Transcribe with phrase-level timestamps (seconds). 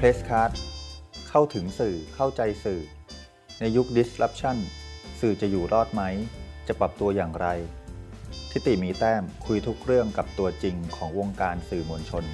[0.00, 0.52] เพรสค a r d
[1.28, 2.80] เข้าถึงสื่อเข้าใจสื่อ
[3.60, 4.56] ในยุค disruption
[5.20, 6.02] สื่อจะอยู่รอดไหม
[6.68, 7.46] จะปรับตัวอย่างไร
[8.50, 12.24] ทิติมีแต้มคุยทุกเรื่องกับตัวจริงของวงการสื่อมวลชน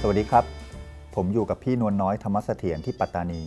[0.00, 0.44] สวัสดีครับ
[1.14, 3.42] ผมอยู่กับพี่นวลน้อยธรรมสเสถียรที่ปัตตานี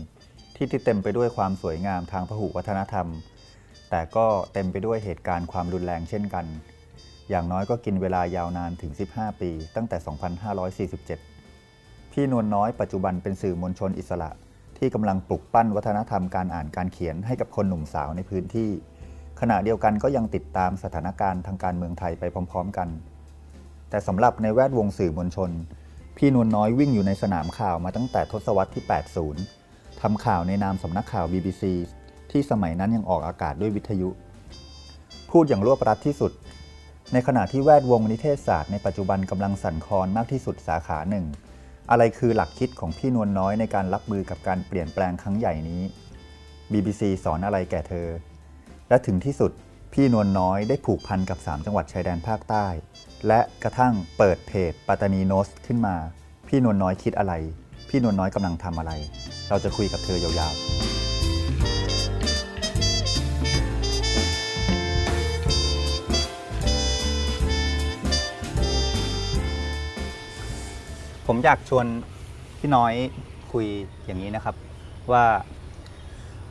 [0.56, 3.10] ที่ที่เต็มไปด้วยความสวยงามทางพหุวัฒนธรรม
[3.96, 6.46] แต่ก็เต็มไปด้วยเหตุการณ์ความรุนแรงเช่นกัน
[7.30, 10.88] อย่างน้อยก็กินเวลายาวนานถึง 15 ปี ตั้งแต่
[11.40, 14.30] 2547 พี่นวลน้อยปัจจุบันเป็นสื่อมวลชนอิสระ
[14.78, 18.70] ที่กำลังปลุกปั้นวัฒนธรรมการอ่านการเขียนให้กับคนหนุ่มสาวในพื้นที่
[19.42, 22.90] ขณะเดียวกันก็ยังติดตามสถานการณ์ทางการเมืองไทยไปพร้อม ๆ กัน
[23.90, 25.52] แต่สำหรับในแวดวงสื่อมวลชน
[26.18, 28.84] พี่นวลน้อยวิ่งอยู่ในสนามข่าวมาตั้งแต่ทศวรรษที่
[29.42, 31.64] 80ทำข่าวในนามสำนักข่าว BBC
[32.34, 34.10] ที่สมัยนั้นยังออกอากาศด้วยวิทยุ
[35.32, 36.32] พูดอย่างรวบรัดที่สุด
[37.14, 41.26] ในขณะที่แวดวงนิเทศศาสตร์ในปัจจุบันกำลังสั่นคลอนมากที่สุดสาขาหนึ่ง
[41.92, 45.82] อะไรคือหลักคิดของพี่นวลน้อยในการรับมือกับการเปลี่ยนแปลงครั้งใหญ่นี้
[46.72, 48.08] BBC สอนอะไรแก่เธอ
[48.90, 49.52] และถึงที่สุด
[49.94, 52.66] พี่นวลน้อยได้ผูกพันกับ 3 จังหวัดชายแดนภาคใต้
[53.28, 55.96] และกระทั่งเปิดเพจปัตตานีโนสขึ้นมา
[56.48, 57.34] พี่นวลน้อยคิดอะไร
[57.90, 58.92] พี่นวลน้อยกำลังทำอะไร
[59.50, 60.93] เราจะคุยกับเธอยาวๆ
[71.28, 71.86] ผมอยากชวน
[72.60, 72.94] พี่น้อย
[73.52, 73.66] คุย
[74.06, 74.56] อย่างนี้นะครับ
[75.12, 75.24] ว่า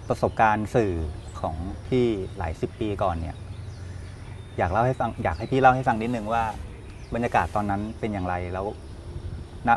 [0.09, 0.93] ประสบการณ์สื่อ
[1.41, 1.55] ของ
[1.89, 2.07] พี่
[2.37, 3.37] หลายสิบปีก่อนเนี่ย
[4.59, 6.45] อยากเล่าให้ฟังอยากให้พี่เล่าให้ฟังนิดนึงว่า
[7.15, 8.67] บรรยากาศตอนนั้นเป็นอย่างไรแล้ว
[9.69, 9.71] ณ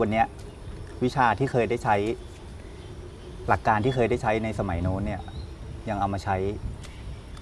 [0.00, 0.26] วันเนี้ย
[1.04, 1.96] วิชาที่เคยได้ใช้
[3.48, 5.20] หลักการที่เคยได้ใช้ในสมัยโน้นเนี่ย
[5.88, 6.36] ยังเอามาใช้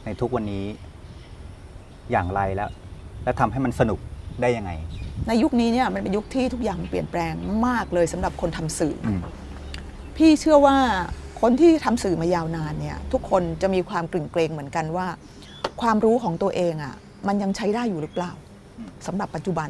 [0.04, 0.64] ในทุกวันนี้
[2.10, 2.70] อย่างไรแล้ว
[3.24, 3.98] และทำให้มันสนุก
[4.42, 4.70] ได้ยังไง
[5.26, 7.34] ในยุคนี้เนี่ยมันเป็นยุคที่ทุกอย่างเปลี่ยนแปลง
[7.66, 9.20] มากเลยสำหรับคนทำสื่ออม
[10.16, 10.76] พี่เชื่อว่า
[11.40, 15.06] คนที่ทำสื่อมายาวนานเนี่ยทุกคนจะมีความกลิ่นเกรงเหมือนกันว่า
[15.80, 16.94] ความรู้ของตัวเองอะ่ะ
[17.28, 18.32] มันยังใช้ได้อยู่หรือเปล่า
[19.06, 19.68] สำหรับปัจจุบัน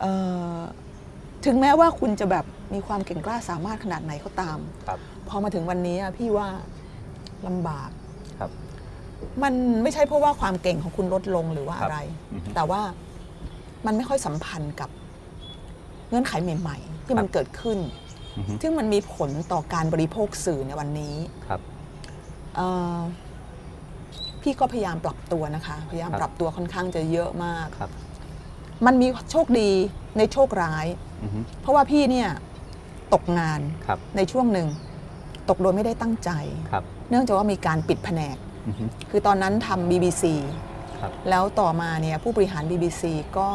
[0.00, 0.12] เอ่
[0.56, 0.58] อ
[1.46, 2.44] ถึงแม้ว่าคุณจะแบบ
[2.74, 4.98] มีความเก่งกล้าสามารถขนาดไหนก็ตามครับ
[5.28, 6.48] พอมาถึงวันนี้อะพี่ว่า
[7.46, 7.90] ลำบาก
[8.38, 8.50] ครับ
[9.42, 11.96] มันไม่ใช่เพราะว่าความเก่งของคุณลดลงหรือว่าอะไร
[12.32, 12.80] อือฮึแต่ว่า
[13.86, 14.90] มันไม่ค่อยสัมพันธ์กับ
[16.08, 17.78] เงื่อนไขใหม่ ๆ ที่มันครับเกิดขึ้น
[18.36, 21.16] อือฮึซึ่งมันมีผลต่อการบริโภคสื่อในวันนี้
[21.46, 21.60] ครับ
[22.56, 22.66] เอ่
[22.96, 22.98] อ
[24.42, 27.90] พี่ก็พยายามปรับตัวนะคะ พยายามครับปรับตัวค่อนข้างจะเยอะมากครับ
[28.86, 29.70] มันมีโชคดี
[30.18, 30.86] ในโชคร้าย
[31.22, 32.28] อือฮึเพราะว่าพี่เนี่ย
[33.14, 34.68] ตกงานครับในช่วงหนึ่ง
[35.48, 36.30] ตกโดยไม่ได้ตั้งใจ
[36.70, 40.75] ครับเนื่องจากว่ามีการปิดแผนกอือฮึคือตอนนั้นทำ BBC ครับ
[41.30, 43.02] แล้วต่อมาเนี่ยผู้บริหาร BBC
[43.38, 43.48] ก็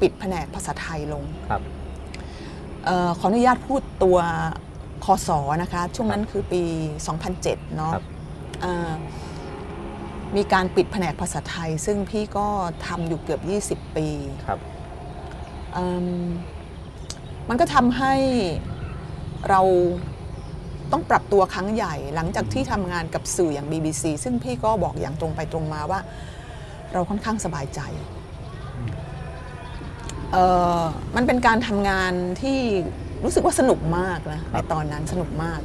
[0.00, 1.62] ปิดแผนกภาษาไทยลงครับ
[2.86, 4.18] เออขออนุญาตพูดตัว
[5.04, 6.62] คอสอนะคะ ช่วงนั้นคือปี
[7.18, 8.04] 2007 เนาะครับ
[8.60, 8.92] เอ่อ
[10.36, 12.46] มีการปิดแผนกภาษาไทย ซึ่งพี่ก็
[12.86, 14.08] ทำอยู่เกือบ 20 ปี
[14.46, 14.58] ครับ
[15.72, 16.06] เอิ่ม
[17.48, 18.14] มันก็ทำให้
[19.50, 19.62] เรา
[20.92, 26.00] ต้องปรับตัวครั้งใหญ่ หลังจากที่ทำงานกับสื่ออย่าง BBC ซึ่งพี่ก็บอกอย่างตรงไปตรงมาว่า
[26.92, 27.80] เราค่อนข้างสบายใจ
[30.32, 30.44] เอ่
[30.80, 30.82] อ
[31.16, 32.12] มันเป็นการทำงาน
[32.42, 32.58] ที่
[33.24, 35.60] รู้สึกว่าสนุกมากนะในตอนนั้นสนุกมาก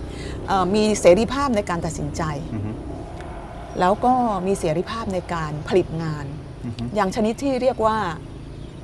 [0.48, 2.24] เอ่อมีเสรีภาพในการตัดสินใจ
[2.54, 2.72] อือฮึ
[3.80, 4.14] แล้วก็
[4.48, 6.26] มีเสรีภาพในการผลิตงาน
[6.66, 7.98] อือฮึอย่างชนิดที่เรียกว่า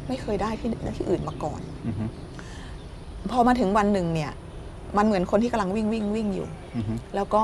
[0.08, 2.06] ไม่เคยได้ที่ที่อื่นมาก่อนอือฮึ
[3.32, 4.32] พอมาถึงวันหนึ่งเนี่ย
[4.98, 7.44] มันเหมือนคนที่กำลังวิ่งวิ่งวิ่งอยู่อือฮึแล้วก็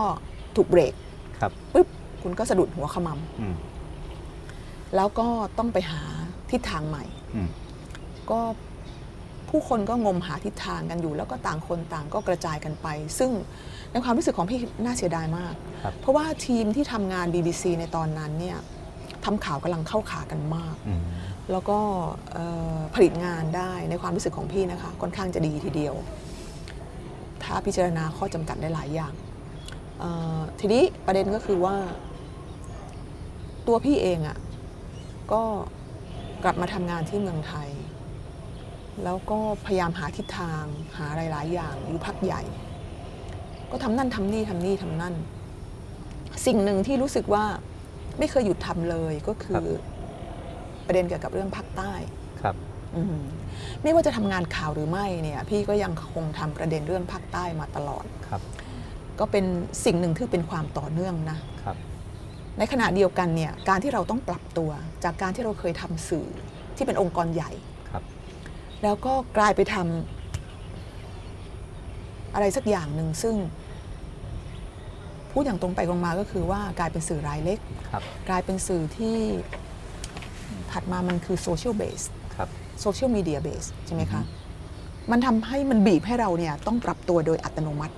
[0.56, 0.94] ถูกเบรก
[1.40, 1.88] ครับปุ๊บ
[2.22, 3.10] คุณก็สะดุดหัวขม
[3.42, 3.75] อืมำ
[4.96, 6.04] แล้วก็ต้องไปหา
[6.52, 7.04] ทิศทางใหม่
[7.36, 7.50] อืม
[8.32, 8.40] ก็
[9.50, 12.88] ผู้คนก็งมหาทิศทางกันอยู่ แล้วก็ต่างคนต่างก็กระจายกันไป
[13.20, 13.32] ซึ่ง
[13.92, 18.58] ในความรู้สึกของพี่น่าเสียดายมากครับเพราะว่าทีมที่ทำงาน BBC ในตอนนั้นเนี่ย
[19.26, 21.02] ทำข่าวกำลังเข้าขากันมากอืม
[21.52, 21.80] แล้วก็
[22.34, 22.46] เอ่
[22.76, 25.96] อผลิตงานได้ในความรู้สึกของพี่นะคะค่อนข้างจะดีทีเดียว
[27.44, 29.14] ถ้าพิจารณาข้อจำกัดได้หลายอย่าง
[30.00, 31.76] เอ่อทีนี้ประเด็นก็คือว่า
[33.68, 34.38] ตัวพี่เองอะ่ะ
[35.34, 35.42] ก็
[36.44, 37.70] กลับมาทำงานที่เมืองไทย
[39.04, 40.64] แล้วก็พยายามหาทิศทาง
[40.98, 42.42] หาหลายๆ อย่างอยู่พักใหญ่
[43.72, 45.16] ก็ทำนั่นทำนี่ทำนี่ทำนั่น
[46.46, 47.44] สิ่งหนึ่งที่รู้สึกว่า
[48.20, 49.66] ไม่เคยหยุดทำเลยก็คือ
[50.86, 51.94] ประเด็นเกี่ยวกับเรื่องภาคใต้
[52.42, 52.56] ครับ
[52.96, 53.18] อืม
[53.84, 58.42] ไม่ว่าจะทำงานข่าวหรือไม่เนี่ย พี่ก็ยังคงทำประเด็นเรื่องภาคใต้มาตลอดครับ
[59.20, 59.46] ก็เป็น
[59.86, 61.78] สิ่งหนึ่งที่เป็นความต่อเนื่องนะครับ
[62.58, 64.70] ในขณะเดียวกันเนี่ยการที่เราต้องปรับตัว
[65.04, 66.28] จากการที่เราเคยทำสื่อ
[66.76, 67.52] ที่เป็นองค์กรใหญ่
[67.90, 68.04] ครับ
[68.84, 73.36] แล้วก็กลายไปทำอะไรสักอย่างหนึ่งซึ่ง
[75.32, 77.60] พูดอย่างตรงไปตรงมาก็คือว่ากลายเป็นสื่อรายเล็ก
[77.92, 79.18] ครับกลายเป็นสื่อที่
[80.72, 82.02] ถัดมามันคือโซเชียลเบส
[82.36, 82.50] ครับ
[82.82, 84.22] โซเชียลมีเดียเบสใช่ไหมคะ
[85.12, 87.96] มันทำให้มันบีบให้เราเนี่ยต้องปรับตัวโดยอัตโนมัติ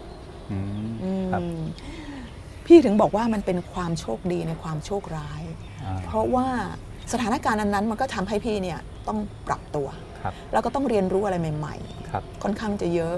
[0.51, 1.41] อืมอืมครับ
[2.67, 5.41] พี่ถึงบอกว่ามันเป็นความโชคดีในความโชคร้าย
[5.85, 6.47] อ่าเพราะว่า
[7.13, 9.87] สถานการณ์นั้นๆ มันก็ทำให้พี่เนี่ยต้องปรับตัว
[10.23, 11.75] ครับแล้วก็ต้องเรียนรู้อะไรใหม่
[12.09, 13.15] ครับๆค่อนข้างจะเยอะ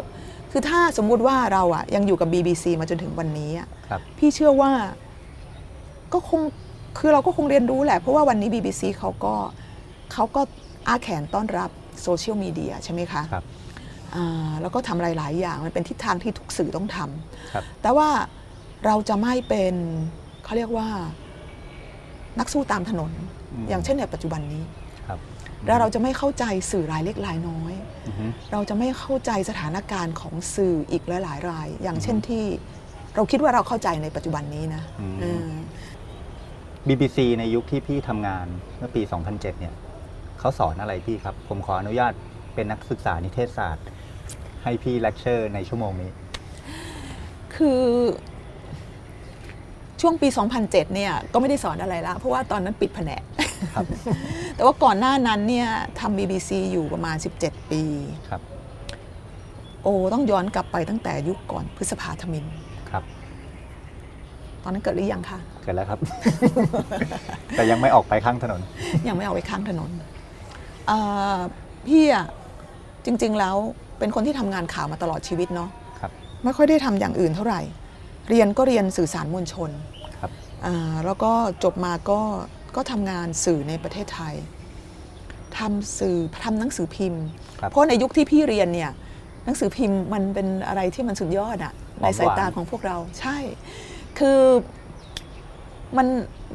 [0.51, 4.72] คือถ้าสมมุติว่าเราอะยังอยู่กับ BBC มาจนถึงวันนี้อะครับพี่เชื่อว่า
[6.13, 6.42] ก็คง
[6.98, 9.36] คือเราก็คงเรียนรู้แหละ เพราะว่าวันนี้ BBC เขาก็
[10.13, 10.42] เขาก็
[10.88, 11.69] อาแขนต้อนรับ
[12.02, 13.44] โซเชียลมีเดียใช่ไหมคะครับ
[14.16, 16.98] อ่าแล้วก็ทำหลาย ๆ อย่างมันเป็นทิศทางที่ทุกสื่อต้องท
[17.54, 18.10] ครับำแต่ว่า
[18.86, 19.74] เราจะไม่เป็น
[20.44, 20.88] เขาเรียกว่า
[22.40, 23.12] นักสู้ตามถนน
[23.54, 24.64] อืมอย่างเช่นในปัจจุบันนี้
[25.08, 25.20] ครับ
[25.68, 27.74] แล้วเราจะไม่เข้าใจสื่อรายเล็กรายน้อย
[28.08, 32.44] อือฮึเราจะไม่เข้าใจสถานการณ์ของสื่ออีกหลาย ๆ ราย อย่างเช่นที่
[33.16, 35.48] เราคิดว่าเราเข้าใจในปัจจุบันนี้นะอืมเออ
[36.88, 38.46] BBC ในยุคที่พี่ทำงาน
[38.78, 39.74] เมื่อปี 2007 เนี่ย
[40.40, 42.14] เขาสอนอะไรพี่ครับ ผมขออนุญาต
[42.56, 43.86] เป็นนักศึกษานิเทศศาสตร์
[44.64, 46.12] ให้พี่เลคเชอร์ในชั่วโมงนี้
[47.56, 47.84] คือ
[50.01, 50.28] ช่วงปี
[50.62, 53.24] 2007 เนี่ยก็ไม่ได้สอนอะไรละเพราะว่าตอนนั้นปิดแผนก
[53.75, 53.86] ครับ
[54.56, 55.69] แต่ว่าก่อนหน้านั้นเนี่ย
[56.00, 57.81] ทำ BBC อยู่ประมาณ 17 ปี
[58.30, 58.42] ครับ
[59.84, 62.46] โอ้ต้องย้อนกลับไปตั้งแต่ยุคก่อนพฤษภาธมิน
[62.90, 63.04] ครับ
[64.63, 66.00] ตอนนั้นเกิดหรือยังคะเกิดแล้วครับ
[67.56, 68.62] แต่ยังไม่ออกไปข้างถนน
[69.07, 69.90] ยังไม่เอาไว้ข้างถนน
[70.88, 70.98] เอ่
[71.36, 71.38] อ
[71.88, 72.25] พี่อะ
[73.06, 73.56] จริง ๆ แล้ว
[74.00, 75.69] เป็นคนที่ทำงานข่าวมาตลอดชีวิตเนาะ
[76.00, 76.12] ครับ
[76.44, 77.62] ไม่ค่อยได้ทำอย่างอื่นเท่าไหร่
[78.30, 79.89] เรียนก็เรียนสื่อสารมวลชนครับอ่า
[81.06, 81.32] แล้วก็
[81.64, 82.20] จบมาก็
[82.76, 84.36] ก็ทำงานสื่อในประเทศไทย
[85.58, 87.24] ทำสื่อทำหนังสือพิมพ์
[87.60, 88.92] ครับเพราะในยุคที่พี่เรียนเนี่ย
[89.46, 93.38] หนังสือพิมพ์มันเป็นอะไรที่มันสุดยอดอะหอมหวานในสายตาของพวกเราใช่
[94.20, 94.40] คือ
[95.98, 96.08] มัน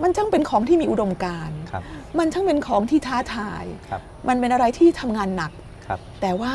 [0.02, 1.82] มันช่างเป็นของที่มีอุดมการณ์ครับ
[2.18, 5.52] มันช่างเป็นของที่ท้าทายครับมันเป็นอะไรที่ทำงานหนัก
[5.86, 6.52] ครับแต่ว่า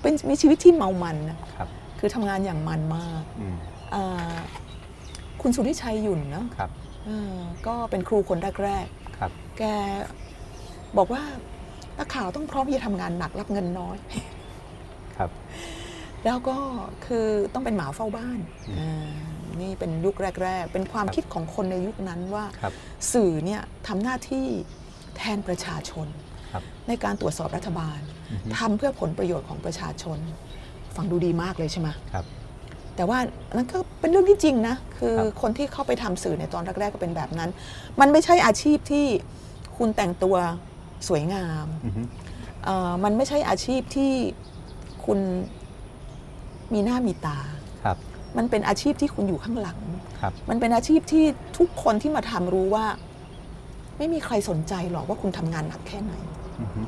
[0.00, 1.68] เป็นมีชีวิตที่เมามันนะครับ
[1.98, 3.56] คือทำงานอย่างมันมากอืม
[3.94, 4.34] อ่า
[5.46, 6.70] คุณสุริชัยหยุ่นเนาะครับ
[7.06, 7.36] เออ
[7.66, 8.86] ก็เป็นครูคนแรก
[9.18, 9.62] ครับๆแก
[10.96, 11.22] บอกว่า
[11.98, 13.96] นักข่าวต้องพร้อมที่จะทำงานหนักรับเงินน้อย
[15.16, 15.30] ครับ
[16.24, 16.56] แล้วก็
[17.06, 18.38] คือต้องเป็นหมาเฝ้าบ้าน
[18.68, 19.12] อืมอ่า
[19.60, 22.72] นี่เป็นยุคแรก ๆ เป็นความคิดของคนในยุคนั้นว่าครับ
[23.12, 24.46] สื่อเนี่ยทำหน้าที่
[25.16, 26.06] แทนประชาชน
[26.52, 28.00] ครับในการตรวจสอบรัฐบาล
[28.30, 30.18] อือฮึทำเพื่อผลประโยชน์ของประชาชน
[30.96, 32.24] ฟังดูดีมากเลยใช่ไหมครับ
[32.96, 33.18] แต่ว่า
[33.54, 37.50] นั่นก็เป็นเรื่องที่จริงนะ คือครับคนที่เข้าไปทำสื่อในตอนแรกๆก็เป็นแบบนั้น
[38.00, 39.06] มันไม่ใช่อาชีพที่
[39.76, 40.36] คุณแต่งตัว
[41.08, 42.02] สวยงามอือฮึ
[42.64, 44.12] เอ่อมันไม่ใช่อาชีพที่
[45.04, 45.18] คุณ
[46.72, 47.38] มีหน้ามีตา
[47.84, 47.96] ครับ
[48.36, 49.78] มันเป็นอาชีพที่คุณอยู่ข้างหลัง
[50.20, 51.24] ครับมันเป็นอาชีพที่
[51.58, 52.86] ทุกคนที่มาทำรู้ว่า
[53.98, 56.14] ไม่มีใครสนใจหรอกว่าคุณทำงานหนักแค่ไหน
[56.60, 56.80] อือฮึ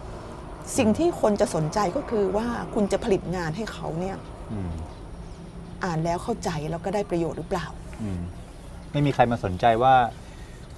[0.79, 4.17] สิ่งที่คนจะสนใจก็คือว่าคุณจะผลิตงานให้เขาเนี่ย
[5.77, 7.67] อืมอ่านแล้วเข้าใจแล้วก็ได้ประโยชน์หรือเปล่า
[8.03, 8.21] อืม
[8.93, 9.95] ไม่มีใครมาสนใจว่า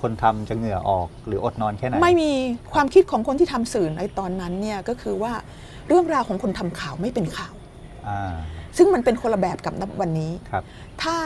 [0.01, 2.33] คนทำจะเหงื่อออกหรืออดนอนแค่ไหน ไม่มี
[2.73, 5.33] ความคิดของคนที่ทำสื่อในตอนนั้นเนี่ยก็คือว่า
[5.89, 7.55] เรื่องราวของคนทำข่าวไม่เป็นข่าว
[8.09, 8.35] อ่า
[8.77, 10.63] ซึ่งมันเป็นคนละแบบกับณวันนี้ครับ
[11.03, 11.17] ถ้า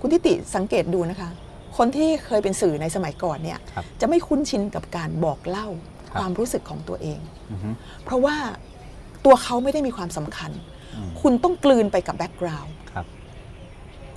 [0.00, 1.30] คุณทิติสังเกตดูนะคะ
[1.76, 5.68] คนที่เคยเป็นสื่อในสมัยก่อนเนี่ยครับจะไม่คุ้นชินกับการบอกเล่า
[6.08, 7.20] ครับความรู้สึกของตัวเอง
[7.50, 7.70] อือฮึ
[8.04, 8.36] เพราะว่า
[9.24, 10.71] ตัวเขาไม่ได้มีความสำคัญอืม
[11.20, 13.06] คุณต้องกลืนไปกับแบ็กกราวด์ครับ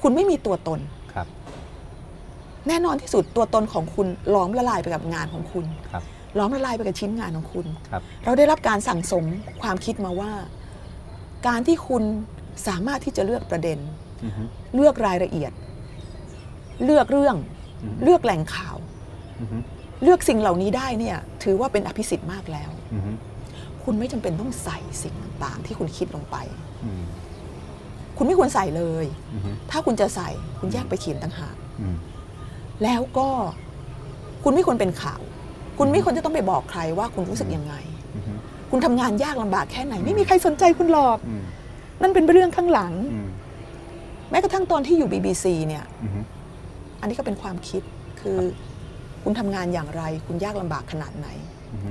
[0.02, 0.80] คุณไม่มีตัวตน
[1.14, 1.28] ครับ
[2.68, 6.04] แน่นอนที่สุดตัวตนของคุณล้อมละลายไปกับงานของคุณครับ
[6.38, 9.26] ล้อมละลายไปกับชิ้นงานของคุณครับเราได้รับการสั่งสม
[9.62, 10.32] ความคิดมาว่า
[11.48, 12.04] การที่คุณ
[12.68, 13.80] สามารถที่จะเลือกประเด็น
[14.24, 14.44] อือฮึ
[14.76, 15.52] เลือกรายละเอียด
[16.86, 17.36] เลือกเรื่อง
[17.84, 18.78] อืมเลือกแหล่งข่าว
[19.40, 19.58] อือฮึ
[20.04, 23.12] เลือกสิ่งเหล่านี้ได้เนี่ยถือว่าเป็นอภิสิทธิ์มากแล้วอือฮึ
[23.84, 25.14] คุณไม่จำเป็นต้องใส่สิ่ง
[25.44, 26.65] ต่างๆ ที่คุณคิดลงไปอืม
[28.18, 31.96] คุณไม่ควรใส่เลยอือฮึถ้าคุณจะใส่คุณแยกไปเขียนต่างหากอืม
[32.84, 33.28] แล้วก็
[34.44, 35.22] คุณไม่ควรเป็นข่าว
[35.78, 37.74] คุณไม่ควรจะต้องไปบอกใครว่าคุณรู้สึกยังไง
[38.16, 38.34] อือฮึ
[38.72, 41.44] คุณทำงานยากลำบากแค่ไหน ไม่มีใครสนใจคุณหรอกอืม
[42.02, 43.30] นั่นเป็นเรื่องข้างหลังอืม
[44.32, 46.20] แม้กระทั่งตอนที่อยู่ BBC เนี่ยอือฮึ
[47.00, 47.82] อันนี้ก็เป็นความคิด
[48.22, 48.40] คือ
[49.24, 51.28] คุณทำงานอย่างไร คุณยากลำบากขนาดไหน
[51.74, 51.90] อือฮึ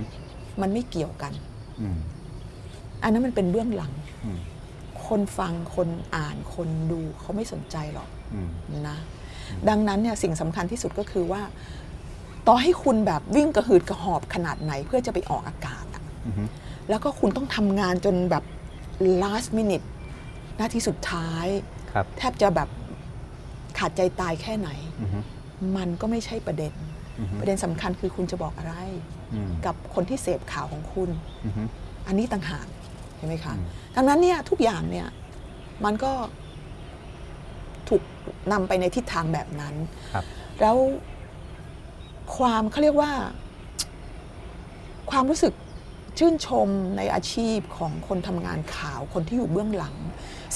[0.61, 1.33] มันไม่เกี่ยวกัน
[1.81, 1.99] อืม
[3.03, 3.93] อันนั้นมันเป็นเบื้องหลัง
[4.25, 4.39] อืม
[5.09, 8.51] คนฟังคนอ่านคนดูเขาไม่สนใจหรอกอืม
[8.89, 8.99] นะ
[9.69, 11.43] ดังนั้นเนี่ยสิ่งสำคัญที่สุดก็คือว่า
[12.47, 16.45] ต่อให้คุณแบบวิ่งกระหืดกระหอบขนาดไหนเพื่อจะไปออกอากาศอะอือฮึ
[16.91, 18.45] แล้วก็คุณต้องทำงานจนแบบ
[19.23, 19.87] last minute
[20.61, 21.47] นาทีสุดท้าย
[21.93, 22.69] ครับแทบจะแบบ
[23.79, 24.71] ขาดใจตายแค่ไหน
[25.01, 25.19] อือฮึ
[25.77, 26.73] มันก็ไม่ใช่ประเด็น
[27.21, 28.75] อือฮึประเด็นสำคัญคือคุณจะบอกอะไร
[29.35, 31.11] อืมกับคนที่เสพข่าวของคุณ
[31.45, 31.63] อือฮึ
[32.07, 32.67] อันนี้ต่างหาก
[33.25, 33.67] เห็นไหมคะอืม
[33.97, 35.09] ดังนั้นเนี่ยทุกอย่างเนี่ย
[35.85, 36.13] มันก็
[37.89, 38.03] ถูก
[38.53, 39.75] นำไปในทิศทางแบบนั้น
[40.13, 40.25] ครับ
[40.61, 40.77] แล้ว
[42.37, 43.13] ความเขาเรียกว่า
[45.11, 45.55] ความรู้สึก
[46.19, 49.97] ชื่นชมในอาชีพของคนทำงานข่าวคนที่อยู่เบื้องหลัง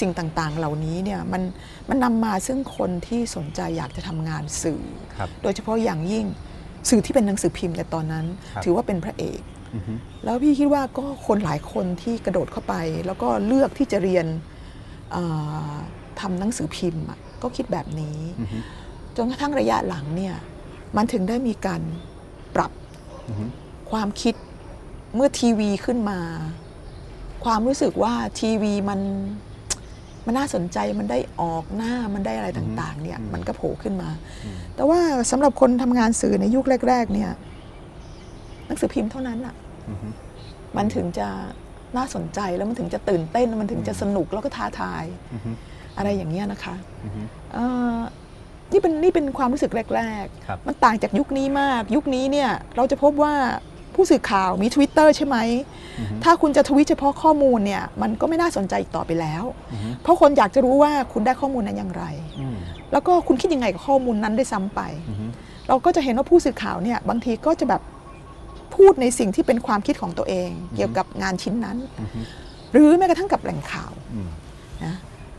[0.00, 1.42] สิ่งต่างๆ เหล่านี้เนี่ยมัน
[1.88, 4.82] มันนำมาซึ่งคนที่สนใจอยากจะทำงานสื่อ
[5.16, 6.26] ครับโดยเฉพาะอย่างยิ่ง
[6.88, 9.57] สื่อที่เป็นหนังสือพิมพ์ในตอนนั้นครับถือว่าเป็นพระเอกอือฮึ
[10.25, 12.75] แล้วพี่คิดว่าก็คนหลายคนที่กระโดดเข้าไป
[13.06, 14.26] แล้วก็เลือกที่จะเรียน
[15.12, 15.22] เอ่
[15.70, 15.72] อ
[16.20, 18.58] ทำหนังสือพิมพ์อะก็คิดแบบนี้อือฮึ
[19.16, 20.34] จนกระทั่งระยะหลังเนี่ย
[20.96, 21.82] มันถึงได้มีการ
[22.54, 22.72] ปรับ
[23.28, 23.44] อือฮึ
[23.90, 24.34] ความคิด
[25.14, 26.20] เมื่อทีวีขึ้นมา
[27.44, 29.00] ความรู้สึกว่าทีวีมัน
[30.26, 34.10] มันน่าสนใจมันได้ออกหน้ามันได้อะไรต่าง ๆ เนี่ยมันก็โผล่ขึ้นมา
[34.75, 37.30] แต่ว่าสำหรับคนทำงานสื่อในยุคแรก ๆ เนี่ย
[38.68, 39.54] หนังสือพิมพ์เท่านั้นอะ
[39.88, 40.08] อือฮึ
[40.76, 41.28] มันถึงจะ
[41.96, 45.50] น่าสนใจแล้วมันถึงจะตื่นเต้นมันถึงจะสนุกแล้วก็ท้าทายอือฮึ
[45.96, 47.22] อะไรอย่างเงี้ยนะคะอือฮึ
[47.52, 47.98] เอ่อ
[48.72, 53.34] นี่เป็นนี่เป็นความรู้สึกแรกครับๆมันต่างจากยุคนี้มาก ยุคนี้เนี่ยเราจะพบว่า
[53.94, 55.37] ผู้สื่อข่าวมี Twitter ใช่ไหม
[55.98, 62.04] อือฮึถ้าคุณจะทวิตเฉพาะข้อมูลเนี่ยมันก็ไม่น่าสนใจอีกต่อไปแล้วอือฮึเพราะคนอยากจะรู้ว่าคุณได้ข้อมูลนั้นอย่างไร
[62.40, 62.56] อืม
[62.92, 65.26] แล้วก็คุณคิดยังไงกับข้อมูลนั้นได้วยซ้ำไปอือฮึ
[65.68, 67.82] เราก็จะเห็นว่าผู้สื่อข่าวเนี่ยบางทีก็จะแบบ
[68.75, 72.20] พูดในสิ่งที่เป็นความคิดของตัวเอง เกี่ยวกับงานชิ้นนั้นอือฮึ
[72.72, 74.28] หรือแม้กระทั่งกับแหล่งข่าวอืม
[74.84, 74.94] นะ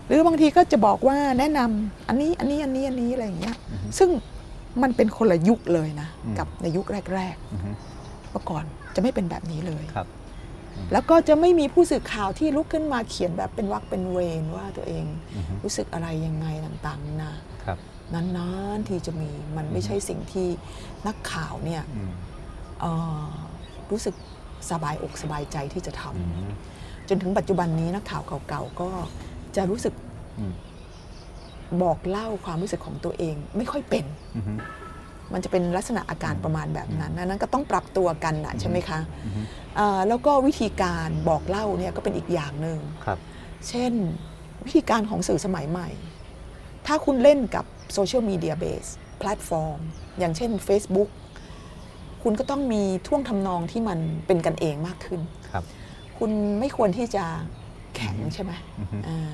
[0.07, 4.09] หรือบางทีก็จะบอกว่าแนะนำอันนี้อันนี้อันนี้อันนี้อะไรอย่างเงี้ยอือฮึซึ่ง
[4.81, 8.63] มันเป็นคนละยุคเลยนะอืมกับในยุคแรกอือฮึๆเมื่อก่อน
[8.95, 10.07] จะไม่เป็นแบบนี้เลยครับ
[10.91, 15.05] แล้วก็จะไม่มีผู้สื่อข่าวที่ลุกขึ้นมาเขียนแบบเป็นวรรคเป็นเวรว่าตัวเอง
[15.35, 17.33] อือฮึรู้สึกอะไรยังไงต่างๆนะ
[17.63, 17.77] ครับ
[18.13, 20.47] นานๆที่จะมีมันไม่ใช่สิ่งที่
[21.07, 22.28] นักข่าวเนี่ยอืมเอ่อ
[23.91, 24.15] รู้สึก
[24.71, 26.51] สบายอกสบายใจที่จะทำอืม
[27.09, 28.89] จนถึงปัจจุบันนี้นักข่าวเก่าๆก็
[29.55, 29.93] จะรู้สึก
[30.39, 30.53] อืม
[31.83, 34.05] บอกเล่าความรู้สึกของตัวเองไม่ค่อยเป็น
[34.35, 34.53] อือฮึ
[35.33, 39.41] มันจะเป็นลักษณะอาการประมาณแบบนั้นดังนั้นก็ต้องปรับตัวกันนะใช่ไหมคะอือฮึ
[39.75, 43.19] เอ่อแล้วก็วิธีการบอกเล่าเนี่ยก็เป็นอีกอย่างหนึ่งครับ
[43.69, 43.93] เช่น
[44.65, 45.89] วิธีการของสื่อสมัยใหม่
[46.87, 48.85] ถ้าคุณเล่นกับโซเชียลมีเดียเบส
[49.19, 49.79] แพลตฟอร์ม
[50.19, 51.09] อย่างเช่น Facebook
[52.23, 55.21] คุณก็ต้องมีท่วงทำนองที่มันเป็นกันเองมากขึ้น
[55.51, 55.63] ครับ
[56.17, 57.23] คุณไม่ควรที่จะ
[57.95, 59.31] แข็งใช่ไหมอือฮึอ่า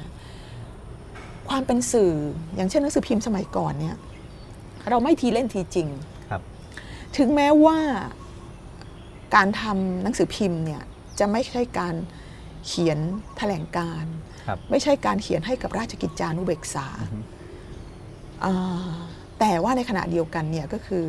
[1.49, 2.13] ความเป็นสื่อ
[2.55, 3.97] อย่างเช่นหนังสือพิมพ์สมัยก่อนเนี่ย
[4.89, 5.87] เราไม่ทีเล่นทีจริง
[6.29, 6.41] ครับ
[7.17, 7.77] ถึงแม้ว่า
[9.35, 10.81] การทำหนังสือพิมพ์เนี่ย
[11.19, 11.95] จะไม่ใช่การ
[12.67, 12.99] เขียน
[13.37, 14.13] แถลงการณ์
[14.47, 16.87] ครับไม่ใช่การเขียนให้กับราชกิจจานุเบกษา
[18.45, 18.91] อ่า
[19.39, 21.05] แต่ว่าในขณะเดียวกันเนี่ยก็คือ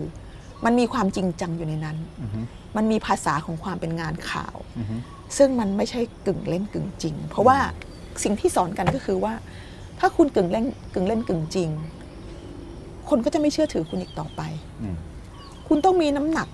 [0.64, 2.40] มันมีความจริงจังอยู่ในนั้นอือฮึ
[2.76, 4.96] มันมีภาษาของความเป็นงานข่าวอือฮึ
[5.38, 7.58] ซึ่งมันไม่ใช่กึ่งเล่นกึ่งจริง เพราะว่า
[8.24, 9.34] สิ่งที่สอนกันก็คือว่า
[10.00, 11.70] ถ้าคุณกึ่งเล่นกึ่งเล่นกึ่งจริง
[13.08, 14.40] คนก็จะไม่เชื่อถือคุณอีกต่อไป
[14.82, 14.96] อืม
[15.68, 16.48] คุณต้องมีน้ำหนัก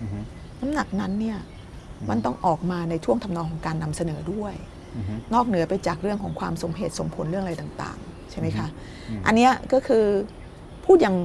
[0.00, 0.18] อือฮึ
[0.60, 1.38] น้ำหนักนั้นเนี่ย
[2.10, 4.54] มันต้องออกมาในช่วงทำนองของการนำเสนอด้วย
[4.96, 8.66] อือฮึนอกเหนือไปจากเรื่องของความสมเหตุสมผลเรื่องอะไรต่าง ๆ ใช่ไหมคะ
[9.08, 10.04] อืมอันเนี้ยก็คือ
[10.84, 11.16] พูดอย่าง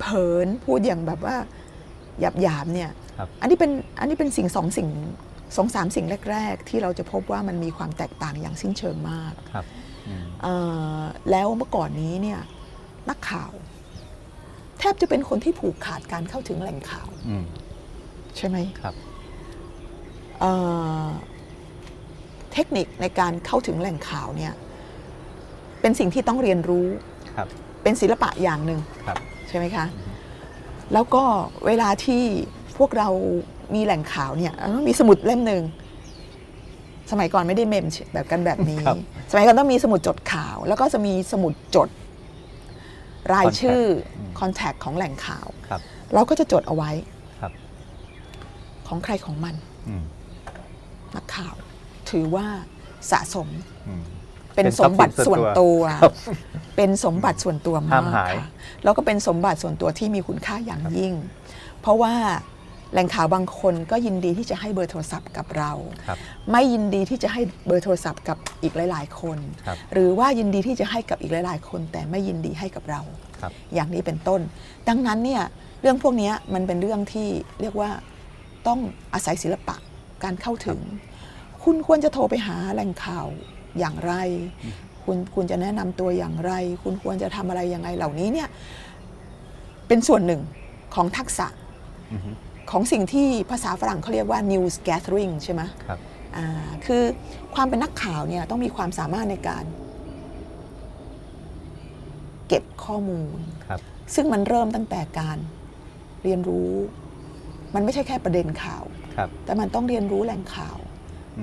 [0.00, 1.36] เผินๆพูดอย่างแบบว่า
[2.20, 4.88] หยาบๆเนี่ยครับอันนี้เป็นอันนี้เป็นสิ่งสองสิ่ง
[5.56, 9.64] สองสามสิ่งแรก ๆ ที่เราจะพบว่ามันมีความแตกต่างอย่างสิ้นเชิงมากครับ
[10.08, 10.54] อืมเอ่
[10.98, 12.40] อแล้วเมื่อก่อนนี้เนี่ย
[13.10, 13.52] นักข่าว
[14.78, 17.44] แทบจะเป็นคนที่ผูกขาดการเข้าถึงแหล่งข่าวอืม
[18.36, 18.94] ใช่ไหมครับ
[20.40, 20.52] เอ่
[21.04, 21.06] อ
[22.52, 24.52] เทคนิคในการเข้าถึงแหล่งข่าวเนี่ย
[25.80, 26.86] เป็นสิ่งที่ต้องเรียนรู้
[27.36, 27.48] ครับ
[27.82, 29.18] เป็นศิลปะอย่างหนึ่งครับ
[29.48, 29.86] ใช่ไหมคะ
[30.92, 31.22] แล้วก็
[31.66, 32.22] เวลาที่
[32.78, 33.08] พวกเรา
[33.74, 35.62] มีแหล่งข่าวเนี่ยเราต้องมีสมุดเล่มหนึ่ง
[37.10, 38.96] สมัยก่อนไม่ได้เมมแบบกันแบบนี้ครับ
[39.30, 41.88] สมัยก่อนต้องมีสมุดจดข่าว แล้วก็จะมีสมุดจด
[43.34, 43.82] รายชื่อ
[44.38, 45.80] Contact คอนแทคของแหล่งข่าวครับ
[46.14, 46.90] เราก็จะจดเอาไว้
[47.40, 47.52] ครับ
[48.88, 49.54] ของใครของมัน
[49.88, 50.04] อืม
[51.16, 51.54] นักข่าว
[52.10, 52.46] ถือว่า
[53.10, 53.48] สะสม
[53.88, 54.02] อืม
[54.58, 56.14] เป็นเป็นสมบัติทรัพย์สินส่ส่ววนนตัตัววครับ
[56.76, 58.46] เป็นสมบัติส่วนตัวมาห้ากมหายค่ะ
[58.84, 61.12] แล้วก็เป็นสมบัติส่วนตัวที่มีคุณค่าอย่างยิ่ง
[61.80, 62.14] เพราะว่า
[62.92, 65.72] แหล่งข่าวบางคนก็ยินดีที่จะให้เบอร์โทรศัพท์กับเรา
[66.06, 66.18] ครับ
[66.52, 73.02] ไม่ยินดีที่จะให้เบอร์โทรศัพท์กับอีกหลาย ๆ คนครับหรือว่ายินดีที่จะให้กับอีกหลาย ๆ คน แต่ไม่ยินดีให้กับเรา
[73.40, 74.40] ครับอย่างนี้เป็นต้น
[74.88, 75.42] ดังนั้นเนี่ย
[75.80, 77.28] เรื่องพวกเนี้ยมันเป็นเรื่องที่
[77.60, 77.90] เรียกว่า
[78.66, 78.78] ต้อง
[79.14, 79.76] อาศัยศิลปะ
[80.24, 80.80] การเข้าถึง
[81.64, 83.28] คุณควรจะโทรไปหาแหล่งข่าว
[83.78, 84.14] อย่างไร
[85.04, 88.48] คุณคุณจะแนะนำตัวอย่างไร คุณควรจะทำอะไรยังไงเหล่านี้เนี่ย
[89.88, 90.42] เป็นส่วนหนึ่ง
[90.94, 91.46] ของทักษะ
[92.12, 92.30] อือฮึ
[92.70, 95.98] ของสิ่งที่ภาษาฝรั่งเขาเรียกว่า news gathering ใช่ไหมครับ
[96.36, 97.02] อ่าคือ
[97.54, 99.64] ความเป็นนักข่าวเนี่ยต้องมีความสามารถในการ
[102.48, 103.80] เก็บข้อมูลครับ
[104.14, 105.38] ซึ่งมันเริ่มตั้งแต่การ
[106.24, 106.72] เรียนรู้
[107.74, 108.84] มันไม่ใช่แค่ประเด็นข่าว
[109.16, 110.78] ครับแต่มันต้องเรียนรู้แหล่งข่าว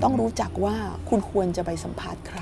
[0.02, 0.76] ต้องรู้จักว่า
[1.08, 2.40] คุณควรจะไปสัมภาษณ์ใคร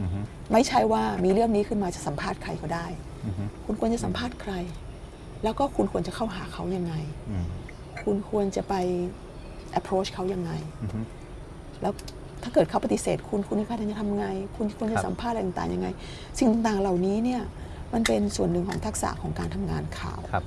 [0.00, 0.18] อือฮึ
[0.52, 2.86] ไม่ใช่ว่ามีเรื่องนี้ขึ้นมาจะสัมภาษณ์ใครก็ได้
[3.26, 4.52] อือฮึคุณควรจะสัมภาษณ์ใคร
[5.44, 6.94] แล้วก็คุณควรจะเข้าหาเขายังไง
[7.30, 7.46] อืม
[8.02, 8.74] คุณควรจะไป
[9.78, 10.50] approach เขายังไง
[10.82, 11.00] อือฮึ
[11.82, 11.92] แล้ว
[12.42, 14.26] ถ้าเกิดเขาปฏิเสธ คุณคุณควรจะทำไง
[14.56, 15.88] คุณควรคจะรับสัมภาษณ์อะไรต่างๆยังไง
[16.38, 17.42] สิ่งต่างๆเหล่านี้เนี่ย
[17.92, 20.44] มันเป็นส่วนหนึ่งของทักษะของการทำงานข่าวครับ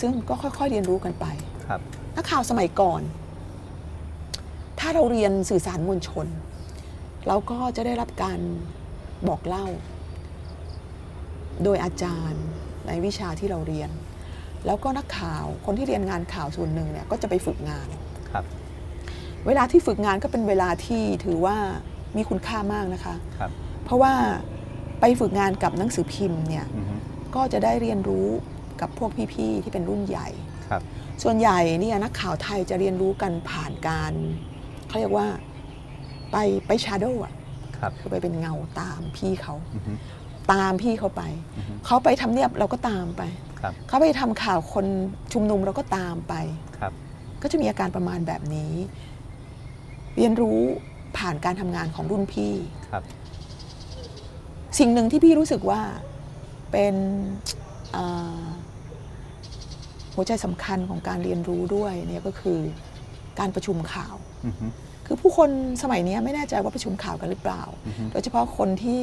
[0.00, 1.26] ซึ่งก็ค่อยๆเรียนรู้กันไป
[1.66, 1.80] ครับ
[2.16, 3.02] นักข่าวสมัยก่อน
[4.84, 6.26] ถ้าเราเรียนสื่อสารมวลชน
[7.28, 8.38] เราก็จะได้รับการ
[9.28, 9.66] บอกเล่า
[11.64, 12.44] โดยอาจารย์
[12.86, 13.90] ในวิชาที่เราเรียน
[14.66, 17.88] แล้วก็นักข่าวคนที่เรียนงานข่าวส่วนหนึ่งเนี่ยก็จะไปฝึกงาน
[18.30, 18.44] ครับ
[19.46, 21.56] เวลาที่ฝึกงานก็เป็นเวลาที่ถือว่า
[22.16, 23.50] มีคุณค่ามากนะคะครับ
[23.84, 24.14] เพราะว่า
[25.00, 26.94] ไปฝึกงานกับหนังสือพิมพ์เนี่ยอือฮึ
[27.34, 28.28] ก็จะได้เรียนรู้
[28.80, 30.28] กับพวกพี่ๆที่เป็นรุ่นใหญ่
[30.68, 30.82] ครับ
[31.22, 34.12] ส่วนใหญ่เนี่ยนักข่าวไทยจะเรียนรู้กันผ่านการ
[34.92, 35.28] เขาเรียกว่า
[36.32, 37.32] ไปไปชาร์โดอะ
[37.78, 39.92] ครับคือไปเป็นเงาตามพี่เขาอือฮึ
[40.52, 41.22] ตามพี่เขาไป
[41.56, 43.22] อือฮึเขาไปทำเนียบเราก็ตามไป
[43.60, 44.86] ครับเขาไปทำข่าวคน
[45.32, 46.34] ชุมนุมเราก็ตามไป
[46.78, 46.92] ครับ
[47.42, 48.72] ก็จะมีอาการประมาณแบบนี้
[50.16, 50.60] เรียนรู้
[51.16, 52.54] ผ่านการทำงานของรุ่นพี่
[52.90, 53.02] ครับ
[54.78, 55.80] สิ่งหนึ่งที่พี่รู้สึกว่า
[56.72, 56.94] เป็น
[57.92, 58.04] เอ่
[58.42, 58.44] อ
[60.14, 62.58] หัวใจสำคัญของการเรียนรู้ด้วยเนี่ยก็คือ
[63.38, 64.31] การประชุมข่าวอือฮึ
[65.06, 65.50] คือผู้คน
[65.82, 69.02] สมัยนี้ไม่แน่ใจว่าประชุมข่าวกันหรือเปล่าอือฮึโดยเฉพาะคนที่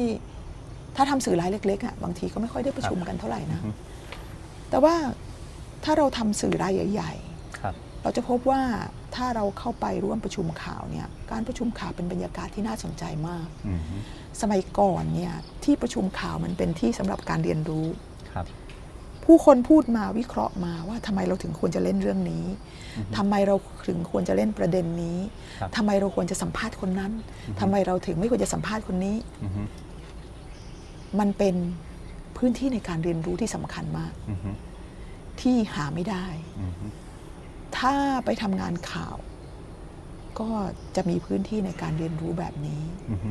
[0.96, 3.78] ถ้าทำสื่อรายเล็กๆอะบางทีก็ไม่ค่อยได้ประชุมกันเท่าไหร่นะอือฮึ
[4.70, 4.94] แต่ว่า
[5.84, 7.12] ถ้าเราทำสื่อรายใหญ่
[7.58, 8.62] ครับๆเราจะพบว่า
[9.14, 13.96] ถ้าเราเข้าไปร่วมประชุมข่าวเนี่ยการประชุมข่าวเป็นบรรยากาศที่น่าสนใจมากอือฮึ
[14.40, 17.86] สมัยก่อนเนี่ยที่ประชุมข่าวมันเป็นที่สำหรับการเรียนรู้
[18.32, 18.46] ครับ
[19.24, 22.44] ผู้คนพูดมาวิเคราะห์มาว่าทำไมเราถึงควรจะเล่นเรื่องนี้
[23.16, 23.54] ทำไมเรา
[23.86, 25.18] ถึงควรจะเล่นประเด็นนี้
[25.60, 27.12] ครับทำไมเราควรจะสัมภาษณ์คนนั้น
[27.60, 29.62] ทำไมเราถึงไม่ควรจะสัมภาษณ์คนนี้อือฮึ
[31.20, 31.54] มันเป็น
[32.36, 34.50] พื้นที่ในการเรียนรู้ที่สำคัญมากอือฮึ
[35.40, 36.26] ที่หาไม่ได้
[36.62, 36.86] อือฮึ
[37.78, 39.16] ถ้าไปทำงานข่าว
[40.40, 40.48] ก็
[40.96, 43.30] จะมีพื้นที่ในการเรียนรู้แบบนี้อือฮึ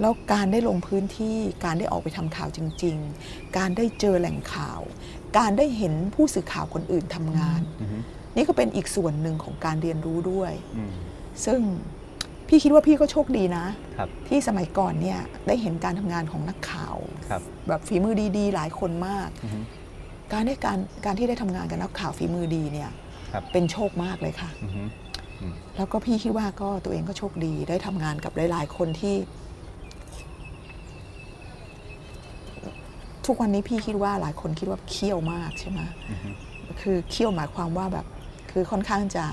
[0.00, 4.80] แล้วการได้ลงพื้นที่การได้ออกไปทำข่าวจริง ๆ การได้เจอแหล่งข่าว
[5.38, 7.98] การได้เห็นผู้สื่อข่าวคนอื่นทำงานอือฮึ
[8.36, 10.92] นี่ก็เป็นอีกส่วนหนึ่งของการเรียนรู้ด้วยอืม
[11.44, 11.60] ซึ่ง
[12.48, 16.96] พี่คิดว่าพี่ก็โชคดีนะครับที่สมัยก่อนเนี่ยได้เห็นการทำงานของนักข่าว
[17.30, 19.60] ครับแบบฝีมือดีๆ หลายคนมากอือฮึ
[20.32, 22.90] การได้การการที่ได้ทำงานกับนักข่าวฝีมือดีเนี่ย
[23.32, 24.82] ครับเป็นโชคมากเลยค่ะอือฮึ
[25.76, 29.14] แล้วก็พี่คิดว่าก็ตัวเองก็โชคดีได้ทำงานกับหลาย ๆ คนที่
[33.28, 36.28] ทุกวันนี้พี่คิดว่าหลายคนคิดว่าเคี่ยวมากใช่ไหมอือฮึ
[36.80, 38.06] คือเคี่ยวหมายความว่าแบบ
[38.50, 39.24] คือค่อนข้างจะ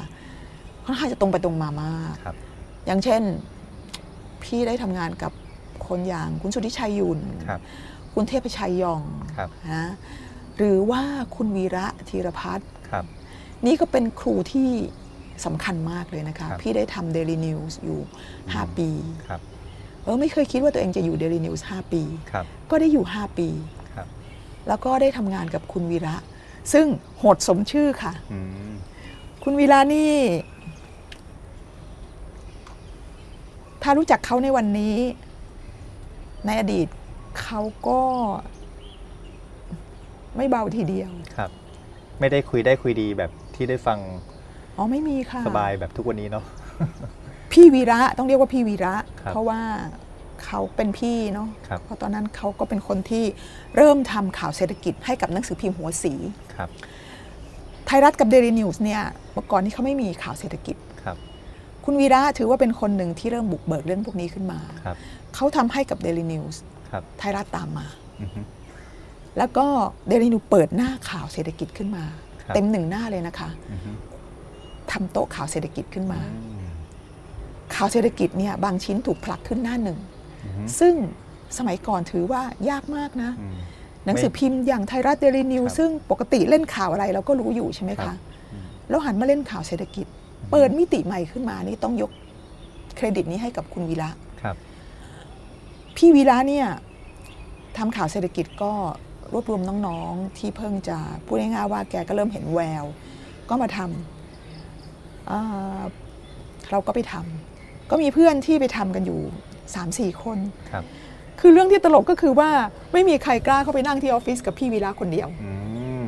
[0.86, 2.36] ค่อนข้างจะตรงไปตรงมามากครับ
[2.86, 3.22] อย่างเช่น
[4.44, 5.32] พี่ได้ทำงานกับ
[5.88, 7.60] คนอย่างคุณสุทธิชัย หยุ่นครับ
[8.14, 9.02] คุณเทพชัย หย่อง
[9.38, 9.86] ครับนะ
[10.58, 11.02] หรือว่า
[11.36, 13.06] คุณวีระธีรภัทรครับ
[13.66, 14.70] นี่ก็เป็นครูที่
[15.46, 18.00] สำคัญมากเลยนะคะครับพี่ได้ทำเดลินิวส์อยู่
[18.40, 18.90] 5 ปี
[19.28, 19.42] ครับ
[20.04, 23.75] เออไม่เคยคิดว่าตัวเองจะอยู่เดลินิวส์5ปีครับก็ได้อยู่ 5 ปีครับ
[24.68, 26.16] แล้วก็ได้ทำงานกับคุณวีระ
[26.74, 26.86] ซึ่ง
[27.18, 28.72] โหดสมชื่อค่ะอืม
[29.44, 30.14] คุณวีระนี่
[33.84, 34.98] ถ้ารู้จักเขาในวันนี้
[36.46, 36.88] ในอดีต
[37.42, 38.02] เขาก็
[40.38, 41.50] ไม่เบาทีเดียวครับ
[42.20, 44.00] ไม่ได้คุยได้คุยดีแบบที่ได้ฟัง
[44.78, 46.46] อ๋อไม่มีค่ะ สบายแบบทุกวันนี้เนาะ
[47.52, 49.60] พี่วีระต้องเรียกว่าพี่วีระครับเพราะว่า
[50.46, 53.24] เขาเป็นพี่เนาะครับเพราะตอนนั้นเขาก็เป็นคนที่
[53.78, 56.14] เริ่มทำข่าวเศรษฐกิจให้กับหนังสือพิมพ์หัวสี
[56.56, 56.70] ครับ
[57.86, 59.02] ไทยรัฐกับเดลินิวส์เนี่ย
[59.34, 61.18] เมื่อก่อนนี้เขาไม่มีข่าวเศรษฐกิจครับ
[61.86, 64.98] คุณวีระถือว่าเป็นคนหนึ่งที่เริ่มบุกเบิกเรื่องพวกนี้ขึ้นมาครับ
[65.36, 67.88] เขาทำให้กับเดลินิวส์ครับไทยรัฐตามมา
[68.22, 68.42] อือฮึ
[69.38, 69.66] แล้วก็
[70.08, 72.04] เดลินิวส์เปิดหน้าข่าวเศรษฐกิจขึ้นมา
[72.44, 73.92] ครับเต็มหนึ่งหน้าเลยนะคะอือฮึ
[74.92, 76.76] ทำโต๊ะข่าวเศรษฐกิจขึ้นมาอืม
[77.76, 80.15] ข่าวเศรษฐกิจเนี่ยบางชิ้นถูกผลักขึ้นหน้าหนึ่งอืม
[80.80, 80.94] ซึ่ง
[81.58, 83.56] สมัยก่อนถือว่ายากมากนะอืม
[84.06, 88.18] หนังสือพิมพ์อย่างไทยรัฐเดลินิวครับซึ่งปกติเล่นข่าวอะไรเราก็รู้อยู่ใช่ไหมครัคะบ
[88.54, 90.06] อืมแล้วหันมาเล่นข่าวเศรษฐกิจ
[90.52, 92.12] เปิดมิติใหม่ขึ้นมานี่ต้องยก
[92.96, 94.10] เครดิตนี้ให้กับคุณวีระ
[94.42, 94.56] ครับ
[95.96, 96.68] พี่วีระเนี่ย
[97.78, 98.72] ทำข่าวเศรษฐกิจก็
[99.34, 102.86] รวบรวมน้องๆ ที่เพิ่งจะพูดง่ายๆว่าแกก็เริ่มเห็นแวว
[103.50, 105.82] ก็มาทำอ่า
[106.72, 109.22] เราก็ไปทำก็มีเพื่อนที่ไปทำกันอยู่
[109.74, 110.38] 3-4 คน
[110.72, 110.84] ครับ
[111.40, 112.50] คือเรื่องที่ตลกก็คือว่า
[112.94, 115.52] ไม่มีใครกล้าเข้าไปนั่งที่ออฟฟิศกับพี่วีระคนเดียวอื
[116.04, 116.06] ม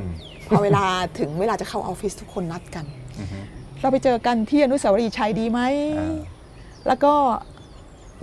[0.48, 0.86] พอเวลา
[1.20, 2.86] ถึงเวลาจะเข้าออฟฟิศทุกคนนัดกัน
[3.20, 3.28] อืม
[3.82, 5.60] เราไปเจอกันที่อนุสาวรีย์ชัยดีไหม
[6.00, 6.16] อ่า
[6.88, 7.14] แล้วก็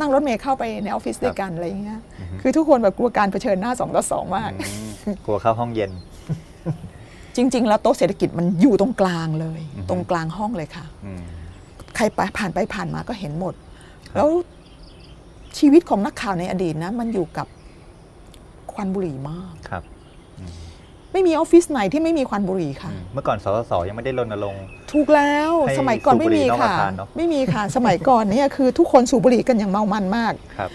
[0.01, 5.91] นั่งรถเมล์เข้าไปในออฟฟิศด้วยกันอะไรอย่างเงี้ยอือฮึคือทุกคนแบบกลัวการเผชิญหน้าสองต่อสองมากอืมกลัวเข้าห้องเย็น
[7.37, 11.23] จริง ๆ แล้วโต๊ะเศรษฐกิจมันอยู่ตรงกลางเลยอือฮึตรงกลางห้องเลยค่ะอืม
[11.97, 13.55] ใครไปผ่านไปผ่านมาก็เห็นหมด
[14.17, 14.29] แล้ว
[15.59, 17.47] ชีวิตของนักข่าวในอดีตนะ มันอยู่กับ
[18.73, 19.83] ควันบุหรี่มากครับ
[21.13, 30.71] ไม่มีออฟฟิศไหนที่ไม่มีควันบุหรี่ค่ะอืมเมื่อก่อนสสสยังไม่ได้รณรงค์ถูกแล้วให้สมัยก่อนสูบไม่บุหรี่มีนอกค่ะอาคารเนอะไม่มีค่ะ สมัยก่อนเนี่ยคือทุกคนสูบบุหรี่กันอย่างเมามันมากครับ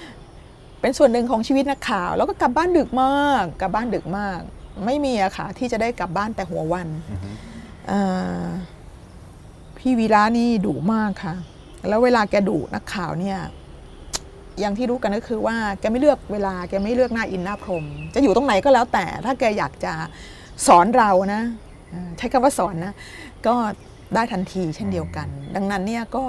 [0.82, 4.40] เป็นส่วนหนึ่งของชีวิตนักข่าว แล้วก็กลับบ้านดึกมากกลับบ้านดึกมาก
[4.86, 7.30] ไม่มีอะค่ะ ที่จะได้กลับบ้านแต่หัววันอือฮึ
[7.92, 8.46] อ่า
[9.78, 11.36] พี่วีระนี่ดุมากค่ะ
[11.88, 13.40] แล้วเวลาแกดุนักข่าวเนี่ย
[14.60, 19.94] อย่างที่รู้กันก็คือว่าแกไม่เลือกเวลาแกไม่เลือกหน้าอินหน้าพรหมจะอยู่ตรงไหนก็แล้วแต่ ถ้าแกอยากจะ
[20.68, 21.42] สอนเรานะ
[21.94, 22.94] อ่าใช้คำว่าสอนนะ
[23.48, 23.56] ก็
[24.16, 26.24] ได้ทันทีเช่นเดียวกัน ดังนั้นเนี่ยก็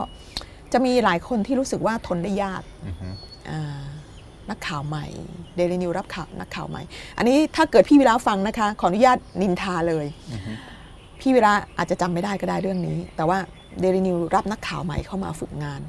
[0.73, 3.09] จะมีหลายคนที่รู้สึกว่าทนได้ยากอือฮึ
[3.51, 3.83] อ่า
[4.51, 5.07] นักข่าวใหม่
[5.57, 6.83] เดลินิวรับข่าวนักข่าวใหม่
[7.19, 10.53] อันนี้ถ้าเกิดพี่วิระฟังนะคะ ขออนุญาตนินทาเลยอือฮึ
[11.21, 13.39] พี่วิระอาจจะจำไม่ได้ก็ได้เรื่องนี้ แต่ว่า
[13.81, 15.81] เดลินิวรับนักข่าวใหม่เข้ามาฝึกงาน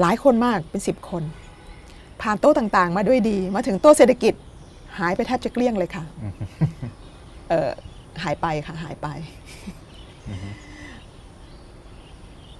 [0.00, 1.22] หลายคนมากเป็นสิบคน
[2.22, 4.34] ผ่านโต๊ะต่างๆ มาด้วยดี มาถึงโต๊ะเศรษฐกิจ
[4.98, 6.04] หายไปแทบจะเกลี้ยงเลยค่ะ
[7.48, 7.70] เออ
[8.22, 9.08] หายไปค่ะหายไป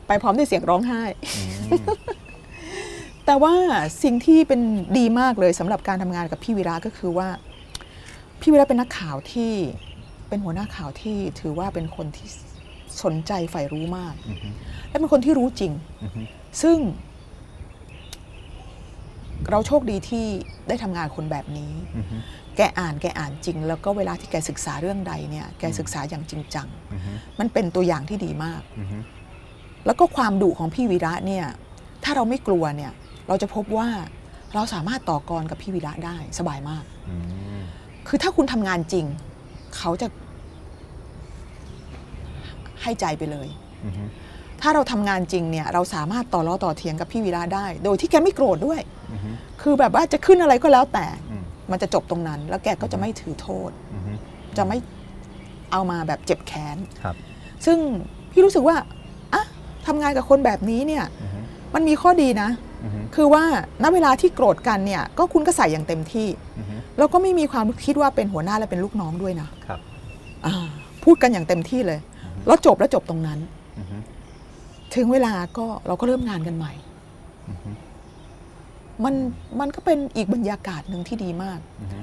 [0.06, 1.02] ไปพร้อมด้วยเสียงร้องไห้
[1.36, 1.42] อื
[1.78, 1.84] ม
[3.26, 3.54] แต่ว่า
[4.02, 4.60] สิ่งที่เป็น
[4.98, 7.28] ดีมากเลยสำหรับการทำงานกับพี่วีระก็คือว่า
[8.40, 9.52] พี่วีระเป็นนักข่าวที่
[10.28, 12.28] เป็นหัวหน้าข่าวที่ถือว่าเป็นคนที่
[13.02, 14.48] สนใจใฝ่รู้มากอือฮึ
[14.88, 15.72] และเป็นคนที่รู้จริง
[16.02, 16.20] อือฮึ
[16.62, 16.78] ซึ่ง
[19.50, 20.26] เราโชคดีที่
[20.68, 22.16] ได้ทำงานคนแบบนี้อือฮึ
[22.56, 28.98] แกอ่านแกอ่านจริง แล้วก็เวลาที่แกศึกษาเรื่องใดเนี่ยแกศึกษาอย่างจริงจังอือฮึมันเป็นตัวอย่างที่ดีมากอือฮึ
[29.86, 31.46] แล้วก็ความดุของพี่วีระเนี่ย
[32.04, 32.92] ถ้าเราไม่กลัวเนี่ย
[33.28, 33.88] เราจะพบว่า
[34.54, 37.16] เราสามารถต่อกรกับพี่วีระได้สบายมากอื
[37.58, 37.60] ม
[38.08, 39.06] คือถ้าคุณทำงานจริง
[39.76, 40.08] เขาจะ
[42.82, 43.48] ให้ใจไปเลย
[43.84, 44.04] อือฮึ
[44.62, 48.80] ถ้าเราทำงานจริงเนี่ยเราสามารถต่อล้อต่อเถียงกับพี่วีระได้ โดยที่แกไม่โกรธด้วย
[49.12, 49.30] อือฮึ
[49.62, 54.12] คือแบบว่าจะขึ้นอะไรก็แล้วแต่อืมมันจะจบตรงนั้น แล้วแกก็จะไม่ถือโทษอือฮึ
[54.56, 54.78] จะไม่
[55.72, 57.14] เอามาแบบเจ็บแค้นครับ
[57.66, 57.78] ซึ่ง
[58.32, 58.76] พี่รู้สึกว่า
[59.34, 59.44] อะ
[59.86, 61.40] ทำงานกับคนแบบนี้เนี่ยอือฮึ
[61.74, 62.48] มันมีข้อดีนะ
[62.84, 63.44] อือฮึคือว่า
[63.82, 69.80] ณเวลาที่โกรธกันเนี่ยก็คุณก็ใส่อย่างเต็มที่อือฮึแล้วก็ไม่มีความคิดว่าเป็นหัวหน้าและเป็นลูกน้องด้วยนะครับ
[70.46, 70.54] อ่า
[71.04, 71.98] พูดกันอย่างเต็มที่เลย
[72.46, 73.38] แล้วจบแล้วจบตรงนั้น
[73.78, 73.96] อือฮึ
[74.94, 76.72] ถึงเวลาก็เราก็เริ่มงานกันใหม่
[77.48, 77.70] อือฮึ
[79.04, 79.14] มัน
[79.60, 82.00] มันก็เป็นอีกบรรยากาศหนึ่งที่ดีมากอือฮึ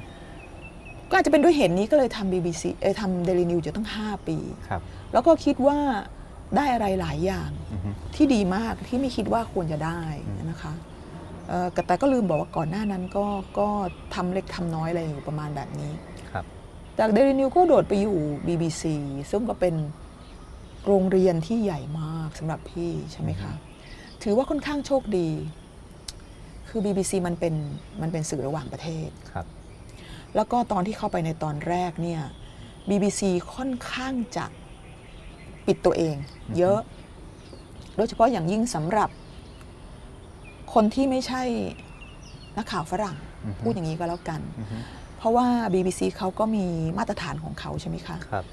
[1.10, 4.38] ก็อาจจะเป็นด้วยเหตุนี้ก็เลยทำ BBC เออทำเดลินิวอยู่ตั้ง 5 ปี
[4.69, 4.82] ครับ
[5.13, 5.78] แล้วก็คิดว่า
[6.56, 10.02] ได้อะไรหลายอย่างอือฮึที่ดีมากที่ไม่คิดว่าควรจะได้
[10.50, 10.74] นะคะ
[11.48, 13.26] เอ่อแต่ก็ลืมบอกว่าก่อนหน้านั้นก็
[13.60, 13.67] ก็
[14.15, 15.91] ทำเล็กทำน้อยอะไรอยู่ประมาณแบบนี้
[16.32, 16.45] ครับ
[17.00, 18.17] จากเดลินิวก็โดดไปอยู่
[18.48, 18.84] BBC
[19.32, 19.76] ซึ่งก็เป็น
[20.86, 23.52] โรงเรียนที่ใหญ่มากสำหรับพี่ใช่ไหมคะ
[24.24, 25.30] ถือว่าค่อนข้างโชคดี
[26.69, 27.56] คือ BBC มันเป็น
[28.02, 29.45] มันเป็นสื่อระหว่างประเทศครับ
[30.36, 32.21] แล้วก็ตอนที่เข้าไปในตอนแรกเนี่ย
[32.89, 33.21] BBC
[33.56, 34.45] ค่อนข้างจะ
[35.67, 36.15] ปิดตัวเอง
[36.58, 36.80] เยอะ
[37.95, 39.10] โดยเฉพาะอย่างยิ่งสำหรับ
[40.74, 41.43] คนที่ไม่ใช่
[42.58, 44.78] นักข่าวฝรั่งอือฮึพูดอย่างนี้ก็แล้วกันอือฮึ
[45.17, 46.65] เพราะว่า BBC เขาก็มี
[46.98, 48.45] มาตรฐานของเขาใช่ไหมคะครับ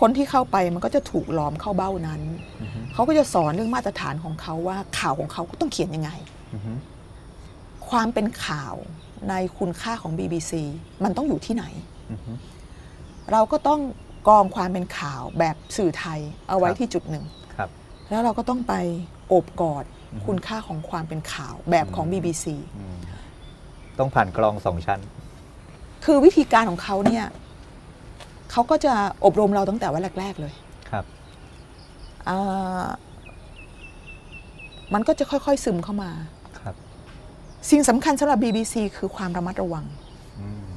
[0.00, 2.20] คนที่เข้าไปมันก็จะถูกล้อมเข้าเบ้านั้น
[2.60, 6.10] อือฮึเขาก็จะสอนเรื่องมาตรฐานของเขาว่าข่าวของเขาก็ต้องเขียนยังไง
[6.54, 6.72] อือฮึ
[7.90, 8.74] ความเป็นข่าว
[9.28, 10.52] ในคุณค่าของ BBC
[11.04, 11.64] มันต้องอยู่ที่ไหน
[12.10, 12.32] อือฮึ
[13.32, 13.80] เราก็ต้อง
[14.28, 17.24] กองความเป็นข่าวแบบสื่อไทยเอาไว้ครับที่จุดหนึ่ง
[17.56, 17.68] ครับ
[18.10, 18.74] แล้วเราก็ต้องไป
[19.28, 22.44] โอบกอดอือฮึคุณค่าของความเป็นข่าวแบบของอืม BBC
[22.78, 22.98] อืม
[23.98, 25.00] ต้องผ่านกรองสองชั้น
[26.04, 27.26] คือวิธีการของเขาเนี่ย
[28.50, 30.52] เขาก็จะอบรมเราตั้งแต่วันแรก ๆ เลย
[30.90, 31.04] ครับ
[32.28, 32.86] ออ่า
[34.94, 36.10] มันก็จะค่อย ๆ ซึมเข้ามา
[36.60, 36.74] ครับ
[37.70, 39.84] สิ่งสำคัญสำหรับ BBC คือความระมัดระวัง
[40.40, 40.70] อืม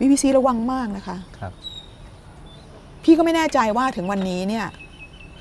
[0.00, 1.52] BBC ระวังมากนะคะ ครับ
[3.04, 4.66] พี่ก็ไม่แน่ใจว่าถึงวันนี้เนี่ย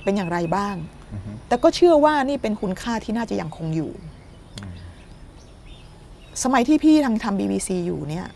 [0.04, 0.76] เป็นอย่างไรบ้าง
[1.14, 3.92] อือฮึแต่ก็เชื่อว่านี่เป็นคุณค่าที่น่าจะยังคงอยู่
[6.44, 8.28] สมัยที่พี่ทางทำ BBC อยู่เนี่ย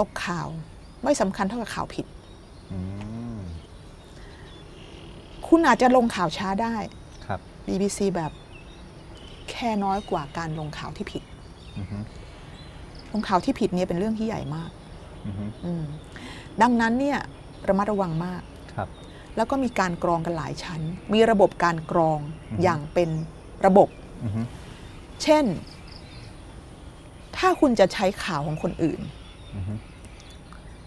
[0.00, 0.48] ตกข่าว
[1.04, 2.06] ไม่สำคัญเท่ากับข่าวผิด
[2.72, 2.78] อื
[3.36, 3.40] ม
[5.46, 6.76] คุณอาจจะลงข่าวช้าได้
[7.26, 8.32] ครับ BBC แบบ
[9.50, 11.22] แค่น้อยกว่าการลงข่าวที่ผิด
[11.78, 11.98] อือฮึ
[13.12, 14.70] ลงข่าวที่ผิดเนี่ยเป็นเรื่องที่ใหญ่มาก
[15.26, 15.84] อือฮึอืม
[16.62, 17.18] ดังนั้นเนี่ย
[17.68, 18.42] ระมัดระวังมาก
[18.74, 18.88] ครับ
[19.36, 20.80] แล้วก็มีการกรองกันหลายชั้น
[21.12, 22.18] มีระบบการกรอง
[22.50, 23.10] อือฮึอย่างเป็น
[23.66, 23.88] ระบบ
[24.24, 24.40] อือฮึ
[25.22, 25.44] เช่น
[27.36, 29.00] ถ้าคุณจะใช้ข่าวของคนอื่น
[29.56, 29.74] อือฮึ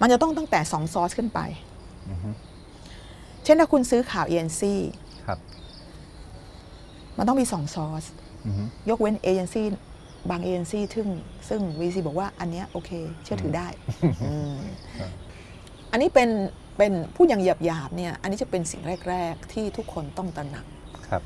[0.02, 1.40] มันจะต้องตั้งแต่2ซอสขึ้นไป
[2.10, 2.30] อือฮึ
[3.44, 4.62] เช่นถ้าคุณซื้อข่าว ANC
[5.26, 5.40] ครับ
[7.18, 8.04] มันต้องมี2ซอส
[8.46, 9.68] อือฮึยกเว้นเอเจนซี่
[10.30, 11.08] บางเอเจนซี่ซึ่ง
[11.50, 12.92] ซึ่ง VC บอกว่าอันเนี้ยโอเค
[13.24, 13.68] เชื่อถือได้
[14.24, 14.58] อืม
[15.00, 15.12] ครับ
[15.92, 16.30] อันนี้เป็น
[16.78, 20.66] เป็นพูดอย่างหยาบๆเนี่ย อันนี้จะเป็นสิ่งแรก ๆ ที่ทุกคนต้องตระหนัก
[21.08, 21.22] ครับ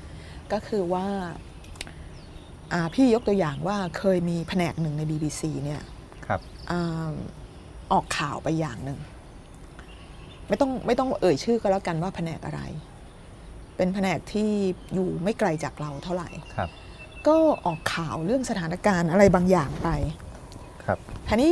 [0.51, 1.07] ก็คือว่า
[2.73, 5.81] อ่าพี่ยกตัวอย่างว่าเคยมีแผนกหนึ่งใน BBC เนี่ย
[6.27, 6.39] ครับ
[7.91, 8.99] อาออกข่าวไปอย่างหนึ่ง
[10.47, 12.61] ไม่ต้องไม่ต้องเอ่ยชื่อก็แล้วกันว่าแผนกอะไร
[13.75, 14.49] เป็นแผนกที่
[14.93, 16.69] อยู่ไม่ไกลจากเราเท่าไหร่ครับ
[17.27, 19.89] ก็ออกข่าวเรื่องสถานการณ์อะไรบางอย่างไป
[20.85, 20.97] ครับ
[21.29, 21.51] ทีนี้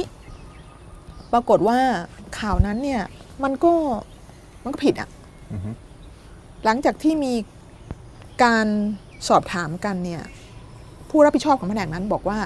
[1.33, 1.79] ปรากฏว่า
[2.39, 3.03] ข่าวนั้นเนี่ย
[3.43, 3.73] มันก็
[4.63, 5.09] มันก็ผิดอะ
[5.51, 5.69] อือฮึ
[6.65, 7.33] หลังจากที่มี
[8.43, 8.67] การ
[9.27, 10.23] สอบถามกันเนี่ย
[11.09, 12.39] ผู้รับผิดชอบของแผนกนั้นบอกว่า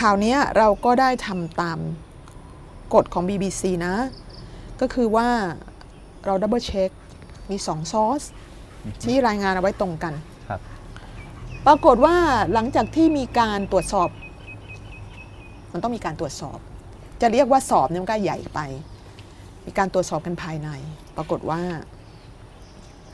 [0.00, 1.78] ข่าวเนี้ยเราก็ได้ทำตาม
[2.94, 3.94] กฎของ BBC นะ
[4.80, 5.28] ก็คือว่า
[6.26, 6.90] เรา double check
[7.50, 8.22] มีสองซอส
[9.04, 10.14] ที่รายงานเอาไว้ตรงกัน
[10.48, 10.60] ครับ
[11.66, 12.16] ปรากฏว่า
[12.52, 14.08] หลังจากที่มีการตรวจสอบ
[15.72, 16.58] มันต้องมีการตรวจสอบ
[17.20, 18.60] จะเรียกว่าสอบเนี่ยมันก็ใหญ่ไป
[19.66, 20.68] มีการตรวจสอบกันภายใน
[21.16, 21.60] ปรากฏว่า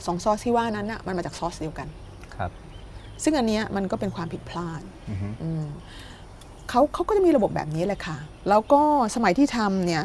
[0.06, 1.88] สองซอสที่ว่านั้นน่ะมันมาจากซอสเดียวกัน
[2.36, 2.50] ครับ
[3.22, 5.64] ซึ่งอันเนี้ยมันก็เป็นความผิดพลาดอือฮึอืม
[6.70, 8.16] เขาเขาก็จะมีระบบแบบนี้แหละค่ะ
[8.48, 8.82] แล้วก็
[9.14, 10.02] สมัยที่ทำเนี่ย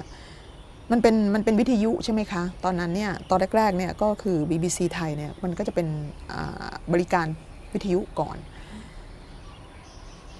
[0.92, 5.88] มันเป็นมันเป็นวิทยุใช่ไหมคะ ตอนนั้นเนี่ยตอนแรกๆเนี่ยก็คือ BBC ไทยเนี่ยมันก็จะเป็น
[6.32, 7.26] อ่าบริการ
[7.74, 8.38] วิทยุก่อน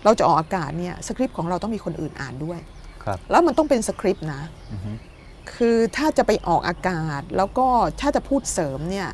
[0.04, 2.60] เราจะออกอากาศเนี่ยสคริปต์ของเราต้องมีคนอื่นอ่านด้วย
[3.04, 4.92] ครับแล้วมันต้องเป็นสคริปต์นะอือฮึ
[5.54, 7.68] คือถ้าจะไปออกอากาศแล้วก็
[8.02, 9.08] ถ้าจะพูดเสริมเนี่ย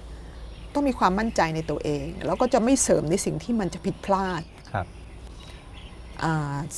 [0.74, 4.55] ต้องมีความมั่นใจในตัวเอง แล้วก็จะไม่เสริมในสิ่งที่มันจะผิดพลาดครับอ่า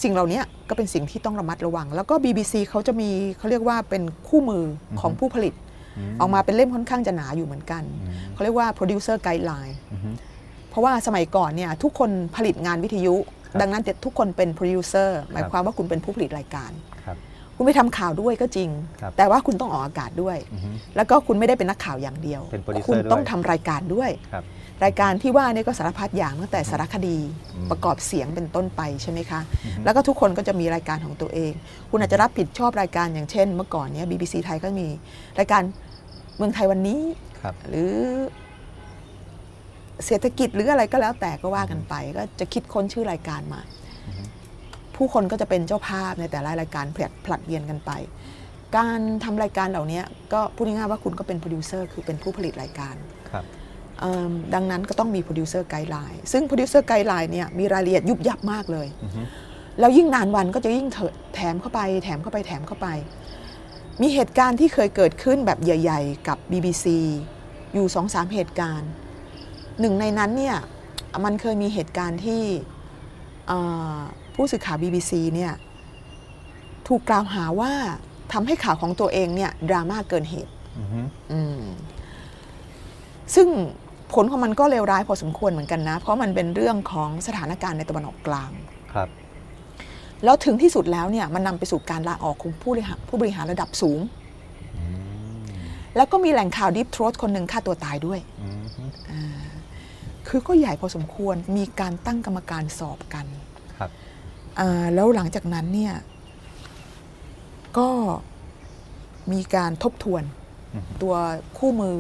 [0.02, 4.64] สิ่งเหล่านี้ก็เป็นสิ่งที่ต้องระมัดระวัง แล้วก็ BBC เขาจะมีเขาเรียกว่าเป็นคู่มือ
[5.02, 10.10] ของผู้ผลิตมออกมาเป็นเล่มค่อนข้างจะหนาอยู่เหมือนกันอืมเขาเรียกว่า producer guideline อือฮึ
[10.70, 16.72] เพราะว่าสมัยก่อนเนี่ยทุกคนผลิตงานวิทยุครับดังนั้นทุกคนเป็น producer หมายความว่าคุณเป็นผู้ผลิตรายการ
[17.06, 17.18] ครับ
[17.56, 18.70] คุณไปทำข่าวด้วยก็จริง
[19.02, 24.36] ครับแต่ว่าคุณต้องออกอากาศด้วยอือฮึแล้วก็คุณไม่ได้เป็นนักข่าวอย่างเดียวเป็น producer คุณต้องด้วยทำรายการด้วยค
[24.78, 27.18] รับรายการที่ว่าเนี่ยก็สารพัดอย่างตั้งแต่สารคดี
[27.56, 29.42] อืมประกอบเสียงเป็นต้นไปใช่ไหมคะ
[29.84, 31.52] แล้วก็ทุกคนก็จะมีรายการของตัวเอง
[31.90, 34.88] คุณอาจจะรับผิดชอบรายการอย่างเช่น เมื่อก่อนเนี้ย BBC ไทยก็มี
[35.40, 35.62] รายการ
[36.38, 37.02] เมืองไทยวันนี้
[37.42, 37.94] ครับหรือ
[40.06, 43.62] เศรษฐกิจหรืออะไรก็แล้วแต่ก็ว่ากันไป ก็จะคิดค้นชื่อรายการมา
[44.96, 47.92] ผู้คนก็จะเป็นเจ้าภาพในแต่ละรายการผลัดผลัดเวียนกันไป
[48.78, 50.02] การทำรายการเหล่านี้
[50.34, 52.96] ก็พูดง่ายๆว่าคุณก็เป็นโปรดิวเซอร์คือเป็นผู้ผลิตรายการ
[53.32, 53.67] ครับเอิ่ม
[54.54, 59.22] ดังนั้นก็ต้องมี producer guideline ซึ่ง producer guideline เนี่ยมีรายละเอียดยุบยับมากเลยอือฮึ
[59.80, 62.88] แล้วยิ่งนานวันก็จะยิ่งเยอะแถมเข้าไป แถมเข้าไปแถมเข้าไป
[64.02, 66.86] มีเหตุการณ์ที่เคยเกิดขึ้นแบบใหญ่ ๆ กับ BBC
[67.74, 68.90] อยู่สองสามเหตุการณ์
[69.80, 70.58] หนึ่งในนั้นเนี่ย
[71.26, 72.44] มันเคยมีเหตุการณ์ที่
[73.48, 73.60] เอ่
[73.96, 73.98] อ
[74.36, 75.54] ผู้สื่อข่าว BBC เนี่ย
[76.88, 77.74] ถูกกล่าวหาว่า
[78.34, 81.00] ทำให้ข่าวของตัวเองเนี่ยดราม่าเกินเหตุอือฮึ
[81.32, 81.62] อืม
[83.36, 83.48] ซึ่ง
[84.14, 88.52] ผลของมันก็เลวร้ายพอสมควรเหมือนกันนะ เพราะมันเป็นเรื่องของสถานการณ์ในตะวันออกกลาง
[88.94, 89.10] ครับ
[90.24, 94.00] แล้วถึงที่สุดแล้วเนี่ยมันนำไปสู่การลาออกของผู้บริหารผู้บริหารระดับสูง
[94.78, 94.84] อื
[95.42, 95.46] ม
[95.96, 98.84] แล้วก็มีแหล่งข่าวดิฟทรอ t คนหนึ่งฆ่าตัวตายด้วยอือฮึ
[100.28, 103.26] คือก็ใหญ่พอสมควรมีการตั้งกรรมการสอบกัน
[103.78, 103.90] ครับ
[104.60, 105.94] อ่าแล้วหลังจากนั้นเนี่ย
[107.78, 107.90] ก็
[109.32, 110.24] มีการทบทวน
[110.74, 111.16] อือฮึตัว
[111.58, 111.98] คู่มือ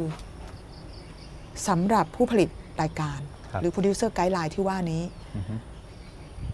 [1.67, 2.49] สำหรับผู้ผลิต
[2.81, 3.19] รายการ
[3.51, 5.03] ครับหรือ producer guideline ที่ว่านี้
[5.35, 5.55] อือฮึ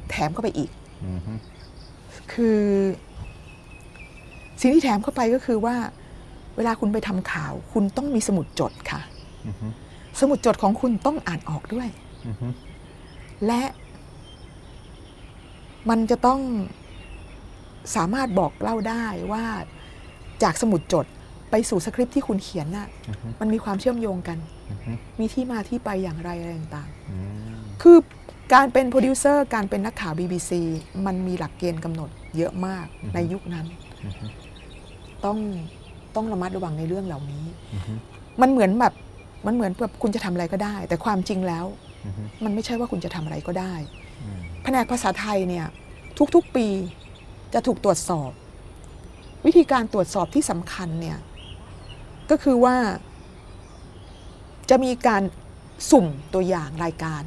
[0.10, 0.70] แถมเข้าไปอีก
[1.06, 1.34] อือฮึ
[2.34, 2.62] คือ
[4.60, 5.76] สิ่งที่แถมเข้าไปก็คือว่า
[6.56, 9.02] เวลาคุณไปทำข่าว คุณต้องมีสมุดจดค่ะ
[9.48, 9.68] อือฮึ
[10.20, 11.88] สมุดจดของคุณต้องอ่านออกด้วย
[12.28, 12.48] อือฮึ
[13.48, 13.64] และ
[15.90, 16.40] มันจะต้อง
[17.96, 19.46] สามารถบอกเล่าได้ว่า
[20.44, 21.06] จากสมุดจด
[21.52, 24.63] ไปสู่สคริปต์ที่คุณเขียนน่ะอือฮึมันมีความเชื่อมโยงกันอือฮึ
[25.20, 27.18] มีที่มาที่ไปอย่างไรอะไรต่างอื
[27.56, 27.98] มๆคือ
[28.54, 30.52] การเป็นโปรดิวเซอร์การเป็นนักข่าว BBC
[31.06, 33.66] มันมีหลักเกณฑ์กำหนดเยอะมากในยุคนั้น
[34.04, 34.26] อือฮึ
[35.26, 35.38] ต้อง
[36.16, 37.94] ต้องระมัดระวังในเรื่องเหล่านี้อือฮึ
[38.42, 38.94] มันเหมือนแบบ
[39.46, 41.66] มันเหมือนแบบคุณจะทำอะไรก็ได้ แต่ความจริงแล้ว
[42.06, 43.74] อือฮึมันไม่ใช่ว่าคุณจะทำอะไรก็ได้
[44.22, 45.66] อืมแผนกภาษาไทยเนี่ย
[46.36, 46.68] ทุกๆปี
[47.54, 48.32] จะถูกตรวจสอบ
[49.46, 51.18] วิธีการตรวจสอบที่สำคัญเนี่ย
[52.30, 52.76] ก็คือว่า
[54.70, 55.22] จะมีการ
[55.92, 57.24] สุ่มตัวอย่างรายการ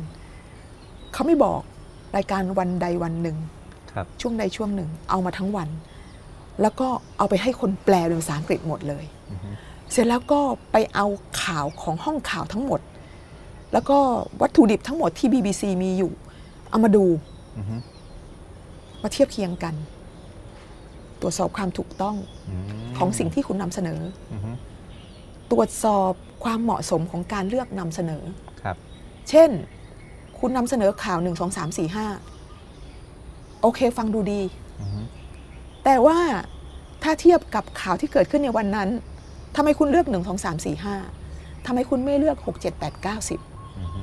[1.12, 1.60] เขาไม่บอก
[2.16, 3.36] รายการวันใดวันหนึ่ง
[3.92, 5.68] ครับช่วงใดช่วงหนึ่ง เอามาทั้งวัน
[6.62, 9.50] แล้วก็เอาไปให้คนแปลเป็นภาษาอังกฤษหมดเลยอือฮึ
[9.92, 10.40] เสร็จแล้วก็
[10.72, 11.06] ไปเอา
[11.42, 12.80] ข่าวของห้องข่าวทั้งหมด
[13.72, 13.98] แล้วก็
[14.40, 16.12] วัตถุดิบทั้งหมดที่ BBC มีอยู่
[16.70, 17.04] เอามาดู
[17.56, 17.76] อือฮึ
[19.02, 19.74] มาเทียบเคียงกัน
[21.20, 22.16] ตรวจสอบความถูกต้อง
[22.48, 22.62] อืม
[22.98, 24.00] ของสิ่งที่คุณนำเสนอ
[24.32, 24.50] อือฮึ
[25.50, 26.12] ตรวจสอบ
[26.46, 28.22] ความเหมาะสมของการเลือกนำเสนอ
[28.62, 28.76] ครับ
[29.30, 29.50] เช่น
[30.38, 34.40] คุณนำเสนอข่าว1 2 3 4 5โอเคฟังดูดี
[34.80, 35.00] อือฮึ
[35.84, 36.18] แต่ว่า
[37.02, 38.88] ถ้าเทียบกับข่าวที่เกิดขึ้นในวันนั้น
[39.56, 43.06] ทำไมคุณเลือก1 2 3 4 5ทำไมคุณไม่เลือก6 7 8 9
[43.78, 44.02] อือฮึ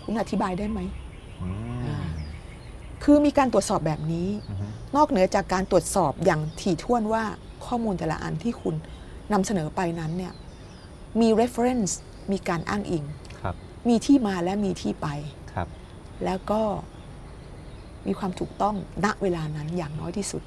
[0.00, 0.80] 10คุณอธิบายได้ไหม
[1.40, 1.48] อื
[2.04, 2.06] ม
[3.02, 7.24] คือมีการตรวจสอบแบบนี้อือฮึนอกเหนือจากการตรวจสอบอย่างถี่ถ้วนว่า
[7.66, 8.74] ข้อมูลแต่ละอันที่คุณ
[9.32, 10.32] นำเสนอไปนั้นเนี่ย
[11.20, 11.92] มี reference
[12.32, 13.04] มีการอ้างอิง
[13.42, 13.54] ครับ
[13.88, 15.08] มีที่มาและมีที่ไป
[15.52, 15.68] ครับ
[16.24, 16.60] แล้วก็
[18.06, 20.42] มีความถูกต้องณเวลานั้นอย่างน้อยที่สุด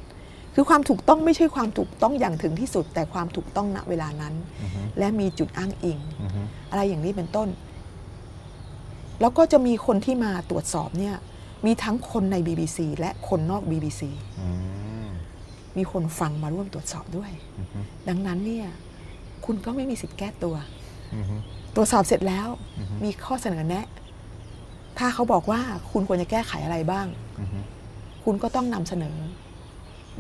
[0.56, 7.50] คือความถูกต้องไม่ใช่ความถูกต้องอย่างถึงที่สุด แต่ความถูกต้องณเวลานั้นอือฮึและมีจุดอ้างอิงอือฮึอะไรอย่างนี้เป็นต้น
[9.22, 11.16] แล้วก็จะมีคนที่มาตรวจสอบเนี่ย
[11.66, 14.02] มีทั้งคนใน BBC และคนนอก BBC
[14.40, 14.48] อื
[15.06, 15.10] ม
[15.78, 18.68] มีคนฟังมาร่วมตรวจสอบด้วยอือฮึดังนั้นเนี่ย
[19.46, 20.56] คุณก็ไม่มีสิทธิ์แก้ตัว
[21.16, 21.36] อือฮึ
[21.76, 22.48] ตรวจสอบเสร็จแล้ว
[22.80, 23.86] อือฮึมีข้อเสนอแนะ
[24.98, 27.08] ถ้าเขาบอกว่าคุณควรจะแก้ไขอะไรบ้าง
[27.40, 27.60] อือฮึ
[28.24, 29.18] คุณก็ต้องนำเสนอ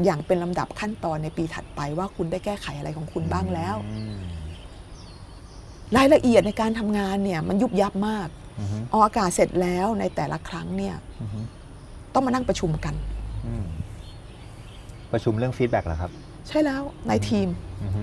[0.03, 4.23] อย่างเป็นลำดับขั้นตอนในปีถัดไปว่าคุณได้แก้ไขอะไรของคุณบ้างแล้วอืม
[5.97, 8.27] รายละเอียดในการทำงานเนี่ย มันยุบยับมาก
[8.59, 11.39] อือฮึออกอากาศเสร็จแล้วในแต่ละครั้งเนี่ยอือฮึ
[12.13, 12.95] ต้องมานั่งประชุมกัน
[13.47, 13.65] อืม
[15.11, 16.11] ประชุมเรื่อง feedback เหรอครับ
[16.47, 17.47] ใช่แล้วในทีม
[17.83, 18.01] อือฮึ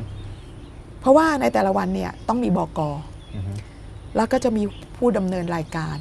[1.00, 2.90] เพราะว่าในแต่ละวันเนี่ยต้องมีบอกอ
[3.34, 3.52] อือฮึ
[4.16, 4.62] แล้วก็จะมี
[4.96, 5.96] ผู้ดำเนินรายการ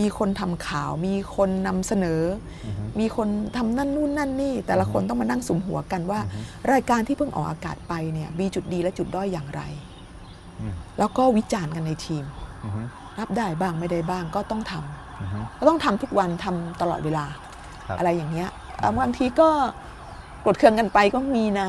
[0.00, 2.22] มีคนทำข่าว มีคนนำเสนอ
[2.66, 6.40] อือฮึมีคนทำนั่นนู่นนั่นนี่ แต่ละคนต้องมานั่งสุมหัวกันว่าอือฮึ
[6.72, 9.62] รายการที่เพิ่งออกอากาศไปเนี่ยมีจุดดีและจุดด้อยอย่างไร
[10.60, 12.24] อืมแล้วก็วิจารณ์กันในทีม
[12.64, 12.82] อือฮึ
[13.18, 17.26] รับได้บ้างไม่ได้บ้างก็ต้องทำอือฮึก็ต้องทำทุกวันทำตลอดเวลา
[17.86, 18.48] ครับอะไรอย่างเงี้ย
[18.82, 19.48] อะบางทีก็
[20.46, 21.68] กดเคืองกันไปก็มีนะ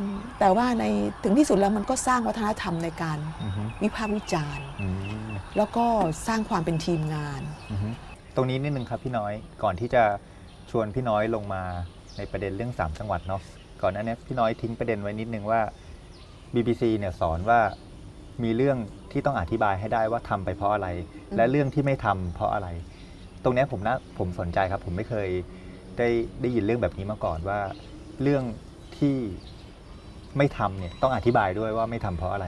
[0.00, 0.84] อืมเอออือฮึอืมแต่ว่าใน
[1.22, 4.88] ถึงที่สุดแล้วมันก็สร้างวัฒนธรรมในการอือฮึวิพากษ์วิจารณ์อื
[5.28, 5.84] มแล้วก็
[6.26, 7.88] สร้างความเป็นทีมงานอือฮึ
[8.36, 9.32] ตรงนี้นิดนึงครับพี่น้อย
[9.62, 10.02] ก่อนที่จะ
[10.70, 11.62] ชวนพี่น้อยลงมา
[12.16, 13.42] ในประเด็นเรื่อง 3 จังหวัดเนาะ
[13.82, 15.60] ก่อนหน้านี้พี่น้อยทิ้งประเด็นไว้นิดนึงว่า
[16.54, 17.60] BBC เนี่ยสอนว่า
[18.42, 18.78] มีเรื่อง
[19.12, 20.88] ที่ต้องอธิบายให้ได้ว่าทำไปเพราะอะไร
[21.30, 22.68] อืมและเรื่องที่ไม่ทำเพราะอะไร
[23.44, 25.28] ตรงเนี้ยผมนะผมสนใจครับ ผมไม่เคย
[25.98, 26.08] ได้
[26.40, 27.60] ได้ยินเรื่องแบบนี้มาก่อนว่า
[28.22, 28.44] เรื่อง
[28.98, 29.16] ที่
[30.36, 32.46] ไม่ทำเนี่ยต้องอธิบายด้วยว่าไม่ทำเพราะอะไร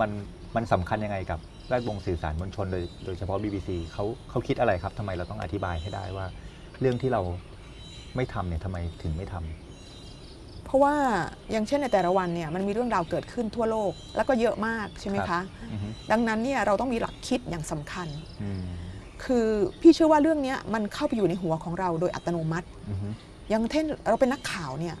[0.00, 0.10] มัน
[0.56, 6.26] มันสำคัญยังไงกับแวดวงสื่อสารมวลชนโดยโดยเฉพาะ BBC เขาเขาคิดอะไรครับทำไมเราต้องอธิบายให้ได้ว่า
[6.80, 7.20] เรื่องที่เรา
[8.16, 10.94] ไม่ทำเนี่ยทำไมถึงไม่ทำเพราะว่า
[11.50, 18.08] อย่างเช่นในแต่ละวันเนี่ยมันมีเรื่องราวเกิดขึ้นทั่วโลก แล้วก็เยอะมากใช่ไหมครัคะบอือฮึดังนั้นเนี่ยเราต้องมีหลักคิดอย่างสำคัญ
[18.42, 18.64] อืม
[19.24, 19.46] คือ
[19.80, 23.08] พี่เชื่อว่าเรื่องเนี้ยมันเข้าไปอยู่ในหัวของเราโดยอัตโนมัติอือฮึ
[23.50, 24.94] อย่างเช่นเราเป็นนักข่าวเนี่ย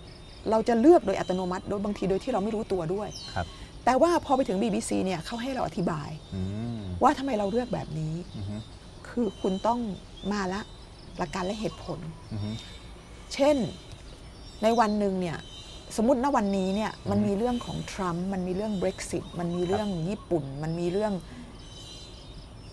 [0.50, 3.46] เราจะเลือกโดยอัตโนมัติ โดยบางทีโดยที่เราไม่รู้ตัวด้วยครับ
[3.84, 6.42] แต่ว่าพอไปถึง BBC เนี่ยเขาให้เราอธิบายอื
[6.78, 8.56] มว่าทำไมเราเลือกแบบนี้อือฮึ
[9.08, 9.80] คือคุณต้อง
[10.32, 10.60] มาละ
[11.18, 11.98] หลักการและเหตุผล
[12.32, 12.50] อือฮึ
[13.34, 13.56] เช่น
[14.62, 15.38] ในวันหนึ่งเนี่ย
[15.96, 21.12] สมมติณวันนี้เนี่ยมันมีเรื่องของทรัมป์มันมีเรื่อง Brexit มันมีเรื่องญี่ปุ่น มันมีเรื่อง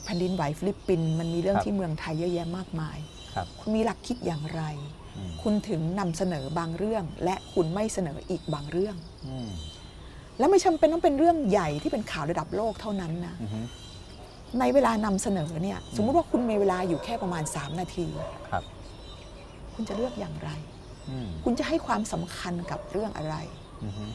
[0.04, 2.97] แผ่นดินไหวฟิลิปปินส์มันมีเรื่องที่เมืองไทยเยอะแยะมากมาย
[3.34, 5.05] ครับคุณมีหลักคิดอย่างไรอืม
[5.41, 8.95] คุณถึงนำเสนอบางเรื่อง และคุณไม่เสนออีกบางเรื่อง
[9.28, 9.49] อืม
[10.39, 13.59] แล้วไม่จำเป็นต้องเป็นเรื่องใหญ่ที่เป็นข่าวระดับโลกเท่านั้นนะอือฮึ
[14.59, 18.07] ในเวลานำเสนอเนี่ย สมมุติว่าคุณมีเวลาอยู่แค่ประมาณ 3 นาที
[18.49, 18.63] ครับ
[19.74, 20.49] คุณจะเลือกอย่างไร
[21.09, 23.36] อืมคุณจะให้ความสำคัญกับเรื่องอะไร
[23.84, 24.05] อือฮึ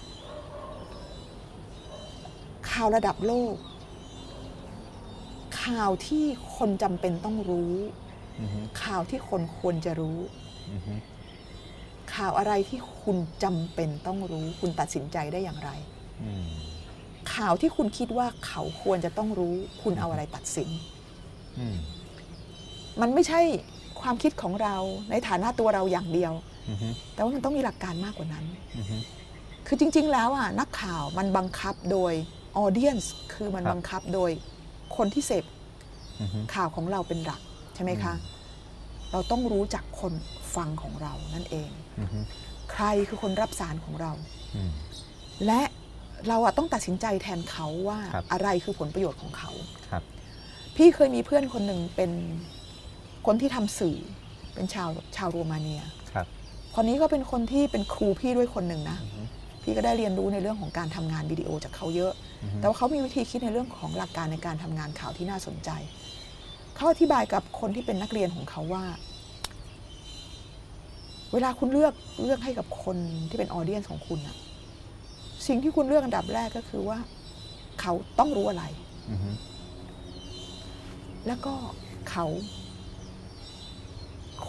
[2.71, 3.55] ข่าวระดับโลก
[5.63, 6.25] ข่าวที่
[6.57, 7.75] คนจำเป็นต้องรู้
[8.41, 10.40] อือฮึข่าวที่คนควรจะรู้อือฮึ
[12.15, 15.71] ข่าวอะไรที่คุณจำเป็นต้องรู้ คุณตัดสินใจได้อย่างไร
[16.23, 16.49] อืม
[17.35, 20.69] ข่าวที่คุณคิดว่าเขาควรจะต้องรู้ คุณเอาอะไรตัดสิน
[21.59, 21.77] อืม
[23.01, 23.41] มันไม่ใช่
[24.01, 24.77] ความคิดของเรา
[25.11, 26.33] ในฐานะตัวเราอย่างเดียว
[26.71, 28.45] อือฮึแต่ว่ามันต้องมีหลักการมากกว่านั้น
[28.79, 28.97] อือฮึ
[29.67, 32.13] คือจริง ๆ แล้วอะนักข่าวมันบังคับโดย
[32.57, 34.31] ออเดียนส์คือมันครับบังคับโดย
[34.97, 35.45] คนที่เสพ
[36.21, 37.41] อือฮึข่าวของเราเป็นหลัก
[37.75, 38.15] ใช่ไหมคะ
[39.13, 40.13] เราต้องรู้จักคน
[40.57, 41.71] ฟังของเรานั่นเอง
[42.01, 42.19] อือฮึ
[42.73, 44.13] ใครคือคนรับสารของเรา
[44.57, 44.73] อืม
[45.47, 45.61] และ
[46.29, 49.51] เราอะต้องตัดสินใจแทนเขาว่าครับอะไรคือผลประโยชน์ของเขา
[49.89, 50.03] ครับ
[50.77, 52.11] พี่เคยมีเพื่อนคนหนึ่งเป็น
[53.27, 53.99] คนที่ทำสื่อ
[54.55, 55.83] เป็นชาวชาวโรมาเนีย
[56.13, 56.27] ครับ
[56.75, 59.23] คนนี้ก็เป็นคนที่เป็นครูพี่ด้วยคนหนึ่งนะอือฮึ
[59.63, 65.71] พี่ก็ได้เรียนรู้ในเรื่องของการทำงานวิดีโอจากเขาเยอะอือฮึแต่ว่าเขามีวิธีคิดในเรื่องของหลักการในการทำงานข่าวที่น่าสนใจ
[66.77, 68.85] เขาอธิบายกับคนที่เป็นนักเรียนของเขาว่า
[71.33, 72.97] เวลาคุณเลือกเลือกให้กับคน
[73.29, 74.37] ที่เป็นออเดียนของคุณอะ
[75.47, 76.99] สิ่งที่คุณเลือกอันดับแรกก็คือว่า
[77.81, 78.65] เขาต้องรู้อะไร
[79.11, 79.31] อือฮึ
[81.27, 81.55] แล้วก็
[82.11, 82.27] เขา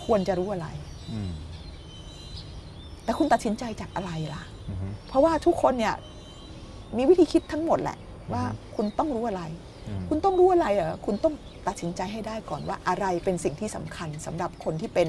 [0.03, 0.67] ควรจะรู้อะไร
[1.11, 1.31] อืม
[3.03, 5.95] แต่คุณตัดสินใจจากอะไรล่ะอือฮึเพราะว่าทุกคนเนี่ย
[6.97, 7.97] มีวิธีคิดทั้งหมดแหละ
[8.33, 9.43] ว่าอือฮึคุณต้องรู้อะไร
[9.87, 11.33] อืมคุณต้องรู้อะไรเหรอคุณต้อง
[11.67, 15.07] ตัดสินใจให้ได้ก่อนว่าอะไรเป็นสิ่งที่สำคัญสำหรับคนที่เป็น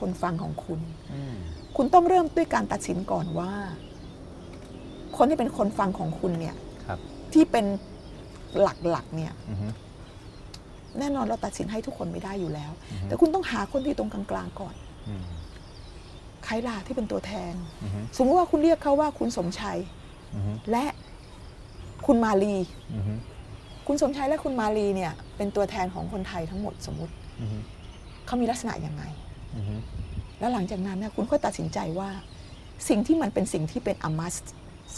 [0.00, 0.80] คนฟังของคุณ
[1.14, 1.36] อืม
[1.76, 3.52] คุณต้องเริ่มด้วยการตัดสินก่อนว่า
[5.16, 6.98] คนที่เป็นคนฟังของคุณเนี่ยครับ
[7.32, 7.66] ที่เป็น
[8.62, 9.68] หลักๆเนี่ยอือฮึ
[10.98, 14.74] แน่นอนเราตัดสินให้ทุกคนไม่ได้อยู่แล้วอือฮึแต่คุณต้องหาคนที่ตรงกลางๆก่อน
[15.08, 15.24] อืม
[16.44, 19.78] ใครล่ะที่เป็นตัวแทนอือฮึสมมติว่าคุณเรียกเขาว่าคุณสมชัย
[20.34, 20.84] อือฮึและ
[22.06, 22.56] คุณมาลี
[22.94, 23.14] อือฮึ
[23.86, 27.58] คุณสมชัยและคุณมาลีเนี่ย เป็นตัวแทนของคนไทยทั้งหมดสมมุติอือฮึ
[28.26, 29.29] เขามีลักษณะยังไงอือฮึ
[30.38, 32.10] แล้วหลังจากนั้นเนี่ยคุณก็ตัดสินใจว่า
[32.88, 34.34] สิ่งที่มันเป็นสิ่งที่เป็นอมัส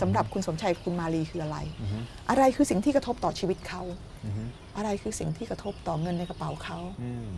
[0.00, 1.98] สำหรับคุณสมชัยกับคุณมาลีคืออะไรอือฮึ
[2.30, 3.82] อะไรคือสิ่งที่กระทบต่อชีวิตเขา
[4.24, 4.42] อือฮึ
[4.76, 7.28] อะไรคือสิ่งที่กระทบต่อเงินในกระเป๋าเขาอืม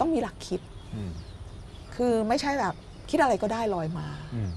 [0.00, 0.60] ต้องมีหลักคิด
[0.94, 1.12] อืม
[1.94, 2.74] คือไม่ใช่แบบ
[3.10, 4.50] คิดอะไรก็ได้ลอยมาอืม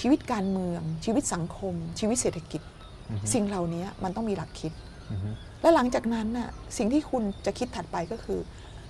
[0.00, 2.62] ชีวิตการเมือง ชีวิตสังคม ชีวิตเศรษฐกิจ
[3.10, 4.72] อือฮึสิ่งเหล่านี้มันต้องมีหลักคิด
[5.10, 5.28] อือฮึ
[5.60, 8.38] และหลังจากนั้นน่ะสิ่งที่คุณจะคิดถัดไปก็คือ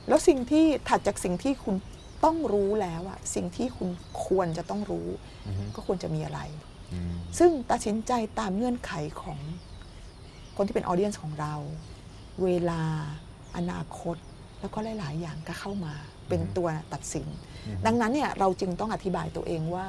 [0.09, 1.75] แล้วสิ่งที่ถัดจากสิ่งที่คุณ
[2.25, 3.89] ต้องรู้แล้วอะสิ่งที่คุณ
[4.27, 5.09] ควรจะต้องรู้
[5.47, 6.41] อือฮึก็ควรจะมีอะไร
[6.93, 8.93] อืมซึ่งตัดสินใจตามเงื่อนไข
[9.23, 9.39] ของ
[10.57, 11.55] คนที่เป็นออเดียนส์ของเรา
[12.43, 12.83] เวลา
[13.57, 14.17] อนาคต
[14.61, 15.95] แล้วก็หลาย ๆ อย่างก็เข้ามา
[16.29, 17.27] เป็นตัวตัดสิน
[17.87, 19.87] ดังนั้นเนี่ยเราจึงต้องอธิบายตัวเองว่า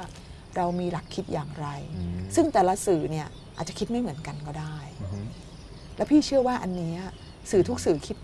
[0.56, 5.20] เรามีหลักคิดอย่างไรอืมซึ่งแต่ละสื่อเนี่ยอาจจะคิดไม่เหมือนกันก็ได้อือฮึ
[5.96, 6.98] และพี่เชื่อว่าอันเนี้ย
[7.50, 8.16] สื่อทุกสื่อคิด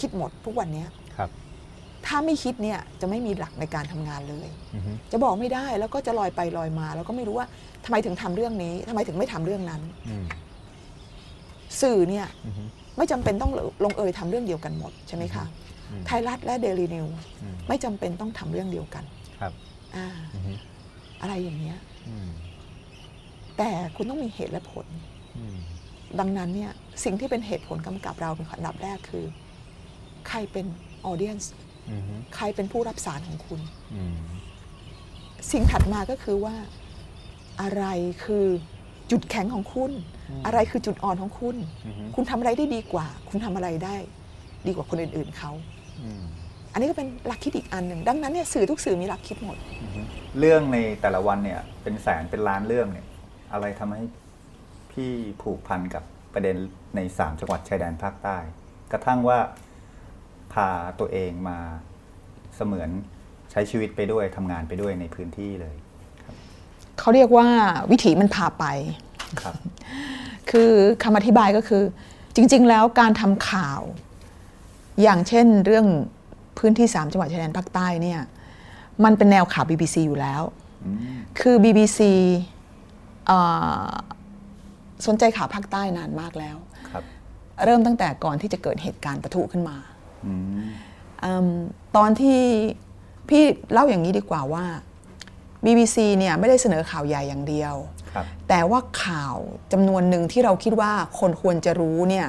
[0.00, 1.30] คิดหมดทุกวันเนี้ย ครับ
[2.06, 7.46] ถ้าไม่คิดเนี่ยจะไม่มีหลักในการทำงานเลยอือฮึจะบอกไม่ได้แล้วก็จะลอยไปลอยมา แล้วก็ไม่รู้ว่า
[7.84, 10.26] ทำไมถึงทำเรื่องนี้ทำไมถึงไม่ทำเรื่องนั้นอืม
[11.80, 12.62] สื่อเนี่ยอือฮึ
[12.98, 13.52] ไม่จำเป็นต้อง
[13.84, 15.44] ลงเอยทำเรื่องเดียวกันหมดใช่ไหมคะ
[15.90, 17.06] อืมไทยรัฐและเดลีนิว
[17.42, 19.04] อืมไม่จำเป็นต้องทำเรื่องเดียวกัน
[19.40, 19.52] ครับ
[19.96, 20.52] อ่าอือฮึ
[21.22, 22.28] อะไรอย่างเงี้ยอืม
[23.58, 24.86] แต่คุณต้องมีเหตุและผล
[25.38, 25.56] อืม
[26.18, 26.72] ดังนั้นเนี่ย
[27.04, 29.24] สิ่งที่เป็นเหตุผลกำกับเราเป็นอันดับแรกคือ
[30.28, 30.66] ใครเป็น
[31.06, 31.52] ออเดียนส์
[31.90, 33.60] อือฮึใครเป็นผู้รับสารของคุณ
[33.94, 34.16] อืม
[35.50, 36.54] สิ่งถัดมาก็คือว่า
[37.62, 37.84] อะไร
[38.24, 38.46] คือ
[39.10, 39.92] จุดแข็งของคุณ
[40.46, 43.96] อะไรคือจุดอ่อนของคุณอือฮึคุณทำอะไรได้ดีกว่า คุณทำอะไรได้
[44.66, 45.52] ดีกว่าคนอื่นๆเขา
[46.02, 46.22] อืม
[46.72, 50.00] อันนี้ก็เป็นหลักคิดอีกอันหนึ่งดังนั้นเนี่ยสื่อทุกสื่อมีหลักคิดหมดอือฮึ
[50.38, 53.06] เรื่องในแต่ละวันเนี่ยเป็นแสนเป็นล้านเรื่องเนี่ย
[53.52, 54.02] อะไรทำให้
[54.92, 55.10] พี่
[55.42, 56.04] ผูกพันกับ
[56.34, 56.56] ประเด็น
[56.96, 58.38] ในสามจังหวัดชายแดนภาคใต้
[58.92, 59.38] กระทั่งว่า
[60.56, 60.68] พา
[61.00, 61.58] ตัวเองมา
[62.56, 62.90] เสมือน
[63.50, 65.76] ใช้ชีวิตไปด้วยทำงานไปด้วยในพื้นที่เลย
[66.98, 67.48] เขาเรียกว่า
[67.90, 68.64] วิถีมันพาไป
[69.40, 69.54] ครับ
[70.50, 70.70] คือ
[71.02, 71.82] คำอธิบายก็คือ
[72.36, 73.80] จริง ๆ แล้วการทำข่าว
[75.02, 75.86] อย่างเช่นเรื่อง
[76.58, 78.20] พื้นที่ 3 จังหวัดชายแดนภาคใต้เนี่ย
[79.04, 80.42] มันเป็นแนวข่าว BBC อยู่แล้ว
[80.84, 82.00] อืมคือ BBC
[83.26, 83.38] เอ่
[83.88, 83.90] อ
[85.06, 86.56] สนใจข่าวภาคใต้นานมากแล้ว
[86.90, 87.04] ครับ
[87.64, 89.95] เริ่มตั้งแต่ก่อนที่จะเกิดเหตุการณ์ปะทุขึ้นมาอืมอม
[91.96, 92.40] ตอนที่
[93.28, 93.42] พี่
[93.72, 94.64] เล่าอย่างนี้ดีกว่าว่า
[95.64, 97.74] BBC เนี่ยไม่ได้เสนอข่าวใหญ่อย่างเดียว
[98.12, 99.36] ครับแต่ว่าข่าว
[99.72, 102.26] จำนวนหนึ่งที่เราคิดว่าคนควรจะรู้เนี่ย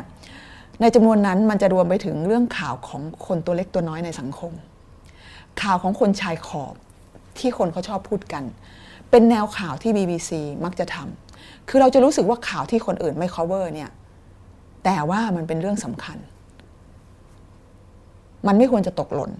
[0.81, 4.51] ในจำนวนนั้นมันจะรวมไปถึงเรื่องข่าวของคนตัวเล็กตัวน้อยในสังคม
[5.61, 6.73] ข่าวของคนชายขอบ
[7.39, 8.43] ที่คนเขาชอบพูดกัน
[9.11, 10.31] เป็นแนวข่าวที่ BBC
[10.63, 13.89] มักจะทำคือเราจะรู้สึกว่าข่าวที่คนอื่นไม่ cover เนี่ย
[14.85, 16.17] แต่ว่ามันเป็นเรื่องสำคัญ
[18.47, 19.31] มันไม่ควรจะตกหล่น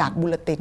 [0.00, 0.60] จากบุลติน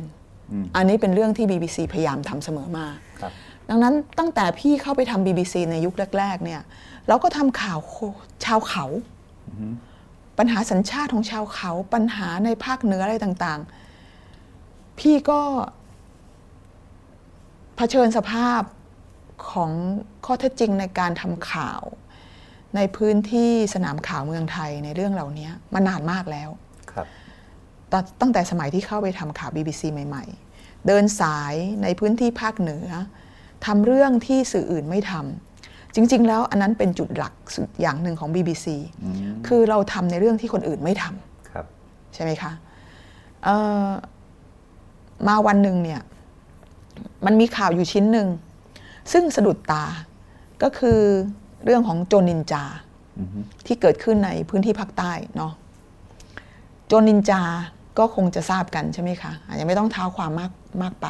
[0.52, 2.88] อืมอันนี้เป็นเรื่องที่ BBC พยายามทำเสมอมา
[3.22, 3.32] ครับ
[3.70, 6.62] ดังนั้นตั้งแต่พี่เข้าไปทำ BBC ในยุคแรก ๆ เนี่ย
[7.08, 7.96] เราก็ทำข่าวโค
[8.46, 8.86] ชาวเขา
[10.38, 13.62] ปัญหาสัญชาติของชาวเขา ปัญหาในภาคเหนืออะไรต่าง
[14.30, 15.42] ๆ พี่ก็
[17.76, 18.62] เผชิญสภาพ
[19.52, 19.72] ของ
[20.26, 21.82] ข้อเท็จจริงในการทำข่าว
[22.76, 26.70] ในพื้นที่สนามข่าวเมืองไทยในเรื่องเหล่านี้มานานมากแล้วครับ
[27.92, 30.24] ตอนตั้งแต่สมัยที่เข้าไปทำข่าว BBC ใหม่
[30.56, 32.88] ๆ เดินสายในพื้นที่ภาคเหนือ
[33.66, 38.66] ทำเรื่องที่สื่ออื่นไม่ทำจริง ๆ แล้วอันนั้นเป็นจุดหลักสุดอย่างหนึ่งของ BBC
[39.04, 39.16] อืม
[39.48, 41.04] คือเราทำในเรื่องที่คนอื่นไม่ท
[41.52, 42.52] ครับำใช่ไหมคะ
[43.44, 43.89] เอ่อ
[45.28, 46.02] มาวันหนึ่งเนี่ย
[47.26, 48.28] มันมีข่าวอยู่ชิ้นหนึ่ง
[49.12, 49.86] ซึ่งสะดุดตา
[50.64, 51.00] ก็คือ
[51.66, 52.64] เรื่องของโจรนินจา
[53.20, 55.54] อือฮึที่เกิดขึ้นในพื้นที่ภาคใต้เนาะ
[56.88, 57.42] โจรนินจา
[57.98, 61.08] ก็คงจะทราบกันใช่ไหมคะอาจจะไม่ต้องเท้าความมากมากไป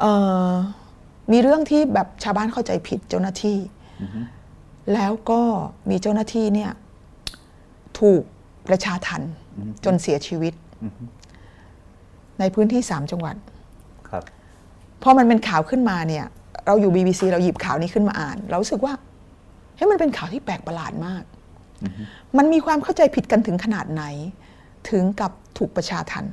[0.00, 0.12] เอ่
[0.50, 0.50] อ
[1.32, 3.58] มีเรื่องที่แบบชาวบ้านเข้าใจผิดเจ้าหน้าที่
[4.02, 4.20] อือฮึ
[4.94, 5.40] แล้วก็
[5.90, 6.70] มีเจ้าหน้าที่เนี่ย
[7.98, 8.22] ถูก
[8.68, 9.22] ประชาทัน
[9.84, 10.54] จนเสียชีวิต
[10.84, 11.04] อือฮึ
[12.40, 13.36] ในพื้นที่สามจังหวัด
[14.08, 14.22] ครับ
[15.02, 16.26] พอมันเป็นข่าวขึ้นมาเนี่ย
[16.66, 18.94] เราอยู่ BBC เราหยิบข่าวนี้ขึ้นมาอ่าน เรารู้สึกว่า
[19.76, 21.22] เฮ้ยมันเป็นข่าวที่แปลกประหลาดมาก
[22.38, 24.04] มันมีความเข้าใจผิดกันถึงขนาดไหน
[24.88, 26.24] ถึงกับถูกประชาทัน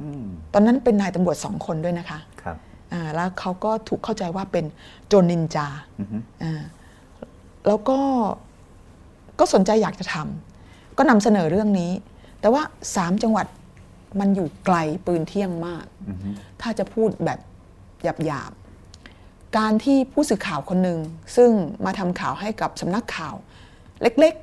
[0.00, 2.56] อืมตอนนั้นเป็นนายตำรวจสองคนด้วยนะคะครับ
[2.92, 4.64] อ่าแล้วเขาก็ถูกเข้าใจว่าเป็น
[5.06, 5.66] โจรนินจา
[6.00, 6.62] อือฮึอ่า
[7.66, 7.98] แล้วก็
[9.38, 11.92] ก็สนใจอยากจะทำก็นำเสนอเรื่องนี้
[12.40, 12.62] แต่ว่า
[12.96, 13.46] สามจังหวัด
[14.20, 14.76] มันอยู่ไกล
[15.06, 16.28] ปืนเที่ยงมากอือฮึ
[16.60, 17.38] ถ้าจะพูดแบบ
[18.04, 20.98] หยาบๆ การที่ผู้สื่อข่าวคนหนึ่ง
[21.36, 21.50] ซึ่ง
[21.84, 23.34] มาทำข่าวให้กับสำนักข่าว
[24.02, 24.34] เล็ก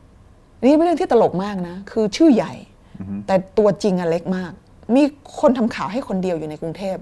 [0.00, 2.77] ๆ นี่เป็นเรื่องที่ตลกมากนะ คือชื่อใหญ่อือฮึ
[3.26, 4.52] แต่ตัวจริงอะเล็กมาก
[4.94, 5.02] มี
[5.40, 6.96] คนทำข่าวให้คนเดียวอยู่ในกรุงเทพ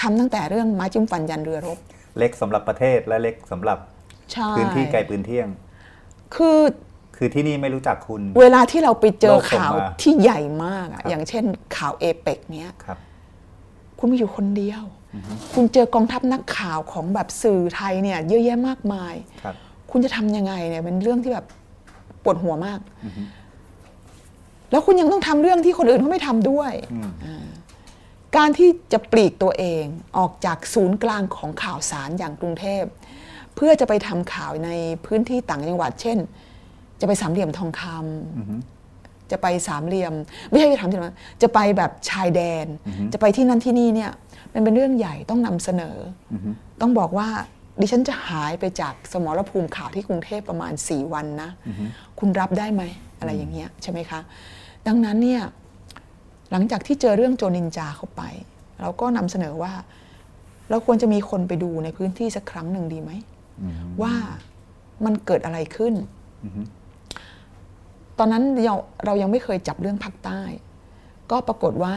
[0.00, 1.78] ทำตั้งแต่เรื่องไม้จิ้มฟันยันเรือรบ
[2.18, 3.78] เล็กสำหรับประเทศและเล็กสำหรับ
[4.32, 5.48] ใช่พื้นที่ไกลปืนเที่ยง
[6.34, 6.60] คือ
[7.16, 11.44] คือที่นี่ไม่รู้จักคุณ เวลาที่เราไปเจอโลกส่งข่าวมาที่ใหญ่มากอะครับอย่างเช่น
[11.76, 12.98] ข่าวเอเปกเนี้ยครับ
[13.98, 14.82] คุณมีอยู่คนเดียว
[15.54, 19.54] คุณเจอกองทัพนักข่าวของแบบสื่อไทยเนี่ย เยอะแยะมากมาย ครับ
[19.90, 21.46] คุณจะทำยังไงเนี่ยเป็นเรื่องที่แบบ
[22.22, 22.80] ปวดหัวมาก
[24.70, 27.46] แล้วคุณยังต้องทำเรื่องที่คนอื่นเขาไม่ทำด้วยอืมอ่า
[28.36, 29.84] การที่จะปลีกตัวเอง
[30.18, 32.84] ออกจากศูนย์กลางของข่าวสารอย่างกรุงเทพ
[33.54, 34.70] เพื่อจะไปทำข่าวใน
[35.06, 36.18] พื้นที่ต่างจังหวัด เช่น
[37.00, 38.56] จะไปสามเหลี่ยมทองคำอือฮึ
[39.30, 40.14] จะไปสามเหลี่ยม
[40.50, 41.08] ไม่ใช่ไปถามที่ไหน
[41.42, 42.66] จะไปแบบชายแดน
[43.12, 44.10] จะไปที่นั่นที่นี่เนี่ย
[44.54, 45.96] มันเป็นเรื่องใหญ่ต้องนำเสนอ
[46.32, 46.50] ออฮึ
[46.80, 47.28] ต้องบอกว่า
[47.80, 51.50] ดิฉันจะหายไปจากสมรภูมิข่าวที่กรุงเทพประมาณ 4 วันนะ
[52.18, 52.82] คุณรับได้ไหม
[53.18, 54.20] อะไรอย่างเงี้ยใช่ไหมคะ
[54.86, 55.42] ดังนั้นเนี่ย
[56.50, 58.22] หลังจากที่เจอเรื่องโจรนินจาเข้าไป
[58.80, 59.72] เราก็นำเสนอว่า
[60.70, 63.10] เราควรจะมีคนไปดูในพื้นที่สักครั้งหนึ่งดีไหม
[63.62, 64.14] อืมว่า
[65.04, 65.94] มันเกิดอะไรขึ้น
[66.44, 66.62] อือฮึ
[68.18, 68.74] ตอนนั้นเรา
[69.04, 70.40] เรายังไม่เคยจับเรื่องภาคใต้
[71.30, 71.96] ก็ปรากฏว่า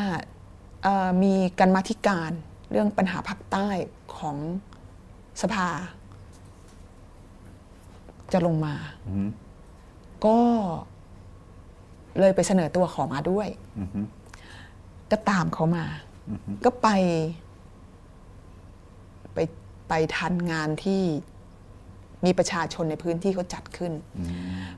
[0.83, 2.31] เอ่อมีการมาธิการ
[2.71, 3.67] เรื่องปัญหาภาคใต้
[4.17, 4.37] ของ
[5.41, 5.67] สภา
[8.33, 8.75] จะลงมา
[9.07, 9.25] อือฮึ
[10.25, 10.39] ก็
[12.19, 13.47] เลยไปเสนอตัวขอมาด้วย
[13.79, 13.99] อือฮึ
[15.11, 15.85] ก็ตามเขามา
[16.29, 16.89] อือฮึก็ไป
[19.33, 19.37] ไป
[19.89, 21.01] ไปทันงานที่
[22.25, 24.29] มีประชาชนในพื้นที่เขาจัดขึ้นอืม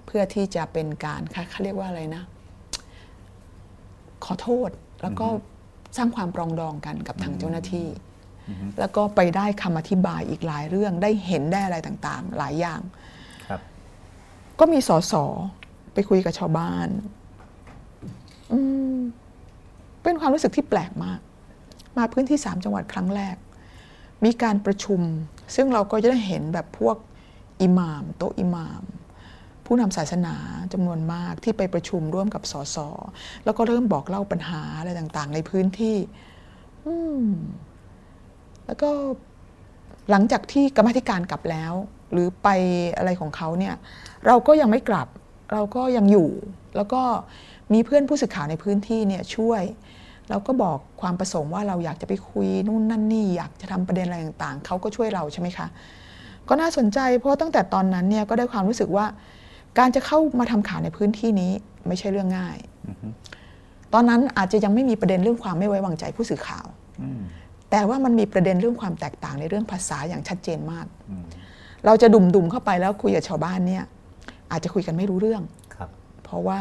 [0.05, 2.23] เพื่อที่จะเป็นการเขาเขาเรียกว่าอะไรนะ
[4.25, 4.69] ขอโทษ
[5.01, 5.27] แล้วก็
[5.97, 7.87] สร้างความปรองดองกันกับทางเจ้าหน้าที่
[8.79, 12.81] แล้วก็ไปได้คำอธิบายอีกหลายเรื่องได้เห็นได้อะไรต่าง ๆ หลายอย่าง
[13.47, 13.59] ครับ
[14.59, 15.13] ก็มีสส
[15.93, 17.24] ไปคุยกับชาวบ้านอืม
[20.03, 21.19] เป็นความรู้สึกที่แปลกมาก
[21.97, 23.35] มาพื้นที่สามจังหวัดครั้งแรก
[24.25, 25.01] มีการประชุม
[25.55, 26.97] ซึ่งเราก็จะได้เห็นแบบพวก
[27.61, 28.83] อิหม่าม โต๊ะอิหม่าม
[29.65, 30.35] ผู้นำศาสนา
[30.73, 32.77] จำนวนมากที่ไปประชุมร่วมกับสส
[33.45, 35.97] แล้วก็เริ่มบอกเล่าปัญหาอะไรต่างๆ ในพื้นที่
[36.85, 36.93] อื
[38.65, 38.89] แล้วก็
[40.11, 41.73] หลังจากที่กรรมธิการกลับแล้ว
[42.11, 42.47] หรือไป
[42.97, 43.75] อะไรของเขาเนี่ย
[44.27, 45.07] เราก็ยังไม่กลับ
[45.53, 46.29] เราก็ยังอยู่
[46.75, 47.01] แล้วก็
[47.73, 49.61] มีเพื่อนผู้สื่อข่าวในพื้นที่เนี่ยช่วย
[50.29, 55.67] เราก็บอกความประสงค์ว่าเราอยากจะไปคุยนู่นนั่นนี่อยากจะทำประเด็นอะไรต่างๆเขาก็ช่วยเราใช่ไหมคะ
[56.49, 59.05] ก็น่าสนใจเพราะตั้งแต่ตอนนั้นเนี่ยก็ได้ความรู้สึกว่า
[59.79, 61.51] การจะเข้ามาทำข่าวในพื้นที่นี้
[61.87, 62.57] ไม่ใช่เรื่องง่าย
[63.93, 66.65] ตอนนั้นอาจจะยังไม่มีประเด็นเรื่องความไม่ไว้วางใจผู้สื่อข่าว
[67.01, 67.21] อืม
[67.71, 71.25] แต่ว่ามันมีประเด็นเรื่องความแตกต่างในเรื่องภาษาอย่างชัดเจนมากอืม
[71.85, 73.83] เราจะดุ่มๆเข้าไปแล้วคุยกับชาวบ้านเนี่ย
[74.51, 75.43] อาจจะคุยกันไม่รู้เรื่อง
[75.75, 75.89] ครับ
[76.23, 76.59] เพราะว่า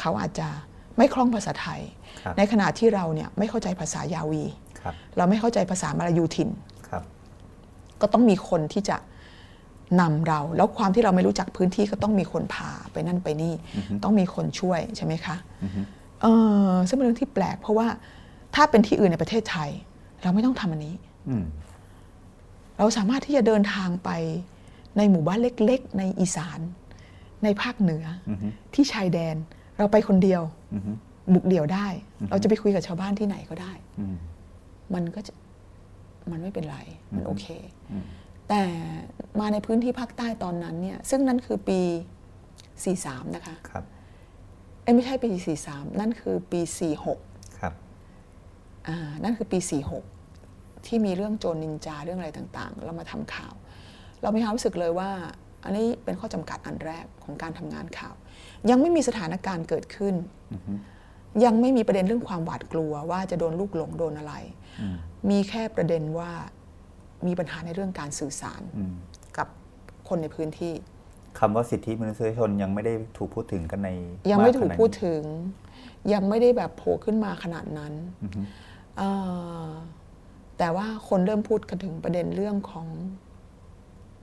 [0.00, 0.48] เขาอาจจะ
[0.98, 1.80] ไม่คล่องภาษาไทย
[2.22, 4.44] ครับในขณะที่เราเนี่ยไม่เข้าใจภาษายาวี
[4.80, 6.48] ครับเราไม่เข้าใจภาษามาลายูถิ่น
[6.88, 7.02] ครับ
[8.00, 8.96] ก็ต้องมีคนที่จะ
[10.00, 13.54] นำเรา แล้วความที่เราไม่รู้จักพื้นที่ก็ต้องมีคนพาไปนั่นไปนี่
[14.04, 15.36] ต้องมีคนช่วยใช่ไหมคะ
[16.22, 16.26] เอ
[16.68, 17.86] อซึ่งเป็นเรื่องที่แปลก เพราะว่า
[18.54, 19.70] ถ้าเป็นที่อื่นในประเทศไทย
[20.22, 20.94] เราไม่ต้องทำอันนี้
[21.28, 21.44] อืม
[22.78, 24.10] เราสามารถที่จะเดินทางไป
[24.96, 26.60] ในหมู่บ้านเล็ก ๆ ในอีสาน
[27.44, 28.30] ในภาคเหนืออ
[28.74, 29.36] ที่ชายแดน
[29.78, 30.42] เราไปคนเดียว
[30.74, 30.92] อือฮึ
[31.34, 31.86] บุกเดี่ยวได้
[32.30, 34.16] เราจะไปคุยกับชาวบ้านที่ไหนก็ได้อืม
[34.94, 35.32] มันก็จะ
[36.30, 36.78] มันไม่เป็นไร
[37.14, 37.46] มันโอเค
[38.48, 38.62] แต่
[39.40, 41.80] มาในพื้นที่ภาคใต้ตอนนั้นเนี่ย ซึ่งนั่นคือปี
[42.58, 43.84] 43 นะคะครับ
[44.82, 45.28] เอ้ยไม่ใช่ปี
[45.64, 46.60] 43 นั่นคือปี
[47.10, 47.74] 46 ครับ
[48.88, 49.58] อ่า นั่นคือปี
[50.22, 53.54] 46 ที่มีเรื่องโจรนินจาเรื่องอะไรต่างๆ เรามาทำข่าว
[54.22, 55.10] เรามีความรู้สึกเลยว่า
[55.64, 58.14] อันนี้เป็นข้อจำกัดอันแรกของการทำงานข่าว
[58.70, 60.14] ยังไม่มีสถานการณ์เกิดขึ้น
[61.44, 64.34] ยังไม่มีประเด็นเรื่องความหวาดกลัวว่าจะโดนลูกหลงโดนอะไร
[65.30, 66.30] มีแค่ประเด็นว่า
[67.26, 68.94] มีปัญหาในเรื่องการสื่อสารอืม
[69.36, 69.48] กับ
[70.08, 70.72] คนในพื้นที่
[71.38, 73.90] คำว่าสิทธิมนุษยชนยังไม่ได้ถูกพูดถึงกันใน
[74.30, 75.22] ยังไม่าถูกขนาพูดถึง
[76.12, 77.92] ยังไม่ได้แบบโผล่ขึ้นมาขนาดนั้น
[78.22, 78.40] อือฮึ
[78.96, 79.10] เอ่
[79.66, 79.68] อ
[80.58, 82.86] แต่ว่าคนเริ่มพูดกันถึงประเด็นเรื่องของ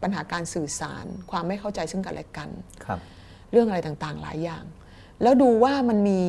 [0.03, 2.49] ปัญหาการสื่อสาร ความไม่เข้าใจซึ่งกันและกัน
[2.85, 2.99] ครับ
[3.51, 4.63] เรื่องอะไรต่างๆ หลายอย่าง
[5.21, 6.21] แล้วดูว่ามันมี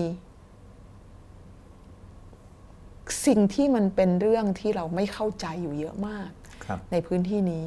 [3.26, 6.30] สิ่งที่มันเป็นเรื่องที่เราไม่เข้าใจอยู่เยอะมาก
[6.64, 7.66] ครับในพื้นที่นี้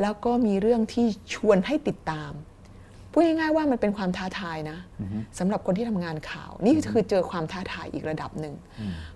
[0.00, 2.32] แล้วก็มีเรื่องที่ชวนให้ติดตาม
[3.12, 4.78] พูดง่ายๆว่ามันเป็นความท้าทายนะ
[5.38, 8.54] สำหรับคนที่ทำงานข่าว นี่คือเจอความท้าทายอีกระดับหนึ่ง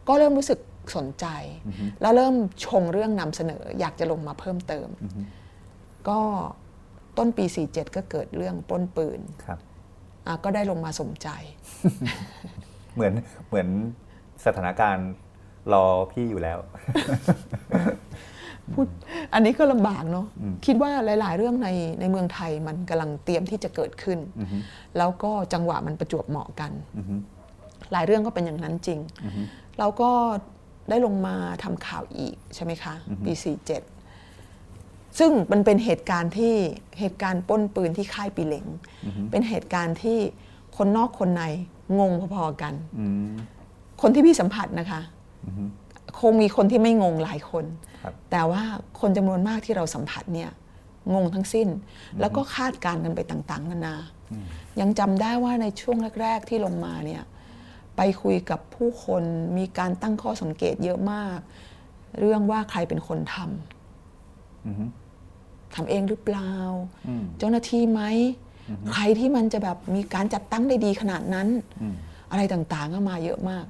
[0.08, 0.58] ก็เริ่มรู้สึก
[0.96, 1.26] สนใจ
[2.00, 4.88] แล้วเริ่มชงเรื่องนำเสนอ อยากจะลงมาเพิ่มเติม
[6.08, 6.20] ก็
[7.18, 9.58] ต้นปี 47 ก็เกิดเรื่องปล้นปืนครับ
[10.26, 11.28] อะก็ได้ลงมาสมใจ
[12.94, 13.12] เหมือน
[13.48, 13.68] เหมือน
[14.44, 15.10] สถานการณ์
[15.72, 16.58] รอพี่อยู่แล้ว
[18.72, 18.86] พูด
[19.34, 20.26] อันนี้ก็ลำบากเนาะ
[20.66, 20.90] คิดว่า
[21.20, 21.68] หลาย ๆ เรื่องใน
[22.00, 24.18] ในเมืองไทยมันกำลังเตรียมที่จะเกิดขึ้น
[24.98, 26.72] แล้วก็จังหวะมันประจวบเหมาะกัน
[27.92, 29.00] หลายเรื่องก็เป็นอย่างนั้นจริง
[29.78, 30.10] เราก็
[30.90, 31.34] ได้ลงมา
[31.64, 32.94] ทำข่าวอีกใช่ไหมคะ
[33.24, 33.32] ปี
[33.68, 34.01] 47
[35.18, 36.54] ซึ่งมันเป็นเหตุการณ์ที่
[36.98, 38.66] เหตุการณ์ปล้นปืนที่ค่ายปีเหลง
[39.30, 40.18] เป็นเหตุการณ์ที่
[40.76, 41.42] คนนอกคนใน
[41.98, 43.34] งงพอๆกันอืม
[44.02, 45.00] คนที่พี่สัมผัสนะคะ
[46.20, 47.64] คงมีคนที่ไม่งงหลายคน
[48.02, 48.62] ครับแต่ว่า
[49.00, 50.50] คนจำนวนมากที่เราสัมผัสเนี่ย
[51.14, 51.68] งงทั้งสิ้น
[52.20, 53.96] แล้วก็คาดการณ์กันไปต่างๆนานา
[54.80, 57.22] ยังจำได้ว่าในช่วงแรก ๆ ที่ลงมาเนี่ย
[57.96, 59.22] ไปคุยกับผู้คน
[59.58, 61.38] มีการตั้งข้อสังเกตเยอะมาก
[62.18, 64.84] เรื่องว่าใครเป็นคนทำอือฮึ
[65.74, 66.52] ทำเองหรือเปล่า
[67.08, 68.02] อืมเจ้าหน้าที่ไหม
[68.92, 71.48] ใครที่มันจะแบบมีการจัดตั้งได้ดีขนาดนั้น
[71.82, 71.94] อืม
[72.30, 73.66] อะไรต่างๆก็มาเยอะมาก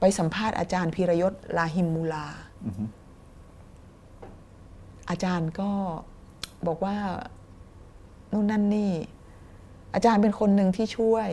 [0.00, 2.26] ไปสัมภาษณ์อาจารย์พีรยศลาหิมมูลา
[2.64, 2.84] อือฮึ
[5.10, 5.70] อาจารย์ก็
[6.66, 6.96] บอกว่า
[8.32, 8.92] นู่นนั่นนี่
[9.94, 11.28] อาจารย์เป็นคนหนึ่งที่ช่วย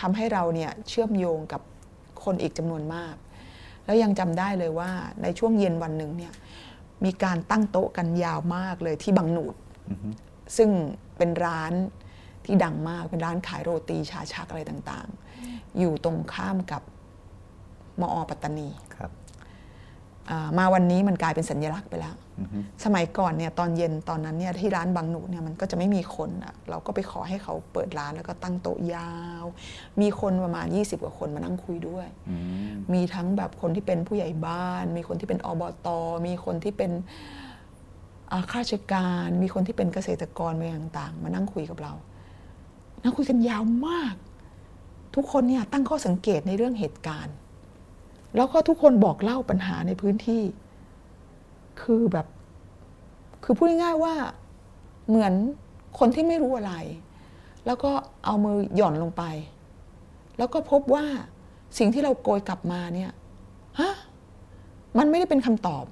[0.00, 1.60] ทำให้เราเนี่ยเชื่อมโยงกับ
[2.24, 3.14] คนอีกจำนวนมาก
[3.84, 4.90] แล้วยังจำได้เลยว่า
[5.22, 6.32] ในช่วงเย็นวันหนึ่งเนี่ย
[7.04, 9.54] มีการตั้งโต๊ะกันยาวมากเลยที่บางหนูด
[9.90, 10.08] อือฮึ
[10.56, 10.70] ซึ่ง
[11.18, 11.72] เป็นร้าน
[12.44, 16.82] ที่ดังมากเป็นร้านขายโรตีชาชักอะไรต่างๆ อยู่ตรงข้ามกับ
[18.00, 19.25] มอปัตตานีครับอ่า
[20.58, 29.12] มาวันนี้มันกลายเป็นสัญลักษณ์ไปแล้วอือฮึสมัยก่อนเนี่ยตอนเย็นตอนนั้นเนี่ยที่ร้านบางหนูเนี่ยมันก็จะไม่มีคนอะเราก็ไปขอให้เขาเปิดร้านแล้วก็ตั้งโต๊ะยา
[29.42, 29.44] ว
[30.00, 32.36] มีคนประมาณ 20 กว่าคนมานั่งคุยด้วยอื
[32.70, 35.88] มมีทั้งแบบคนที่เป็นผู้ใหญ่บ้าน มีคนที่เป็นอบต
[36.26, 36.92] มีคนที่เป็น
[38.32, 41.92] อ่าข้าราชการ มีคนที่เป็นเกษตรกรอะไรต่างๆ มานั่งคุยกับเรา
[43.02, 44.14] นั่งคุยกันยาวมาก
[45.14, 47.34] ทุกคนเนี่ยตั้งข้อสังเกตในเรื่องเหตุการณ์
[48.36, 50.42] แล้วก็ทุกคนบอกเล่าปัญหาในพื้นที่
[51.82, 52.26] คือแบบ
[53.44, 54.14] คือพูดง่ายๆว่า
[55.08, 55.32] เหมือน
[55.98, 56.74] คนที่ไม่รู้อะไร
[57.66, 57.90] แล้วก็
[58.24, 59.22] เอามือหย่อนลงไป
[60.38, 61.04] แล้วก็พบว่า
[61.78, 63.12] สิ่งที่เราโกยกลับมาเนี่ย
[63.80, 63.92] ฮะ
[64.98, 65.84] มันไม่ได้เป็นคำตอบ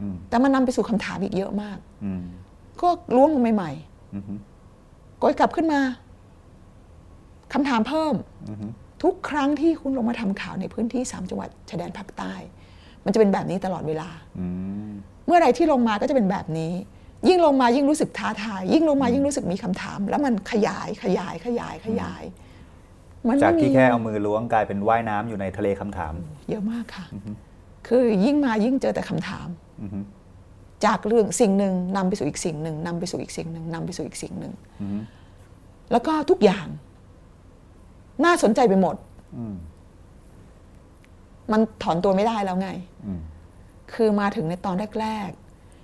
[0.00, 2.22] อืมแต่มันนำไปสู่คำถามอีกเยอะมากอืม
[2.80, 3.70] ก็ล้วงลงใหม่
[4.14, 5.80] อือฮึๆโกยกลับขึ้นมา
[7.52, 8.14] คำถามเพิ่ม
[8.50, 8.66] อือฮึ
[9.02, 12.32] ทุกครั้งที่คุณลงมาทำข่าวในพื้นที่สามจังหวัดชายแดนภาคใต้
[13.04, 14.46] มันจะเป็นแบบนี้ตลอดเวลาอื
[14.88, 14.90] ม
[15.26, 16.72] เมื่อไรที่ลงมาก็จะเป็นแบบนี้
[17.28, 22.22] ยิ่งลงมายิ่งรู้สึกท้าทาย ยิ่งลงมายิ่งรู้สึกมีคำถาม แล้วมันขยายขยายขยายขยาย
[23.28, 26.12] มันจากไม่มีที่แค่เอามือล้วงกลายเป็นว่ายน้ำอยู่ในทะเลคำถาม
[26.48, 27.06] เยอะมากค่ะ
[27.88, 29.48] คือยิ่งมายิ่งเจอแต่คำถาม
[29.82, 30.00] อือฮึ
[30.84, 34.98] จากเรื่องสิ่งหนึ่งนำไปสู่อีกสิ่งหนึ่งนำไปสู่อีกสิ่งหนึ่งนำไปสู่อีกสิ่งหนึ่งอือฮึ
[35.92, 36.66] แล้วก็ทุกอย่าง
[38.24, 38.96] น่าสนใจไปหมด
[39.36, 39.56] อืม
[41.52, 42.70] มันถอนตัวไม่ได้แล้วไง
[43.06, 43.20] อืม
[43.92, 45.30] คือมาถึงในตอนแรก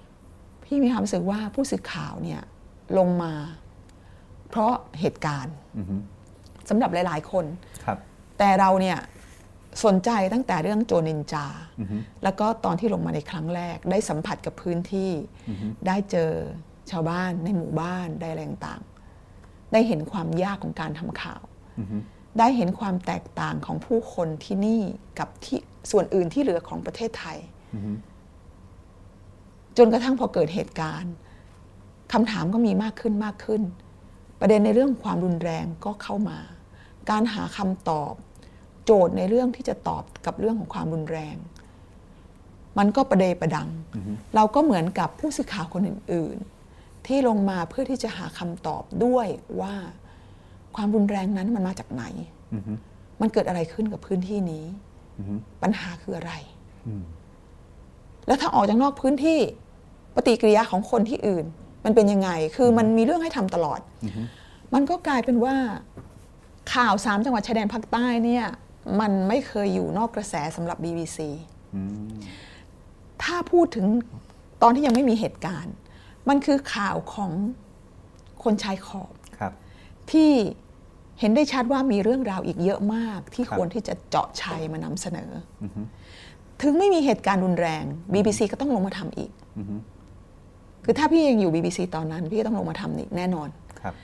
[0.06, 2.42] ๆ พี่มีความรู้สึกว่าผู้สื่อข่าวเนี่ย
[2.98, 3.32] ลงมา
[4.50, 6.00] เพราะเหตุการณ์อืม
[6.68, 7.44] สำหรับหลาย ๆ คน
[7.84, 7.98] ครับ
[8.38, 8.98] แต่เราเนี่ย
[9.84, 11.46] สนใจตั้งแต่เรื่องโจนินจา
[11.80, 11.88] อืม
[12.22, 15.10] แล้วก็ตอนที่ลงมาในครั้งแรก ได้สัมผัสกับพื้นที่
[15.86, 16.30] ได้เจอ
[16.90, 21.42] ชาวบ้านในหมู่บ้านได้อะไรต่างๆ ได้เห็นความยากของการทำข่าว
[21.78, 21.86] อืม
[22.38, 24.82] ได้เห็นความแตกต่างของผู้คนที่นี่
[25.18, 25.58] กับที่
[25.90, 27.38] ส่วนอื่นที่เหลือของประเทศไทย
[27.74, 27.96] อืม
[29.76, 31.12] จนกระทั่งพอเกิดเหตุการณ์
[32.12, 33.62] คำถามก็มีมากขึ้นมากขึ้น
[34.40, 36.38] ประเด็นในเรื่องความรุนแรงก็เข้ามา
[37.10, 38.12] การหาคำตอบ
[38.84, 41.36] โจทย์ในเรื่องที่จะตอบกับเรื่องของความรุนแรง
[42.78, 43.68] มันก็ประเดประดัง
[44.34, 46.36] เราก็เหมือนกับผู้สื่อข่าวคนอื่น
[46.72, 49.26] ๆ ที่ลงมาเพื่อที่จะหาคำตอบด้วย
[49.60, 49.74] ว่า
[50.76, 52.04] ความรุนแรงนั้นมันมาจากไหน
[52.52, 52.62] อืม
[53.20, 54.64] มันเกิดอะไรขึ้นกับพื้นที่นี้
[55.18, 56.32] อืมปัญหาคืออะไร
[56.86, 57.02] อืม
[58.26, 59.38] แล้วถ้าออกจากนอกพื้นที่
[60.14, 61.44] ปฏิกิริยาของคนที่อื่น
[61.84, 63.80] มันเป็นยังไง คือมันมีเรื่องให้ทำตลอด
[64.74, 65.54] มันก็กลายเป็นว่า
[66.74, 68.44] ข่าวสามจังหวัดชายแดนภาคใต้เนี่ย
[69.00, 71.18] มันไม่เคยอยู่นอกกระแสสำหรับ BBC
[71.74, 72.08] อืม
[73.22, 73.86] ถ้าพูดถึง
[74.62, 75.74] ตอนที่ยังไม่มีเหตุการณ์
[76.28, 77.30] มันคือข่าวของ
[78.44, 79.52] คนชายขอบครับ
[80.10, 80.30] ที่
[81.20, 85.30] เห็นได้ชัดว่ามีเรื่องราวอีกเยอะมากที่ครับควรที่จะเจาะชัยมานำเสนอ
[85.62, 85.64] อ
[86.62, 89.80] ถึงไม่มีเหตุการณ์รุนแรง BBC ก็ต้องลงมาทำอีกอืม
[90.84, 93.48] คือถ้าพี่ยังอยู่ BBC ตอนนั้น พี่ก็ต้องลงมาทำอีกแน่นอน
[93.80, 93.94] ครับ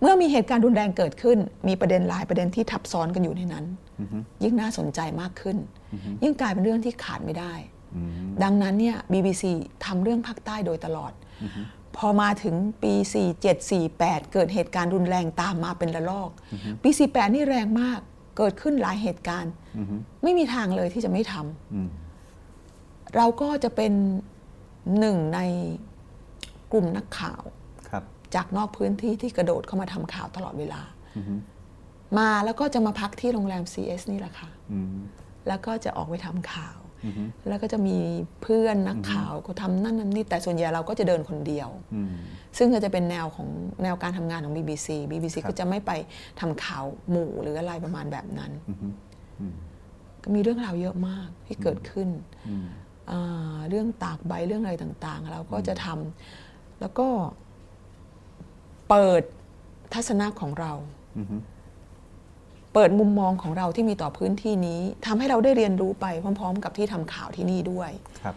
[0.00, 1.38] เมื่อมีเหตุการณ์รุนแรงเกิดขึ้น
[1.68, 3.64] มีประเด็นหลายประเด็นที่ทับซ้อนกันอยู่ในนั้น
[4.00, 5.56] อืมยิ่งน่าสนใจมากขึ้น
[6.22, 7.54] ยิ่งกลายเป็นเรื่องที่ขาดไม่ได้
[7.96, 8.10] อืม
[8.42, 9.44] ดังนั้นเนี่ย BBC
[9.84, 11.12] ทำเรื่องภาคใต้โดยตลอด
[11.96, 12.92] พอมาถึงปี
[13.36, 16.30] 47 48 เกิดเหตุการณ์รุนแรงตามมาเป็นระลอก
[16.82, 18.00] ปี 48 นี่แรงมาก
[18.38, 19.86] เกิดขึ้นหลายเหตุการณ์อืม
[20.22, 21.34] ไม่มีทางเลยที่จะไม่ท
[21.74, 23.92] อืมำเราก็จะเป็น
[24.98, 25.40] หนึ่งใน
[26.72, 27.42] กลุ่มนักข่าว
[27.88, 28.02] ครับ
[28.34, 30.80] จากนอกพื้นที่ที่กระโดดเข้ามาทำข่าวตลอดเวลา
[31.16, 31.24] อืม
[32.18, 34.96] มาแล้วก็จะมาพักที่โรงแรม CS นี่แหละค่ะอืม
[35.48, 36.79] แล้วก็จะออกไปทำข่าวอืม
[37.48, 37.96] แล้วก็จะมี
[38.42, 42.12] เพื่อนนักข่าวก็ทำนั่นนั่นนี่แต่ส่วนใหญ่เราก็จะเดินคนเดียวอืม
[42.58, 43.48] ซึ่งก็จะเป็นแนวของ
[43.82, 45.92] แนวการทำงานของ BBC BBC ครับก็จะไม่ไป
[46.40, 48.78] ทำข่าวหมู่หรืออะไรประมาณแบบนั้นอืม
[49.40, 49.54] อืม
[50.22, 52.08] ก็มีเรื่องราวเยอะมากที่เกิดขึ้น
[52.48, 52.66] อืม
[53.10, 57.08] อ่าเรื่องตากใบเรื่องอะไรต่างๆ เราก็จะทำแล้วก็
[58.88, 59.22] เปิด
[59.94, 60.72] ทัศนะของเรา
[61.16, 61.26] อืม
[62.74, 67.90] เปิดมุมมองของเราที่มีต่อพื้นที่นี้ทำให้เราได้เรียนรู้ไปพร้อม ๆ กับที่ทำข่าวที่นี่ด้วย
[68.22, 68.34] ครับ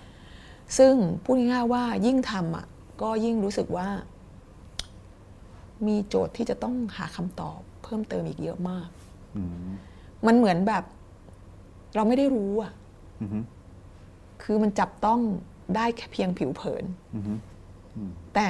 [0.77, 2.65] ซึ่งพูดง่ายๆว่ายิ่งทำอะ
[3.01, 3.87] ก็ยิ่งรู้สึกว่า
[5.87, 8.87] มีโจทย์ที่จะต้องหาคำตอบ เพิ่มเติมอีกเยอะมาก
[9.35, 9.69] อืม
[10.27, 10.83] มันเหมือนแบบ
[11.95, 12.71] เราไม่ได้รู้อะ
[13.21, 13.29] อืม
[14.43, 15.19] คือมันจับต้อง
[15.75, 16.83] ได้แค่เพียงผิวเผิน
[17.15, 17.19] อื
[18.09, 18.49] มแต่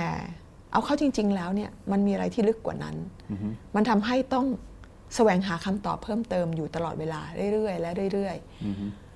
[0.71, 2.95] เอาเข้าจริง ๆ แล้วเนี่ย มันมีอะไรที่ลึกกว่านั้น
[3.31, 4.45] อืมมันทำให้ต้อง
[5.15, 7.21] แสวงหาคำตอบเพิ่มเติมอยู่ตลอดเวลา
[7.53, 8.75] เรื่อยๆ และเรื่อยอืม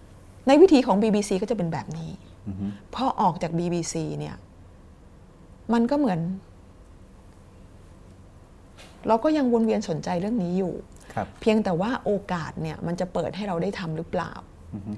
[0.09, 2.11] ๆในวิธีของ BBC ก็จะเป็นแบบนี้
[2.47, 4.35] อืมพอออกจาก BBC เนี่ย
[5.73, 6.19] มันก็เหมือน
[9.07, 10.73] เราก็ยังวนเวียนสนใจเรื่องนี้อยู่
[11.13, 14.31] ครับเพียงแต่ว่าโอกาสเนี่ย มันจะเปิดให้เราได้ทำหรือเปล่า
[14.73, 14.97] อืม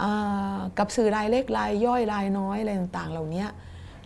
[0.00, 3.44] อ่า กับสื่อรายเล็กรายย่อยรายน้อยอะไรต่างๆ เหล่านี้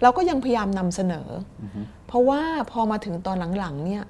[0.03, 1.29] เราก็ยังพยายามนำเสนอ
[1.63, 1.65] อ
[2.07, 2.41] เพราะว่า
[2.71, 4.09] พอมาถึงตอนหลังๆเนี่ยอ่า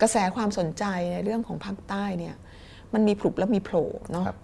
[0.00, 2.34] กระแสความสนใจในเรื่องของภาคใต้เนี่ย
[2.94, 4.38] มันมีผลุบและมีโผล่เนาะครับ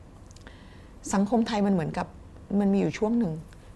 [1.14, 2.07] สังคมไทยมันเหมือนกับ
[2.61, 3.32] มันมีอยู่ช่วงหนึ่ง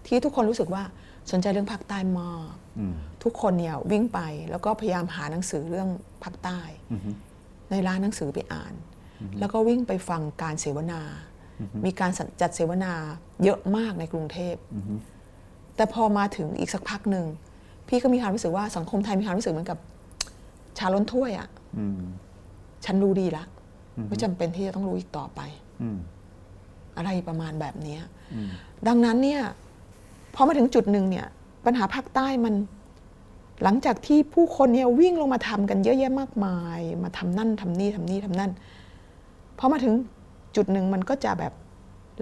[0.07, 0.83] ที่ทุกคนรู้สึกว่า
[1.31, 4.19] สนใจเรื่องภาคใต้มากอืมทุกคนเนี่ยวิ่งไป
[4.51, 5.89] แล้วก็พยายามหาหนังสือเรื่อง
[6.23, 6.59] ภาคใต้
[6.91, 7.01] อืม
[7.71, 8.73] ในร้านหนังสือไปอ่าน
[9.39, 11.01] แล้วก็วิ่งไปฟังการเสวนา
[11.85, 12.11] มีการ
[12.41, 12.93] จัดเสวนา
[13.43, 14.99] เยอะมากในกรุงเทพอืม
[15.75, 17.25] แต่พอมาถึงอีกสักพักหนึ่ง
[17.89, 19.79] พี่ก็มีความรู้สึกว่าสังคมไทยมีความรู้สึกเหมือนกับ
[20.77, 22.01] ชาล้นถ้วยอะ่ะอืม
[22.85, 23.43] ฉันรู้ดีละ
[24.07, 25.41] ไม่จำเป็นที่จะต้องรู้อีกต่อไป
[25.81, 25.97] อืม
[26.97, 28.01] อะไรประมาณแบบเนี้ย
[28.33, 28.49] อืม
[28.87, 29.41] ดังนั้นเนี่ย
[30.35, 31.27] พอมาถึงจุดหนึ่งเนี่ย
[31.65, 32.53] ปัญหาภาคใต้มัน
[33.63, 38.51] หลังจากที่ผู้คนเนี่ยวิ่งลงมาทำกันเยอะแยะมากมาย มาทำนั่นทำนี่ทำนี่ทำนั่น
[39.59, 39.93] พอมาถึง
[40.55, 41.53] จุดหนึ่งมันก็จะแบบ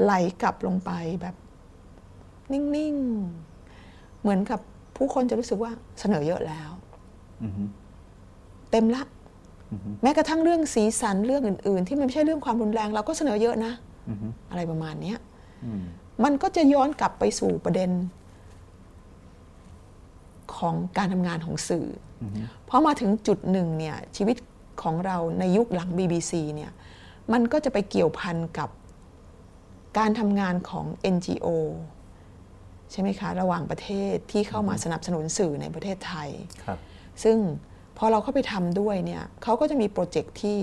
[0.01, 0.91] ไหลกลับลงไป
[1.21, 1.35] แบบ
[2.51, 2.95] นิ่ง
[3.57, 4.59] ๆ เหมือนกับ
[4.97, 6.71] ผู้คนจะรู้สึกว่าเสนอเยอะแล้ว
[7.43, 7.67] อืม
[8.71, 9.03] เต็มละ
[10.03, 13.73] แม้กระทั่งเรื่องสีสันเรื่องอื่น ๆ ที่มันไม่ใช่เรื่องความรุนแรงเราก็เสนอเยอะนะ
[14.07, 14.17] อืม
[14.49, 15.17] อะไรประมาณเนี้ย
[15.65, 15.83] อืม
[16.23, 17.91] มันก็จะย้อนกลับไปสู่ประเด็น
[20.57, 21.87] ของการทำงานของสื่อ
[22.21, 22.23] อ
[22.65, 24.37] เพราะมาถึงจุดหนึ่งเนี่ยชีวิต
[24.83, 26.71] ของเราในยุคหลัง BBC เนี่ย
[27.33, 28.69] มันก็จะไปเกี่ยวพันกับ
[29.97, 30.85] การทำงานของ
[31.15, 31.47] NGO
[32.91, 36.29] ใช่ไหมคะ ระหว่างประเทศที่เข้ามาสนับสนุนสื่อในประเทศไทย
[36.65, 36.79] ครับ
[37.23, 37.37] ซึ่ง
[37.97, 40.57] พอเราเข้าไปทำด้วยเนี่ยเขาก็จะมีโปรเจกต์ที่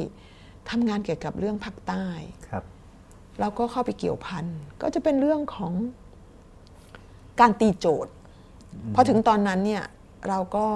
[0.70, 2.06] ทำงานเกี่ยวกับเรื่องภาคใต้
[2.48, 2.64] ครับ
[3.40, 4.44] เราก็เข้าไปเกี่ยวพัน
[4.82, 5.72] ก็จะเป็นเรื่องของ
[7.40, 8.12] การตีโจทย์
[8.94, 9.84] พอถึงตอนนั้นเนี่ย
[10.28, 10.66] เราก็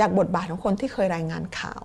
[0.00, 1.82] จากบทบาทของคนที่เคยรายงานข่าว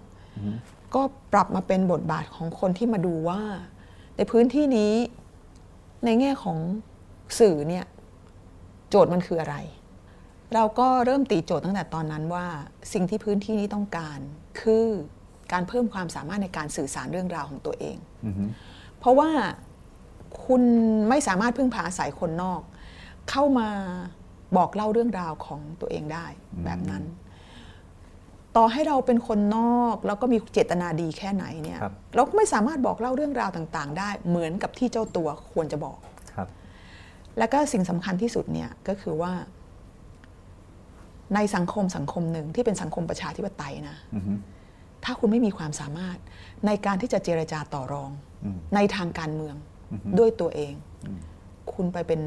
[0.96, 1.02] ก็
[1.34, 3.42] ปรับมาเป็นบทบาทของคนที่มาดูว่า
[4.18, 4.94] ในพื้นที่นี้
[6.06, 6.58] ในแง่ของ
[7.40, 7.86] สื่อเนี่ย
[8.90, 9.56] โจทย์มันคืออะไร
[10.54, 12.46] เราก็เริ่มตีโจทย์ตั้งแต่ตอนนั้นว่า
[12.94, 14.20] สิ่งที่พื้นที่นี้ต้องการ
[14.62, 14.88] คือ
[15.52, 17.98] การเพิ่มความสามารถในการสื่อสารเรื่องราวของตัวเอง
[19.00, 19.30] เพราะว่า
[20.46, 20.62] คุณ
[21.10, 22.62] ไม่สามารถพึ่งพาอาศัยคนนอก
[23.30, 23.70] เข้ามา
[24.58, 26.26] บอกเล่าเรื่องราวของตัวเองได้
[26.66, 27.04] แบบนั้น
[28.56, 36.15] ต่อให้เราเป็นคนนอกแล้วก็มีเจตนาดีแค่ไหนเนี่ยครับเราก็ไม่สามารถบอกเล่าเรื่องราวต่าง ๆ ได้เหมือนกับที่เจ้าตัวควรจะบอกครับ
[37.38, 39.34] แล้วก็สิ่งสำคัญที่สุดเนี่ยก็คือว่า
[41.36, 44.34] ในสังคมสังคมหนึ่งที่เป็นสังคมประชาธิปไตยนะอือฮึ
[45.04, 46.18] ถ้าคุณไม่มีความสามารถ
[46.66, 48.12] ในการที่จะเจรจาต่อรอง
[48.46, 49.56] อืมในทางการเมือง
[50.20, 50.74] ด้วยตัวเอง
[51.74, 52.22] คุณไปเป็น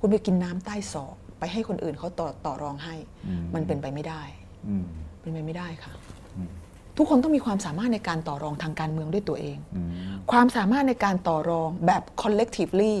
[0.00, 2.94] คุณไปกินน้ำใต้ศอก ไปให้คนอื่นเขาต่อต่อรองให้
[3.54, 4.22] มันเป็นไปไม่ได้
[4.68, 4.86] อืม
[5.20, 5.92] เป็นไปไม่ได้ค่ะ
[6.96, 9.88] ทุกคนต้องมีความสามารถในการต่อรองทางการเมืองด้วยตัวเองอืม
[10.32, 12.96] ความสามารถในการต่อรองแบบ collectively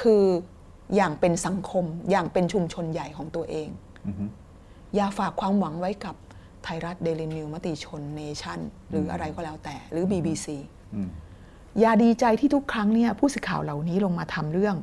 [0.00, 0.24] คือ
[0.96, 3.68] อย่างเป็นสังคมอย่างเป็นชุมชนใหญ่ของตัวเอง
[4.06, 4.24] อือฮึ
[4.94, 6.14] อย่าฝากความหวังไว้กับ
[6.64, 10.46] ไทยรัฐเดลินิวมติชนเนชั่น หรืออะไรก็แล้วแต่ หรือ BBC
[10.94, 11.10] อืม
[11.80, 14.76] อย่าดีใจที่ทุกครั้งเนี่ยผู้สื่อข่าวเหล่านี้ลงมาทำเรื่อง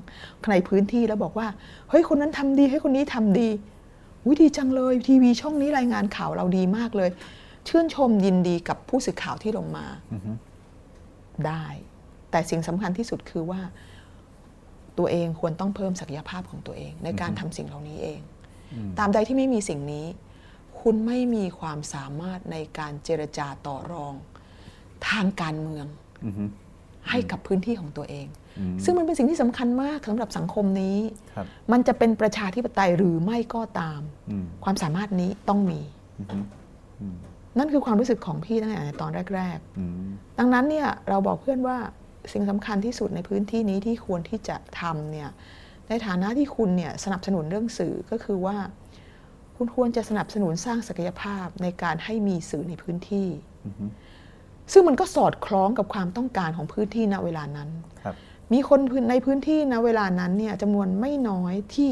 [0.51, 1.47] ในพื้นที่แล้วบอกว่า
[1.89, 3.49] เฮ้ยคนนั้นทำดีให้คนนี้ทำดี
[4.26, 7.09] อุ้ยดีจังเลยทีวีช่องนี้รายงานข่าวเราดีมากเลย
[7.68, 10.32] ชื่นชมยินดีกับผู้สื่อข่าวที่ลงมาอือฮึ
[11.47, 11.66] ได้
[12.32, 13.61] แต่สิ่งสำคัญที่สุดคือว่า
[14.97, 18.19] ตัวเองควรต้องเพิ่มศักยภาพของตัวเอง ในการทำสิ่งเหล่านี้เอง
[18.99, 20.05] ตามใดที่ไม่มีสิ่งนี้
[20.81, 24.13] คุณไม่มีความสามารถในการเจรจาต่อรอง
[25.09, 25.85] ทางการเมือง
[26.25, 26.43] อือฮึ
[27.09, 28.27] ให้กับพื้นที่ของตัวเอง
[28.59, 30.99] อืมซึ่งมันเป็นสิ่งที่สำคัญมากสำหรับสังคมนี้
[31.35, 35.81] ครับมันจะเป็นประชาธิปไตยหรือไม่ก็ตามอืมความสามารถนี้ต้องมี
[36.19, 36.39] อือฮึ
[37.01, 37.17] อืม
[37.57, 40.07] นั่นคือความรู้สึกของพี่ตั้งแต่ในตอนแรกๆอืม
[40.39, 41.77] ดังนั้นเนี่ยเราบอกเพื่อนว่า
[42.32, 45.30] สิ่งสำคัญที่สุดในพื้นที่นี้ที่ควรที่จะทำเนี่ย
[45.88, 48.57] ในฐานะที่คุณเนี่ยสนับสนุนเรื่องสื่อก็คือว่า
[49.55, 53.28] คุณควรจะสนับสนุนสร้างศักยภาพในการให้มีสื่อในพื้นที่
[53.65, 53.86] อือฮึ
[54.71, 57.69] ซึ่งมันก็สอดคล้องกับความต้องการของพื้นที่ณเวลานั้น
[58.03, 58.15] ครับ
[58.53, 61.91] มีคนพื้นในพื้นที่ณเวลานั้นเนี่ยจำนวนไม่น้อยที่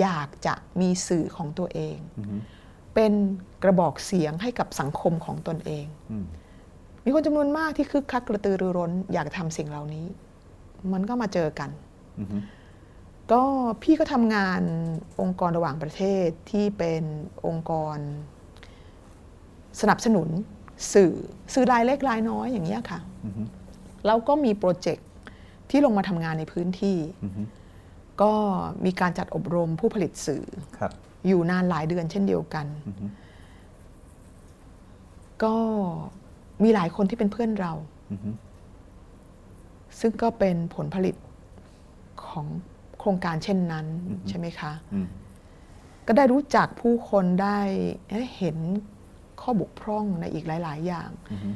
[0.00, 2.36] อยากจะมีสื่อของตัวเองอือฮึ
[2.94, 3.12] เป็น
[3.62, 6.18] กระบอกเสียงให้กับสังคมของตนเองอื
[7.08, 10.06] มมีคนจำนวนมากที่คึกคักกระตือรือร้น อยากทำสิ่งเหล่านี้
[10.92, 11.70] มันก็มาเจอกัน
[12.18, 12.36] อือฮึ
[13.32, 13.42] ก็
[13.82, 14.62] พี่ก็ทำงาน
[15.20, 17.02] องค์กรระหว่างประเทศที่เป็น
[17.46, 17.96] องค์กร
[19.80, 20.28] สนับสนุน
[20.94, 21.12] สื่อ
[21.54, 23.42] สื่อรายเล็กรายน้อยอย่างนี้ยค่ะอือฮึ
[24.06, 25.08] แล้วก็มีโปรเจกต์
[25.70, 27.42] ที่ลงมาทำงานในพื้นที่อือฮึ
[28.22, 28.32] ก็
[28.84, 30.44] มีการจัดอบรมผู้ผลิตสื่อ
[30.78, 30.92] ครับ
[31.26, 33.06] อยู่นานหลายเดือนเช่นเดียวกันอือฮึ
[35.44, 35.56] ก็
[36.62, 37.72] มีหลายคนที่เป็นเพื่อนเรา
[38.10, 38.30] อือฮึ
[40.00, 41.14] ซึ่งก็เป็นผลผลิต
[42.26, 42.46] ของ
[42.98, 43.86] โครงการเช่นนั้น
[44.28, 45.08] ใช่ไหมคะอืม
[46.06, 47.58] ก็ได้รู้จักผู้คนได้
[48.36, 48.56] เห็น
[49.40, 51.50] ข้อบกพร่องในอีกหลาย ๆ อย่างอือฮึ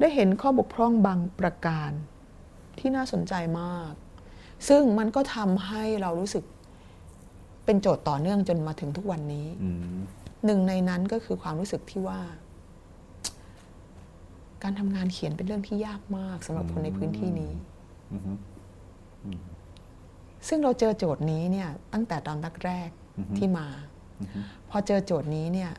[0.00, 1.90] ได้เห็นข้อบกพร่องบางประการ
[2.78, 3.92] ที่น่าสนใจมาก
[4.68, 6.44] ซึ่งมันก็ทำให้เรารู้สึก
[7.64, 9.98] เป็นโจทย์ต่อเนื่องจนมาถึงทุกวันนี้อืม
[10.44, 12.20] หนึ่งในนั้นก็คือความรู้สึกที่ว่า
[14.62, 17.52] การทำงานเขียนเป็นเรื่องที่ยากมากสำหรับคนในพื้นที่นี้
[18.12, 18.32] อือฮึ
[20.48, 22.88] ซึ่งเราเจอโจทย์นี้เนี่ยตั้งแต่ตอนแรก
[23.18, 23.66] อือฮึๆที่มา
[24.20, 24.38] อือฮึ
[24.70, 25.72] พอเจอโจทย์นี้เนี่ย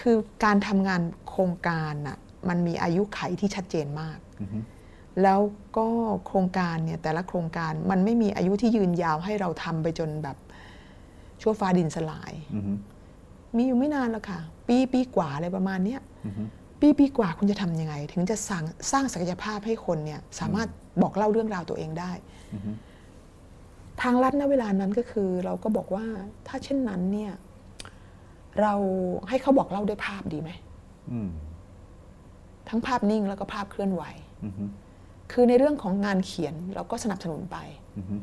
[0.00, 2.18] คือการทำงานโครงการน่ะ
[2.48, 4.58] มันมีอายุไขที่ชัดเจนมากอือฮึ
[5.22, 5.40] แล้ว
[5.76, 5.88] ก็
[6.26, 10.36] โครงการเนี่ยแต่ละโครงการมันไม่มีอายุที่ยืนยาวให้เราทำไปจนแบบ
[11.42, 12.72] ชั่วฟ้าดินสลายอือฮึ
[13.56, 16.44] มีอยู่ไม่นานแล้วค่ะ ปีปีกว่าอะไรประมาณเนี้ยอือฮึ
[16.84, 20.68] ปีปีกว่าคุณจะทำยังไง ถึงจะสร้างสร้างศักยภาพให้คนเนี่ยสามารถ
[21.02, 22.12] บอกเล่าเรื่องราวตัวเองได้
[22.54, 22.70] อือฮึ
[24.02, 26.06] ทางลัดณเวลานั้นก็คือ เราก็บอกว่า
[26.46, 27.32] ถ้าเช่นนั้นเนี่ย
[28.60, 28.74] เรา
[29.28, 30.50] ให้เขาบอกเล่าด้วยภาพดีไหม
[31.12, 31.30] อืม
[32.68, 34.02] ทั้งภาพนิ่งแล้วก็ภาพเคลื่อนไหว
[34.44, 34.64] อือฮึ
[35.32, 37.56] คือในเรื่องของงานเขียนเราก็สนับสนุนไป
[37.96, 38.16] อือฮึ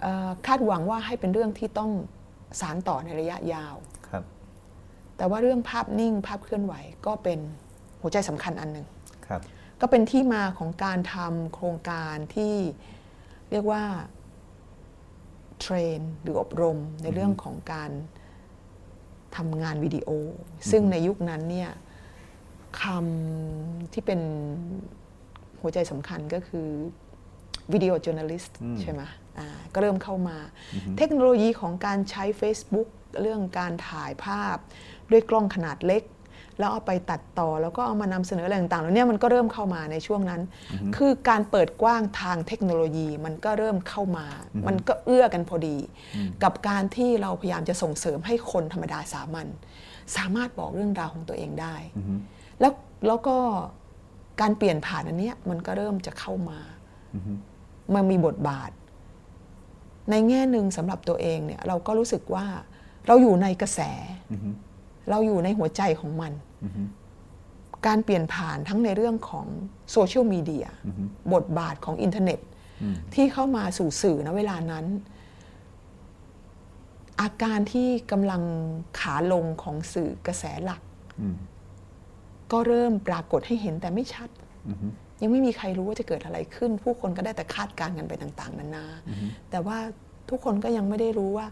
[0.00, 1.90] เอ่อคาดหวังว่าให้เป็นเรื่องที่ต้อง
[2.60, 3.91] สารต่อในระยะยาวครับ
[5.22, 6.74] แต่ว่าเรื่องภาพนิ่งภาพเคลื่อนไหว
[7.06, 7.38] ก็เป็น
[8.00, 8.86] หัวใจสำคัญอันหนึ่ง
[9.26, 9.40] ครับ
[9.80, 12.54] ก็เป็นที่มาของการทำโครงการที่
[13.50, 13.84] เรียกว่า
[15.60, 17.90] เทรนหรืออบรมในเรื่องของการ
[19.36, 20.08] ทำงานวิดีโอ
[20.70, 21.70] ซึ่งในยุคนั้นเนี่ย
[22.82, 24.20] คำที่เป็น
[25.60, 26.68] หัวใจสำคัญก็คือ
[27.72, 29.02] วิดีโอ j o u r n a l i s t อืมใช่ไหม
[29.38, 30.36] อ่าก็เริ่มเข้ามา
[30.98, 32.88] เทคโนโลยีของการใช้ Facebook
[33.20, 34.56] เรื่องการถ่ายภาพ
[35.10, 36.02] ด้วยกล้องขนาดเล็ก
[36.58, 40.40] แล้วเอาไปตัดต่อแล้วก็เอามานำเสนออะไรต่างๆแล้วเนี่ยมันก็เริ่มเข้ามาในช่วงนั้น
[40.96, 44.26] คือการเปิดกว้างทางเทคโนโลยีมันก็เริ่มเข้ามา
[44.66, 45.76] มันก็เอื้อกันพอดี
[46.42, 49.46] กับการที่เราพยายามจะส่งเสริมให้คนธรรมดาสามัญ
[50.16, 51.76] สามารถบอกเรื่องราวของตัวเองได้
[52.60, 52.72] แล้ว
[53.06, 53.36] แล้วก็
[54.40, 56.58] การเปลี่ยนผ่านอันเนี้ยมันก็เริ่มจะเข้ามา
[57.94, 58.70] มันมีบทบาท
[60.10, 62.46] ในแง่หนึ่งสำหรับตัวเองเนี่ยเราก็รู้สึกว่า
[63.06, 63.80] เราอยู่ในกระแส
[65.10, 66.32] เราอยู่ในหัวใจของมัน
[67.86, 69.46] การเปลี่ยนผ่านทั้งในเรื่องของ
[69.92, 70.66] โซเชียลมีเดีย
[71.34, 72.40] บทบาทของอินเทอร์เน็ต
[73.14, 74.86] ที่เข้ามาสู่สื่อณเวลานั้น
[77.20, 78.42] อาการที่กำลัง
[78.98, 80.82] ขาลงของสื่อกระแสหลัก
[81.20, 81.36] อืม
[82.52, 84.28] ก็เริ่มปรากฏให้เห็นแต่ไม่ชัด
[85.20, 88.86] ยังไม่มีใครรู้ว่าจะเกิดอะไรขึ้น ผู้คนก็ได้แต่คาดการณ์กันไปต่าง ๆนานา
[89.50, 89.78] แต่ว่า
[90.30, 91.46] ทุกคนก็ยังไม่ได้รู้ว่า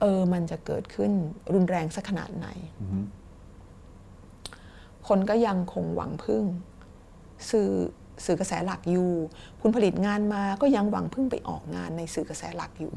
[0.00, 1.12] เออมันจะเกิดขึ้น
[1.54, 2.48] รุนแรงสักขนาดไหน
[5.08, 6.44] คนก็ยังคงหวังพึ่ง
[7.50, 7.70] สื่อ
[8.24, 9.10] สื่อกระแสหลักอยู่
[9.60, 12.92] คุณผลิตงานมาก็ยังหวังพึ่งไปออกงานในสื่อกระแสหลักอยู่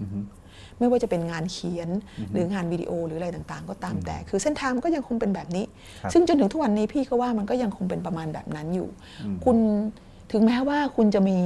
[0.78, 1.90] ไม่ว่าจะเป็นงานเขียน
[2.34, 5.66] หรืองานวิดีโอหรืออะไรต่างๆ ก็ตามแต่ คือเส้นทางมันก็ยังคงเป็นแบบนี้
[6.02, 8.90] ครับซึ่งจนถึงทุกวันนี้พี่ก็ว่ามันก็ยังคงเป็นประมาณแบบนั้นอยู่
[9.46, 9.58] คุณ
[10.32, 11.40] ถึงแม้ว่าคุณจะมี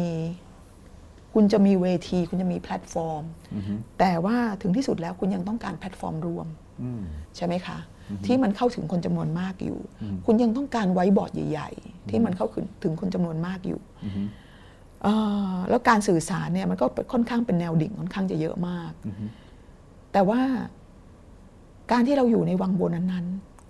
[1.33, 3.23] คุณจะมีเวที คุณจะมีแพลตฟอร์ม
[3.99, 6.47] แต่ว่าถึงที่สุดแล้วคุณยังต้องการแพลตฟอร์มรวม
[6.81, 7.01] อืม
[7.35, 7.77] ใช่ไหมคะ
[8.25, 9.79] ที่มันเข้าถึงคนจำนวนมากอยู่
[10.25, 12.47] คุณยังต้องการไว้บอร์ดใหญ่ ๆ ที่มันเข้า
[12.83, 13.79] ถึงคนจำนวนมากอยู่
[15.03, 15.13] เอ่
[15.51, 18.91] อแล้วการสื่อสารเนี่ยมันก็ค่อนข้างเป็นแนวดิ่งค่อนข้างจะเยอะมาก
[20.13, 20.41] แต่ว่า
[21.91, 23.25] การที่เราอยู่ในวังวนนั้น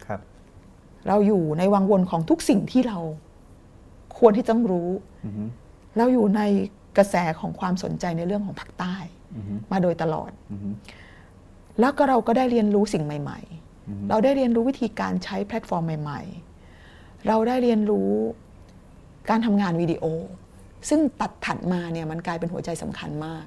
[0.06, 3.00] ครับๆเราอยู่ในวังวนของทุกสิ่งที่เรา
[4.18, 4.90] ควรที่ต้องรู้
[5.98, 6.42] เราอยู่ใน
[6.98, 8.96] กระแสของความสนใจในเรื่องของภาคใต้
[9.72, 10.32] มาโดยตลอด
[11.80, 13.40] แล้วก็เราก็ได้เรียนรู้สิ่งใหม่
[13.74, 16.22] ๆ เราได้เรียนรู้วิธีการใช้แพลตฟอร์มใหม่
[16.76, 18.12] ๆ เราได้เรียนรู้
[19.30, 20.06] การทำงานวิดีโอ
[20.90, 23.46] ซึ่งตัดถัดมาเนี่ยมันกลายเป็นหัวใจสำคัญมาก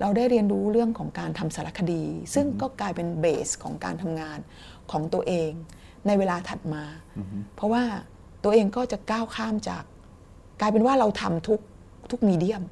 [0.00, 2.02] เราได้เรียนรู้เรื่องของการทำสารคดี
[2.34, 4.38] ซึ่งก็กลายเป็นเบสของการทำงาน
[4.90, 5.50] ของตัวเอง
[6.06, 6.84] ในเวลาถัดมา
[7.54, 7.84] เพราะว่า
[8.44, 9.84] ตัวเองก็จะก้าวข้ามจาก
[10.60, 11.60] กลายเป็นว่าเราทำทุก
[12.10, 12.62] ทุก medium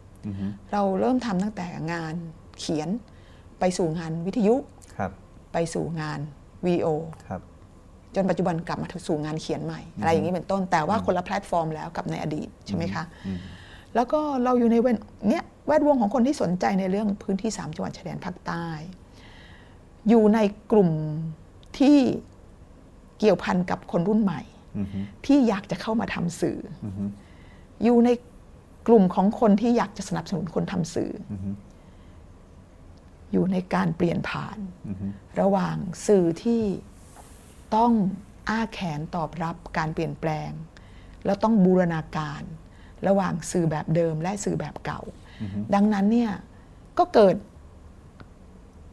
[0.72, 2.14] เราเริ่มทำตั้งแต่งาน
[2.58, 2.88] เขียน
[3.60, 4.54] ไปสู่งานวิทยุ
[4.96, 5.10] ครับ
[5.52, 6.20] ไปสู่งาน
[6.64, 6.86] วิดีโอ
[7.28, 7.40] ครับ
[8.14, 13.04] จนปัจจุบันกลับมาสู่งานเขียนใหม่ อะไรอย่างนี้เป็นต้น แต่ว่าคนละแพลตฟอร์มแล้วกับในอดีตใช่ไหมคะ
[13.94, 14.96] แล้วก็เราอยู่ในเวน
[15.28, 18.66] เนี้ยแวดวงของคนที่สนใจในเรื่องพื้นที่ 3 จังหวัดชายแดนภาคใต้
[20.08, 20.38] อยู่ใน
[20.72, 20.90] กลุ่ม
[21.78, 21.98] ที่
[23.18, 24.42] เกี่ยวพันกับคนรุ่นใหม่
[24.76, 24.86] อืม
[25.26, 26.86] ที่อยากจะเข้ามาทำสื่ออ
[27.84, 28.08] อยู่ใน
[28.86, 31.34] กลุ่มของคนที่อยากจะสนับสนุนคนทำสื่ออ
[33.32, 34.58] อยู่ในการเปลี่ยนผ่าน
[35.40, 35.76] ระหว่าง
[36.06, 36.62] สื่อที่
[37.76, 37.92] ต้อง
[38.48, 40.50] อ้าแขนตอบรับการเปลี่ยนแปลง
[41.24, 42.42] แล้วต้องบูรณาการ
[43.06, 45.00] ระหว่างสื่อแบบเดิมและสื่อแบบเก่า
[45.74, 46.32] ดังนั้นเนี่ย
[46.98, 47.36] ก็เกิด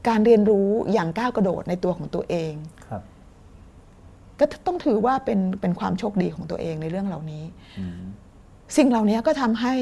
[0.07, 2.53] การเรียนรู้อย่างก้าวกระโดดในตัวของตัวเอง
[2.87, 3.01] ครับ
[4.39, 7.43] ก็ต้องถือว่าเป็นเป็นความโชคดีของตัวเองในเรื่องเหล่านี้
[8.77, 9.75] สิ่งเหล่านี้ก็ทำให้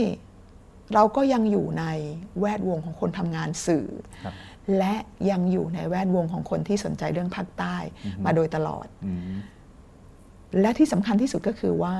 [0.93, 1.85] เราก็ยังอยู่ใน
[2.39, 3.87] แวดวงของคนทำงานสื่อ
[4.23, 4.33] ครับ
[4.77, 4.95] และ
[5.31, 7.75] ยังอยู่ในแวดวงของคนที่สนใจเรื่องภาคใต้
[8.25, 9.35] มาโดยตลอดอืม
[10.61, 11.95] และที่สำคัญที่สุดก็คือว่า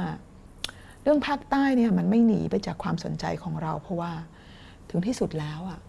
[1.03, 4.11] เรื่องภาคใต้เนี่ยมันไม่หนีไปจากความสนใจของเรา เพราะว่า
[4.89, 5.79] ถึงที่สุดแล้วอะ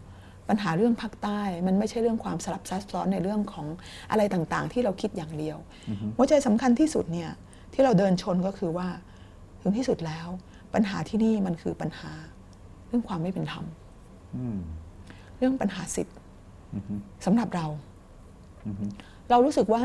[0.48, 3.66] ปัญหาเรื่องภาคใต้ มันไม่ใช่เรื่องความสลับซับซ้อนในเรื่องของ
[4.10, 5.56] อะไรต่างๆ ที่เราคิดอย่างเดียว
[6.16, 7.30] หัวใจสำคัญที่สุดเนี่ย
[7.72, 8.88] ที่เราเดินชนก็คือว่า
[9.60, 10.28] ถึงที่สุดแล้ว
[10.74, 12.10] ปัญหาที่นี่มันคือปัญหา
[12.86, 13.64] เรื่องความไม่เป็นธรรม
[14.36, 14.58] อืม
[15.38, 16.16] เรื่องปัญหาสิทธิ์
[17.24, 17.66] สำหรับเรา
[19.30, 19.82] เรารู้สึกว่า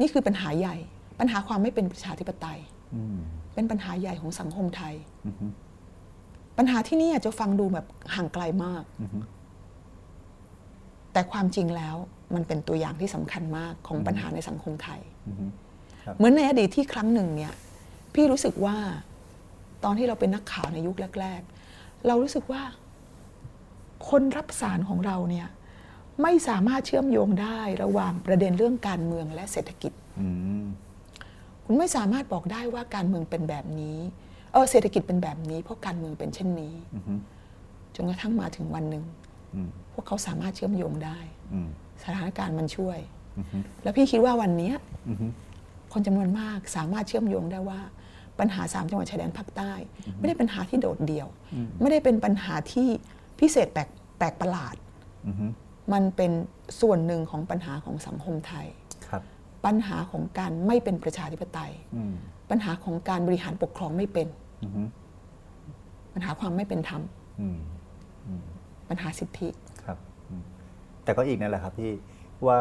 [0.00, 0.76] นี่คือปัญหาใหญ่
[1.20, 2.58] ปัญหาความไม่เป็นประชาธิปไตย
[2.94, 3.18] อืม
[3.54, 4.94] เป็นปัญหาใหญ่ของสังคมไทย
[6.58, 8.84] ปัญหาที่นี่อาจจะฟังดูแบบห่างไกลมาก
[11.12, 11.96] แต่ความจริงแล้ว
[12.34, 15.00] มันเป็นตัวอย่างที่สำคัญมากของปัญหาในสังคมไทย
[16.04, 17.54] ครับเหมือนในอดีตที่ครั้งหนึ่งเนี่ย
[18.14, 18.76] พี่รู้สึกว่า
[19.84, 21.40] ตอนที่เราเป็นนักข่าวในยุคแรก
[21.72, 22.62] ๆ เรารู้สึกว่า
[24.08, 25.48] คนรับสารของเราเนี่ย
[26.22, 30.28] ไม่สามารถเชื่อมโยงได้ระหว่างประเด็นเรื่องการเมืองและเศรษฐกิจอื
[30.62, 30.64] ม
[31.64, 33.98] คุณไม่สามารถบอกได้ว่าการเมืองเป็นแบบนี้
[34.52, 37.14] เออเศรษฐกิจเป็นแบบนี้ เพราะการเมืองเป็นเช่นนี้อือฮึ
[37.94, 39.04] จนกระทั่งมาถึงวันหนึ่ง
[39.54, 41.18] อืมพวกเขาสามารถเชื่อมโยงได้
[41.52, 41.68] อืม
[42.04, 42.98] สถานการณ์มันช่วย
[43.38, 44.74] อือฮึแล้วพี่คิดว่าวันเนี้ย
[45.08, 45.26] อือฮึ
[45.92, 47.80] คนจำนวนมากสามารถเชื่อมโยงได้ว่า
[48.40, 49.72] ปัญหาสามจังหวัดชายแดนภาคใต้
[50.18, 51.28] ไม่ได้เป็นปัญหาที่โดดเดี่ยว
[51.80, 52.88] ไม่ได้เป็นปัญหาที่
[53.40, 54.74] พิเศษแปลกแปลกประหลาด
[55.26, 55.46] อือฮึ
[55.92, 56.32] มันเป็น
[56.80, 58.66] ส่วนหนึ่งของปัญหาของสังคมไทย
[59.08, 59.22] ครับ
[59.64, 62.14] ปัญหาของการไม่เป็นประชาธิปไตยอืม
[62.50, 64.28] ปัญหาของการบริหารปกครองไม่เป็น
[64.62, 64.82] อือฮึ
[66.14, 67.02] ปัญหาความไม่เป็นธรรม
[67.40, 67.58] อืม
[68.88, 69.48] ปัญหาสิทธิ
[69.84, 70.42] ครับอืม
[71.04, 71.92] แต่ก็อีกนั่นแหละครับพี่
[72.46, 72.60] ว่า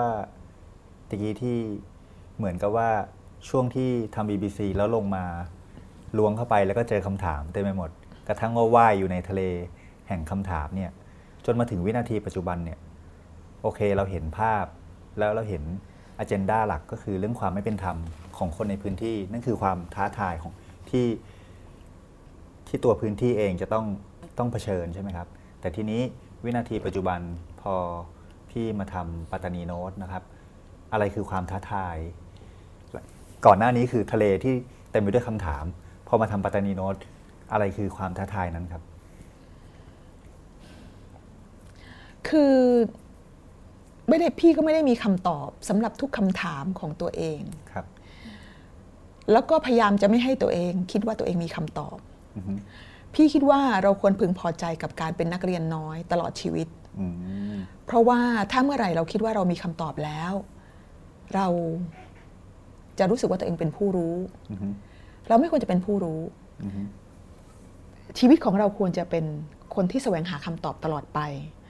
[1.10, 1.58] ตะกี้ที่
[2.38, 2.90] เหมือนกับว่า
[3.50, 5.26] ช่วงที่ทำ BBC แล้วลงมา
[6.18, 7.90] ล้วงเข้าไปแล้วก็เจอคำถามเต็มไปหมด
[8.28, 9.42] กระทั่งว่าว่ายอยู่ในทะเล
[10.08, 10.92] แห่งคำถามเนี่ย
[11.46, 12.80] จนมาถึงวินาทีปัจจุบันเนี่ย
[13.62, 14.66] โอเคเราเห็นภาพ
[15.20, 15.64] แล้วเราเห็น
[16.20, 17.98] อ g e n d a หลักก็คือเรื่องความไม่เป็นธรรม
[18.38, 20.52] ของคนในพื้นที่ นั่นคือความท้าทายของ
[20.90, 21.08] ที่
[22.68, 23.86] ที่ตัวพื้นที่เองจะต้อง
[24.38, 25.28] ต้องเผชิญใช่ไหมครับ
[25.60, 26.02] แต่ทีนี้
[26.44, 27.20] วินาทีปัจจุบัน
[27.62, 27.76] พอ
[28.50, 30.24] พี่มาทำปัตตานีโน้ตนะครับ
[30.94, 31.98] อะไรคือความท้าทาย
[33.46, 34.54] ก่อนหน้านี้คือทะเลที่
[34.92, 35.64] เต็มไปด้วยคำถาม
[36.14, 36.96] อมาทำปัตตานีโน้ต
[37.52, 38.84] อะไรคือความท้าทายนั้นครับ
[42.30, 42.56] คือ
[44.10, 47.42] ไม่ได้พี่ก็ไม่ได้มีคำตอบสำหรับทุกคำถามของตัวเอง
[47.72, 47.86] ครับ
[49.32, 51.98] แล้วก็พยายามจะไม่ให้ตัวเอง คิดว่าตัวเองมีคำตอบ
[52.36, 52.54] อือฮึ
[53.14, 56.68] พี่คิดว่าเราควรพึงพอใจกับการเป็นนักเรียนน้อยตลอดชีวิต
[57.00, 57.08] อื
[57.54, 57.56] ม
[57.86, 58.20] เพราะว่า
[58.52, 60.34] ถ้าเมื่อไหร่เราคิดว่าเรามีคำตอบแล้ว
[61.36, 61.48] เรา
[63.00, 64.16] จะรู้สึกว่าตัวเองเป็นผู้รู้
[64.52, 64.68] อือฮึ
[65.28, 66.22] เราไม่ควรจะเป็นผู้รู้
[66.64, 66.82] อือฮึ
[68.20, 69.26] ชีวิตของเราควรจะเป็น
[69.76, 71.20] คนที่แสวงหาคำตอบตลอดไป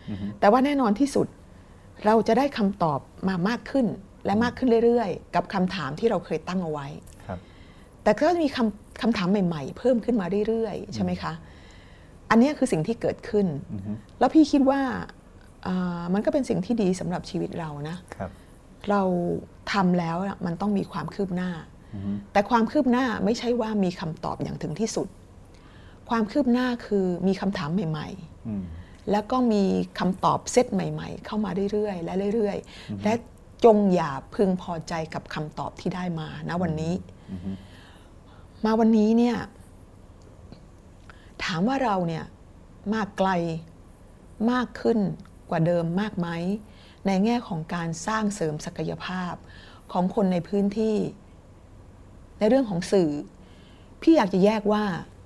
[0.09, 1.27] อือฮึแต่ว่าแน่นอนที่สุด
[2.05, 3.87] เราจะได้คำตอบมามากขึ้น
[4.25, 6.87] และมากขึ้นเรื่อยๆ กับคำถามที่เราเคยตั้งเอาไว้
[7.27, 7.39] ครับ
[8.03, 11.33] แต่ก็มีคำคำถามใหม่ๆ เพิ่มขึ้นมาเรื่อยๆ ใช่ไหมคะ
[12.29, 14.81] อันเนี้ยคือสิ่งที่เกิดขึ้นอือฮึแล้วพี่คิดว่า
[15.67, 18.31] อ่ามันก็เป็นสิ่งที่ดีสำหรับชีวิตเรานะครับ
[18.89, 19.01] เรา
[19.73, 21.72] ทำแล้วน่ะมันต้องมีความคืบหน้าอือฮึ
[22.31, 25.07] แต่ความคืบหน้าไม่ใช่ว่ามีคำตอบอย่างถึงที่สุด
[26.09, 28.07] ความคืบหน้าคือมีคำถามใหม่
[28.47, 29.63] อืมๆแล้วก็มี
[29.99, 33.13] คำตอบเซตใหม่ ๆ เข้ามาเรื่อยๆ และเรื่อยๆ และ
[33.63, 36.93] จงอย่าพึงพอใจกับคำตอบที่ได้มานะวันนี้
[37.31, 37.51] อือฮึ
[38.65, 39.37] มาวันนี้เนี่ย
[41.43, 42.25] ถามว่าเราเนี่ย
[42.93, 43.29] มากไกล
[44.51, 44.99] มากขึ้น
[45.49, 46.27] กว่าเดิมมากไหม
[47.07, 49.33] ในแง่ของการสร้างเสริมศักยภาพ
[49.91, 50.97] ของคนในพื้นที่
[52.43, 53.09] ในเรื่องของสื่อ
[54.01, 54.83] พี่อยากจะแยกว่า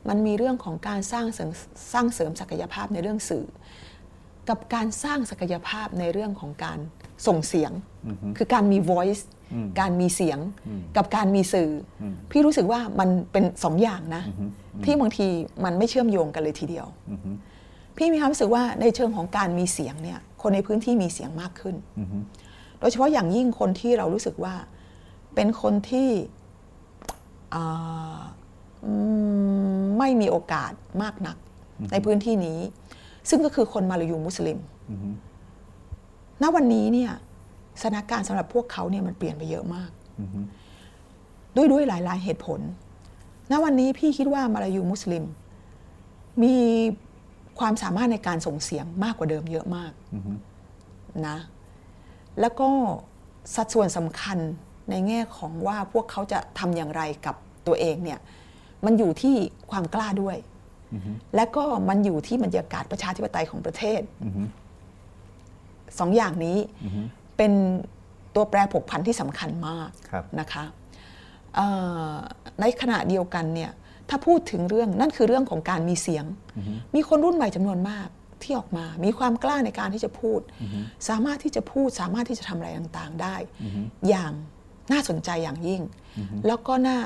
[0.09, 1.49] มันมีเรื่องของการสร้างเสริม
[1.93, 3.45] สร้างเสริมศักยภาพในเรื่องสื่อ
[4.49, 6.79] กับการสร้างศักยภาพในเรื่องของการ
[7.27, 7.71] ส่งเสียง
[8.07, 14.45] อือฮึคือการมี voice อืมการมีเสียงอืมกับการมีสื่ออมพี่รู้สึกว่ามันเป็นสองอย่างนะอือฮึ
[14.85, 15.27] ที่บางที
[15.63, 17.29] มันไม่เชื่อมโยงกันเลยทีเดียวอือฮึ
[17.97, 22.17] พี่มีความรู้สึกว่าในเชิงของการมีเสียงเนี่ยคนในพื้นที่มีเสียงมากขึ้นอือฮึ
[22.79, 24.55] โดยเฉพาะอย่างยิ่งคนที่เรารู้สึกว่า
[25.35, 26.36] เป็นคนที่อ่าอืม
[29.97, 30.71] ไม่มีโอกาส
[31.01, 31.37] มากนัก
[31.91, 32.59] ในพื้นที่นี้
[33.29, 34.59] ซึ่งก็คือคนมาลายูมุสลิม
[34.89, 35.09] อือฮึ
[36.41, 37.11] ณวันนี้เนี่ย
[37.81, 40.39] สถานการณ์สำหรับพวกเขาเนี่ยมันเปลี่ยนไปเยอะมากอือฮึ
[41.55, 42.59] ด้วยด้วยหลายๆเหตุผล
[43.51, 45.23] ณวันนี้พี่คิดว่ามาลายูมุสลิม
[46.43, 46.55] มี
[47.59, 50.31] ความสามารถในการส่งเสียงมากกว่าเดิมเยอะมากอือฮึ
[51.27, 51.37] นะ
[52.39, 52.69] แล้วก็
[53.55, 54.37] สัดส่วนสำคัญ
[54.89, 57.35] ในแง่ของว่าพวกเขาจะทำอย่างไรกับ
[57.67, 58.19] ตัวเองเนี่ย
[58.85, 59.35] มันอยู่ที่
[59.71, 60.37] ความกล้าด้วย
[60.93, 64.43] อือฮึและก็มันอยู่ที่บรรยากาศประชาธิปไตยของประเทศอือฮึ
[65.99, 67.01] สองอย่างนี้อือฮึ
[67.37, 67.51] เป็น
[68.35, 70.63] ตัวแปรผกผันที่สำคัญมากครับนะคะ
[71.55, 71.67] เอ่
[72.09, 72.13] อ
[72.61, 73.71] ในขณะเดียวกันเนี่ย
[74.09, 76.25] ถ้าพูดถึงเรื่องนั่นคือเรื่องของการมีเสียง
[76.95, 78.07] มีคนรุ่นใหม่จำนวนมาก
[78.43, 80.39] ที่ออกมา มีความกล้าในการที่จะพูด
[81.09, 83.35] สามารถที่จะพูดสามารถที่จะทำอะไรต่างๆได้
[84.09, 84.31] อย่าง
[84.91, 85.81] น่าสนใจอย่างยิ่ง
[86.45, 86.99] แล้วก็น่า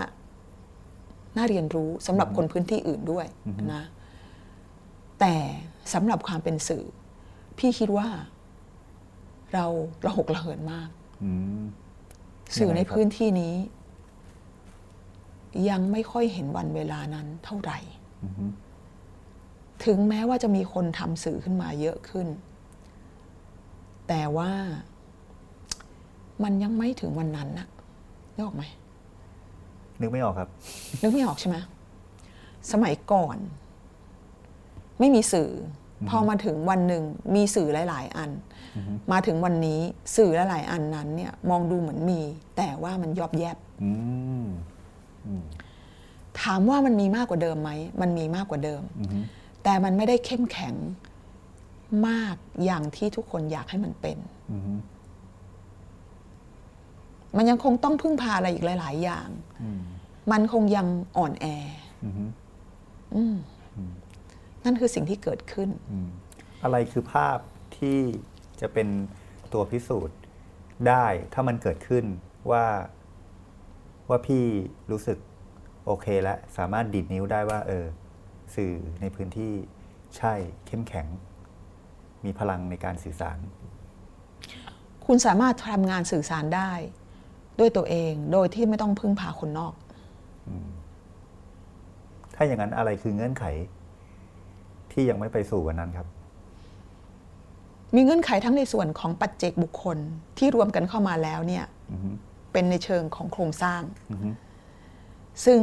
[1.37, 3.25] น่าเรียนรู้สำหรับคนพื้นที่อื่นด้วย
[3.73, 3.83] นะ
[5.19, 5.35] แต่
[5.93, 6.85] สำหรับความเป็นสื่อ
[7.57, 8.07] พี่คิดว่า
[9.53, 9.65] เรา
[10.05, 10.89] ระหกระเหินมาก
[11.23, 11.31] อื
[11.61, 11.63] ม
[12.57, 13.55] สื่อยังไงในครับพื้นที่นี้
[15.69, 17.79] ยังไม่ค่อยเห็นวันเวลานั้นเท่าไหร่
[18.23, 18.45] อือฮึ
[19.85, 22.27] ถึงแม้ว่าจะมีคนทำสื่อขึ้นมาเยอะขึ้น
[24.07, 24.51] แต่ว่า
[26.43, 27.67] มันยังไม่ถึงวันนั้นนะ
[28.35, 28.63] นึกออกไหม
[30.01, 30.49] นึกไม่ออกครับ
[31.01, 31.57] นึกไม่ออกใช่ไหม
[32.71, 33.37] สมัยก่อน
[34.99, 35.49] ไม่มีสื่อ
[36.09, 37.03] พอมาถึงวันหนึ่ง
[37.35, 38.29] มีสื่อหลาย ๆ อัน
[39.11, 39.79] มาถึงวันนี้
[40.15, 42.21] สื่อหลาย ๆ อันนั้น เนี่ย มองดูเหมือนมี
[42.57, 43.91] แต่ว่ามันยอบแยบอื
[44.43, 44.47] ม
[46.41, 49.23] ถามว่ามันมีมากกว่าเดิมไหมมันมีมากกว่าเดิมอืม
[49.63, 50.75] แต่มันไม่ได้เข้มแข็ง
[52.07, 52.35] มาก
[52.65, 54.17] อย่างที่ทุกคนอยากให้มันเป็น
[54.51, 54.57] อื
[57.31, 59.29] มมันยังคงต้องพึ่งพาอะไรอีกหลาย ๆ อย่าง
[59.61, 59.81] อืม
[60.31, 60.87] มันคงยัง
[61.17, 61.45] อ่อนแอ
[62.03, 62.29] อืม
[63.15, 63.35] อืม
[64.65, 66.09] นั่นคือสิ่งที่เกิดขึ้นอืม
[66.63, 67.37] อะไรคือภาพ
[67.77, 67.99] ที่
[68.61, 68.87] จะเป็น
[69.53, 70.17] ตัวพิสูจน์
[70.87, 72.05] ได้ถ้ามันเกิดขึ้น
[72.51, 72.65] ว่า
[74.09, 74.45] ว่าพี่
[74.91, 75.17] รู้สึก
[75.85, 77.85] โอเคแล้วสามารถดีดนิ้วได้ว่า เออ
[78.55, 79.53] สื่อในพื้นที่
[80.17, 80.33] ใช่
[80.67, 81.07] เข้มแข็ง
[82.25, 83.37] มีพลังในการสื่อสาร
[85.05, 86.71] คุณสามารถทำงานสื่อสารได้
[87.61, 89.73] ด้วยตัวเองโดยที่ไม่ต้องพึ่งพาคนนอก
[92.35, 93.43] ถ้าอย่างนั้นอะไรคือเงื่อนไข
[94.91, 96.07] ที่ยังไม่ไปสู่วันนั้นครับ
[97.95, 99.97] มีเงื่อนไขทั้งในส่วนของปัจเจกบุคคล
[100.37, 102.09] ที่รวมกันเข้ามาแล้วเนี่ยอือฮึ
[102.51, 103.81] เป็นในเชิงของโครงสร้าง
[104.11, 104.29] อือฮึ
[105.45, 105.59] ซึ่ง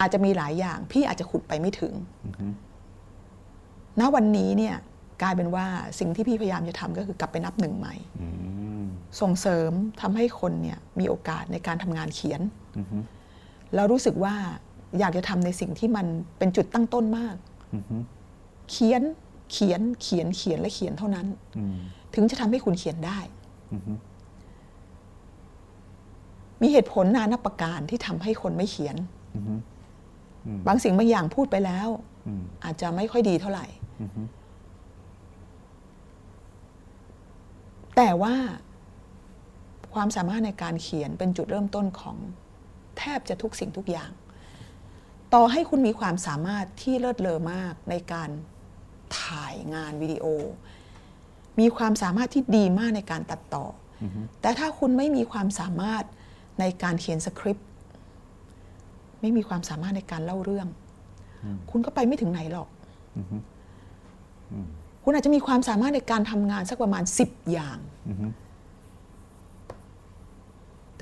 [0.00, 1.94] อาจจะมีหลายอย่าง พี่อาจจะขุดไปไม่ถึง
[2.26, 2.46] อือฮึ
[4.00, 4.76] ณวันนี้เนี่ย
[5.22, 5.66] กลายเป็นว่า
[5.98, 8.28] สิ่งที่พี่พยายามจะทำก็คือกลับไปนับหนึ่งใหม่อื
[8.63, 8.63] ม
[9.20, 9.70] ส่งเสริม
[10.00, 12.40] ทำให้คนเนี่ยมีโอกาสในการทำงานเขียน
[12.78, 12.98] อือฮึ
[13.74, 14.34] แล้วรู้สึกว่า
[14.98, 16.06] อยากจะทำในสิ่งที่มัน
[16.38, 17.36] เป็นจุดตั้งต้นมาก
[17.74, 17.96] อือฮึ
[18.70, 19.02] เขียน
[19.52, 21.26] เขียนเขียนเขียนและเขียนเท่านั้น
[21.58, 21.76] อืม
[22.14, 23.18] ถึงจะทำให้คุณเขียนได้
[23.72, 23.92] อือฮึ
[26.62, 28.96] มีเหตุผลนานับประการที่ทำให้คนไม่เขียน
[29.34, 29.54] อือฮึ
[30.66, 31.88] บางสิ่งบางอย่างพูดไปแล้ว
[32.26, 33.66] อืมอาจจะไม่ค่อยดีเท่าไหร่
[34.02, 34.22] อือฮึ
[37.96, 38.34] แต่ว่า
[39.94, 42.16] ความสามารถในการเขียนเป็นจุดเริ่มต้นของ
[42.98, 44.10] แทบจะทุกสิ่งทุกอย่าง
[45.34, 48.30] ต่อให้คุณมีความสามารถที่เลิศเลอมากในการ
[49.20, 50.24] ถ่ายงานวิดีโอ
[51.60, 53.64] มีความสามารถที่ดีมากในการตัดต่อ
[54.02, 54.04] อ
[54.40, 56.04] แต่ถ้าคุณไม่มีความสามารถ
[56.60, 57.68] ในการเขียนสคริปต์
[59.20, 60.68] ไม่มีความสามารถในการเล่าเรื่อง
[61.70, 62.68] คุณก็ไปไม่ถึงไหนหรอก
[65.04, 68.26] คุณอาจจะมีความสามารถในการทำงานสักประมาณ 10 อย่างอือฮึ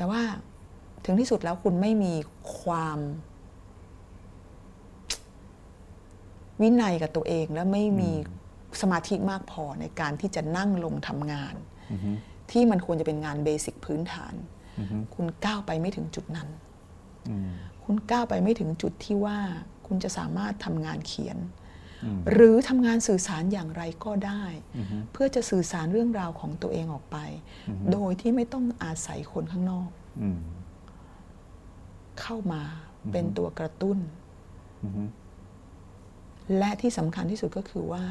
[0.03, 0.25] แต่ว่า
[1.05, 2.15] ถึงที่สุดแล้วคุณไม่มี
[2.59, 2.99] ความ
[6.61, 8.11] วินัยกับตัวเองและไม่มี
[8.81, 11.55] สมาธิมากพอในการที่จะนั่งลงทำงาน
[11.93, 12.11] อือฮึ
[12.51, 14.35] ที่มันควรจะเป็นงานเบสิกพื้นฐาน
[14.79, 16.49] อือฮึคุณก้าวไปไม่ถึงจุดนั้น
[17.29, 17.51] อืม
[17.85, 19.39] คุณก้าวไปไม่ถึงจุดที่ว่า
[19.87, 21.47] คุณจะสามารถทำงานเขียนอืม
[22.33, 24.45] หรือทำงานสื่อสารอย่างไรก็ได้
[24.77, 27.17] อือฮึเพื่อจะสื่อสารเรื่องราวของตัวเองออกไป
[27.93, 29.89] โดยที่ไม่ต้องอาศัยคนข้างนอก
[30.23, 30.41] อืม
[32.21, 32.63] เข้ามา
[33.13, 33.99] เป็นตัวกระตุ้น
[34.85, 35.05] อือฮึ
[36.59, 38.05] และที่สำคัญที่สุดก็คือว่า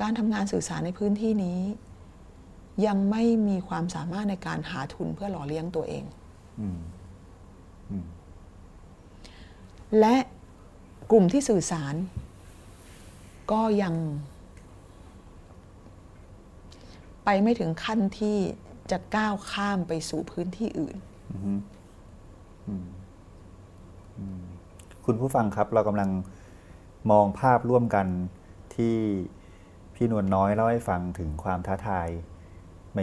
[0.00, 1.60] การทำงานสื่อสารในพื้นที่นี้
[2.86, 6.04] ยังไม่มีความสามารถในการหาทุนเพื่อหล่อเลี้ยงตัวเอง
[6.60, 6.80] อืม
[7.90, 8.06] อืม
[10.00, 10.16] และ
[11.10, 11.94] กลุ่มที่สื่อสาร
[13.52, 13.94] ก็ยัง
[17.24, 18.36] ไปไม่ถึงขั้นที่
[18.90, 20.96] จะก้าวข้ามไปสู่พื้นที่อื่น
[25.04, 26.10] คุณผู้ฟังครับ เรากำลัง
[27.10, 28.06] มองภาพร่วมกัน
[28.76, 28.96] ที่
[29.94, 32.08] พี่นวลน้อยเล่าให้ฟังถึงความท้าทาย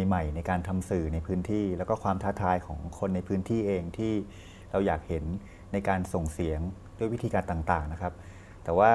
[0.05, 4.13] ใหม่ ๆ ในการทำสื่อในพื้นที่ แล้วก็ความท้าทายของคนในพื้นที่เองที่
[4.71, 5.23] เราอยากเห็น
[5.71, 6.59] ในการส่งเสียง
[6.97, 8.13] ด้วยวิธีการต่าง ๆ นะครับ
[8.63, 8.93] แต่ว่า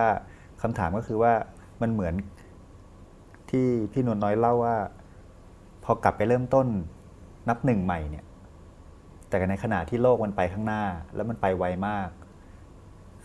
[0.65, 1.33] คำถามก็คือว่า
[1.83, 2.15] มันเหมือน
[3.51, 4.77] ที่พี่นวลน้อยเล่าว่า
[5.85, 6.67] พอกลับไปเริ่มต้น
[7.49, 8.25] นับหนึ่งใหม่เนี่ย
[9.29, 10.83] แต่ในขณะที่โลกมันไปข้างหน้า
[11.15, 12.09] แล้วมันไปไวมาก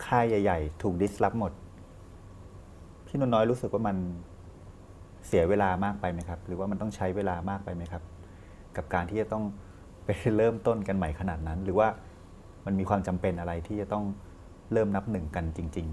[0.04, 1.52] ค่ายใหญ่ ๆ ถูกดิสลอฟหมด
[3.06, 3.96] พี่นวลน้อยรู้สึกว่ามัน
[5.26, 8.02] เสียเวลามากไปไหมครับ หรือว่ามันต้องใช้เวลามากไปไหมครับ
[8.76, 9.44] กับการที่จะต้อง
[10.04, 11.88] ไปเริ่มต้นกันใหม่ขนาดนั้น หรือว่า
[12.66, 14.04] มันมีความจำเป็นอะไรที่จะต้อง
[14.72, 15.88] เริ่มนับหนึ่งกันจริง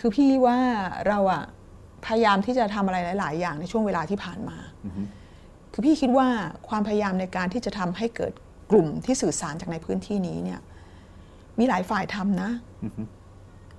[0.00, 0.58] คือพี่ว่า
[1.08, 1.44] เราอะ
[2.06, 5.02] พยายามที่จะทำอะไรหลาย ๆ อย่างในช่วงเวลาที่ผ่านมาๆอือฮึ
[5.72, 6.28] คือพี่คิดว่า
[6.68, 8.32] ความพยายามในการที่จะทำให้เกิด
[8.70, 10.60] กลุ่มที่สื่อสารจากในพื้นที่นี้เนี่ย
[11.58, 12.50] มีหลายฝ่ายทำนะ
[12.84, 13.02] อือฮึ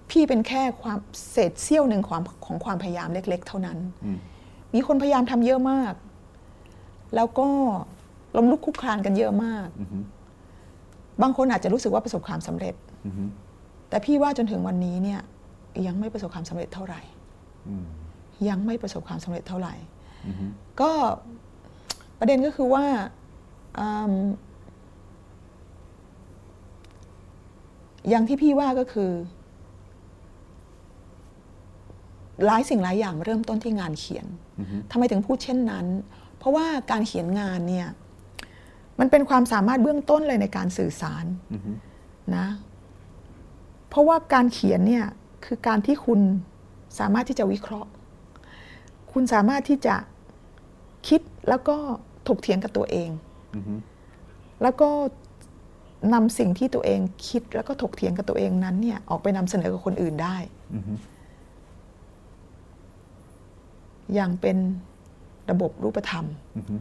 [0.10, 0.98] พี่เป็นแค่ความ
[1.31, 4.19] เศษเสี้ยวหนึ่งความของความพยายามเล็ก ๆ เท่านั้นอืม
[4.73, 5.93] มีคนพยายามทำเยอะมาก
[7.15, 7.48] แล้วก็
[8.38, 9.98] ล้มลุกคลุกคลานกันเยอะมากอือฮึ
[11.22, 12.76] บางคนอาจจะรู้สึกว่าประสบความสำเร็จ
[13.06, 13.23] อือฮึ
[13.89, 15.22] แต่พี่ว่าจนถึงวันนี้เนี่ย
[15.88, 17.02] ยังไม่ประสบความสำเร็จเท่าไหร่
[17.68, 17.85] อืม
[18.49, 19.76] ยังไม่ประสบความสำเร็จเท่าไหร่
[20.27, 20.45] อือฮึ
[20.81, 20.91] ก็
[22.19, 22.85] ประเด็นก็คือว่า
[23.80, 24.14] อืม
[28.10, 29.11] อย่างที่พี่ว่าก็คือ
[32.45, 34.26] หลายสิ่งหลายอย่างเริ่มต้นที่งานเขียน
[34.60, 35.85] อือฮึทำไมถึงพูดเช่นนั้น
[36.38, 37.88] เพราะว่าการเขียนงานเนี่ย
[38.99, 41.72] มันเป็นความสามารถเบื้องต้นเลยในการสื่อสารอือฮึ
[42.35, 42.48] นะ
[43.89, 45.06] เพราะว่าการเขียนเนี่ย
[45.45, 46.19] คือการที่คุณ
[46.99, 47.89] สามารถที่จะวิเคราะห์
[49.11, 49.95] คุณสามารถที่จะ
[51.07, 51.76] คิดแล้วก็
[52.27, 53.09] ถกเถียงกับตัวเอง
[53.55, 53.76] อือฮึ
[54.61, 54.89] แล้วก็
[56.13, 60.35] นำสิ่งที่ตัวเองคิดแล้วก็ถกเถียงกับตัวเองนั้นเนี่ยออกไปนำเสนอกับคนอื่นได้
[60.73, 60.93] อือฮึ
[64.13, 64.57] อย่างเป็น
[65.49, 66.26] ระบบรูปธรรม
[66.57, 66.76] อือฮึ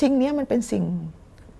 [0.00, 0.84] สิ่งเนี้ยมันเป็นสิ่ง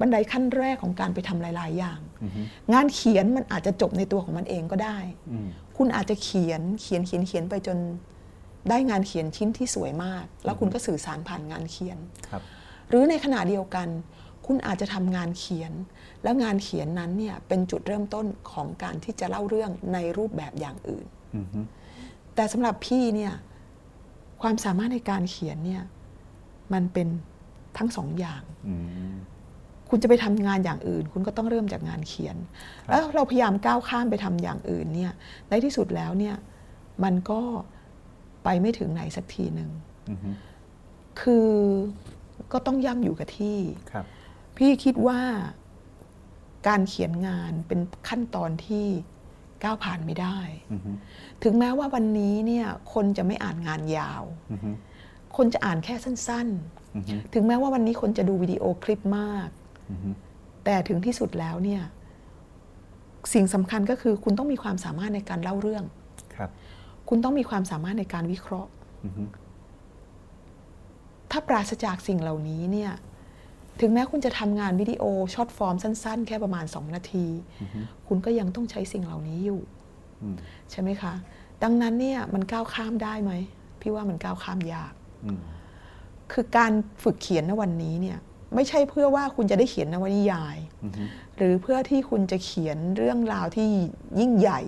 [0.00, 2.40] บันไดขั้นแรกของการไปทำหลาย ๆ อย่างอือฮึ
[2.74, 4.98] งานเขียนมันอาจจะจบในตัวของมันเองก็ได้
[5.30, 7.78] อืมคุณอาจจะเขียนเขียนเขียนเขียนไปจน
[8.70, 11.98] ได้งานเขียนชิ้นที่สวยมาก แล้วคุณก็สื่อสารผ่านงานเขียน
[12.28, 12.42] ครับ
[12.88, 13.88] หรือในขณะเดียวกัน
[14.46, 15.72] คุณอาจจะทำงานเขียน
[16.22, 21.06] แล้วงานเขียนนั้นเนี่ยเป็นจุดเริ่มต้นของการที่จะเล่าเรื่องในรูปแบบอย่างอื่น
[21.36, 21.60] อือฮึ
[22.34, 23.32] แต่สำหรับพี่เนี่ย
[24.42, 25.82] ความสามารถในการเขียนเนี่ย
[26.72, 27.08] มันเป็น
[27.78, 28.74] ทั้งสองอย่างอื
[29.12, 29.14] ม
[29.90, 32.36] คุณจะไปทำงานอย่างอื่น คุณก็ต้องเริ่มจากงานเขียน
[32.88, 35.12] ครับแล้วเราพยายามก้าวข้ามไปทำอย่างอื่นเนี่ย
[35.48, 36.36] ในที่สุดแล้วเนี่ย
[37.04, 37.40] มันก็
[38.44, 39.70] ไปไม่ถึงไหนสักทีหนึ่ง
[40.10, 40.30] อือฮึ
[41.20, 41.50] คือ
[42.52, 43.58] ก็ต้องย่ำอยู่กับที่
[43.92, 44.06] ครับ
[44.56, 45.20] พี่คิดว่า
[46.68, 48.86] การเขียนงานเป็นขั้นตอนที่
[49.64, 50.38] ก้าวผ่านไม่ได้
[50.72, 50.90] อือฮึ
[51.42, 54.22] ถึงแม้ว่าวันนี้เนี่ยคนจะไม่อ่านงานยาว
[54.52, 54.70] อือฮึ
[55.36, 56.48] คนจะอ่านแค่สั้น
[56.96, 59.65] อือฮึๆถึงแม้ว่าวันนี้คนจะดูวิดีโอคลิปมากอือฮึ
[60.64, 61.82] แต่ถึงที่สุดแล้วเนี่ย
[63.32, 65.84] สิ่งสำคัญก็คือคุณต้องมีความสามารถในการเล่าเรื่อง
[66.34, 66.50] ครับ
[67.08, 68.70] คุณต้องมีความสามารถในการวิเคราะห์
[69.04, 69.24] อือฮึ
[71.30, 72.92] ถ้าปราศจากสิ่งเหล่านี้เนี่ย
[73.80, 75.04] ถึงแม้คุณจะทำงานวิดีโอ
[75.34, 77.26] short form สั้น ๆ แค่ประมาณ 2 นาที
[77.60, 79.60] อือฮึคุณก็ยังต้องใช้สิ่งเหล่านี้อยู่
[80.22, 80.36] อืม
[80.70, 81.12] ใช่ไหมคะ
[81.62, 83.32] ดังนั้นเนี่ยมันก้าวข้ามได้ไหม
[83.80, 84.92] พี่ว่ามันก้าวข้ามยาก
[85.24, 85.40] อืม
[86.32, 86.72] คือการ
[87.02, 88.18] ฝึกเขียนในวันนี้เนี่ย
[88.54, 91.02] ไม่ใช่เพื่อว่าคุณจะได้เขียนนวนิยายอือฮึ
[91.36, 93.68] หรือเพื่อที่คุณจะเขียนเรื่องราวที่
[94.20, 94.60] ยิ่งใหญ่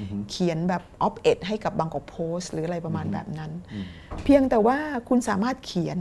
[0.00, 3.84] อือฮึเขียนแบบออฟเอ็ดให้กับบางกอกโพสหรืออะไรประมาณแบบนั้นอืม
[4.24, 4.78] เพียงแต่ว่า
[5.08, 5.98] คุณสามารถเขียน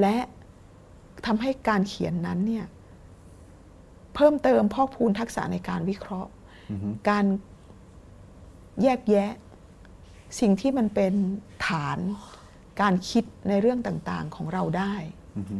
[0.00, 0.16] และ
[1.26, 2.66] ทำให้การเขียนนั้นเนี่ย
[4.14, 6.30] เพิ่มเติมพอกพูนทักษะในการวิเคราะห์
[6.70, 7.24] อือฮึการ
[8.82, 9.30] แยกแยะ
[10.40, 11.14] สิ่งที่มันเป็น
[11.66, 11.98] ฐาน
[12.80, 14.94] การคิดในเรื่องต่างๆของเราได้
[15.38, 15.56] อือฮึ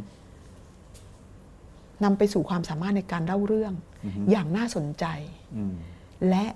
[2.04, 3.74] นำไปสู่ความสามารถในการเล่าเรื่อง
[4.04, 5.04] อือฮึอย่างน่าสนใจ
[5.56, 5.74] อืม
[6.28, 6.46] และ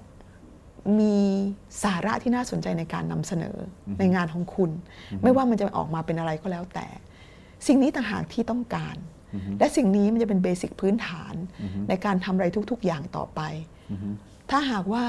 [1.00, 1.16] มี
[1.82, 3.56] สาระที่น่าสนใจในการนำเสนอ
[3.88, 4.70] อในงานของคุณ
[5.22, 6.86] ไม่ว่ามันจะออกมาเป็นอะไรก็แล้วแต่
[7.66, 8.96] สิ่งนี้ต่างหากที่ต้องการ
[9.34, 13.40] อือฮึและสิ่งนี้มันจะเป็นเบสิกพื้นฐานอือฮึในการทำอะไรทุก ๆ อย่างต่อไป
[13.90, 14.08] อือฮึ
[14.50, 15.04] ถ้าหากว่า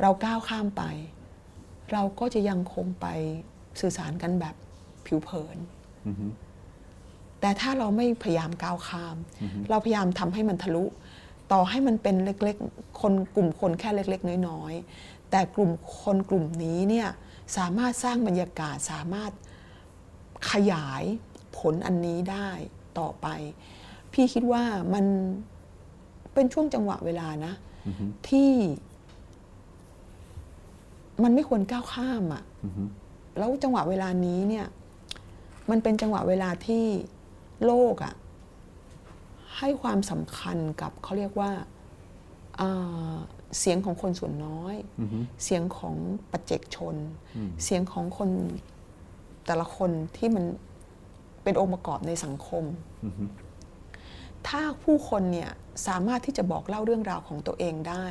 [0.00, 0.82] เราก้าวข้ามไป
[1.92, 3.06] เราก็จะยังคงไป
[3.80, 4.54] สื่อสารกันแบบ
[5.06, 5.56] ผิวเผิน
[6.06, 6.26] อือฮึ
[7.40, 9.16] แต่ถ้าเราไม่พยายามก้าวข้าม
[9.70, 10.84] เราพยายามทำให้มันทะลุ
[11.52, 15.70] ต่อให้มันเป็นเล็กๆ คนกลุ่มคนแค่เล็ก ๆ น้อยๆ แต่กลุ่ม
[16.02, 17.08] คนกลุ่มนี้เนี่ย
[17.56, 19.32] สามารถสร้างบรรยากาศสามารถ
[20.52, 21.02] ขยาย
[21.58, 22.48] ผลอันนี้ได้
[22.98, 23.26] ต่อไป
[24.12, 25.04] พี่คิดว่ามัน
[26.34, 27.54] เป็นช่วงจังหวะเวลานะ
[27.86, 28.50] อือฮึที่
[31.22, 32.82] มันไม่ควรก้าวข้ามอะอือฮึ
[33.38, 34.66] แล้วจังหวะเวลานี้เนี่ย
[35.70, 36.84] มันเป็นจังหวะเวลาที่
[37.66, 38.14] โลกอะ
[39.58, 41.50] ให้ความสำคัญกับเขาเรียกว่า
[42.60, 43.14] อ่า
[43.58, 45.94] เสียงของคนส่วนน้อยอือฮึเสียงของ
[46.30, 46.96] ปัจเจกชน
[47.36, 48.30] อืมเสียงของคน
[49.46, 50.44] แต่ละคนที่มัน
[51.42, 52.64] เป็นองค์ประกอบในสังคม
[53.04, 53.24] อือฮึ
[54.48, 55.50] ถ้าผู้คนเนี่ย
[55.86, 58.06] สามารถที่จะบอกเล่าเรื่องราวของตัวเองได้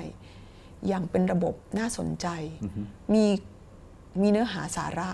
[0.88, 2.28] อย่างเป็นระบบน่าสนใจ
[2.64, 2.82] อือฮึ
[3.14, 3.26] มี
[4.22, 5.10] มีเนื้อหาสาระ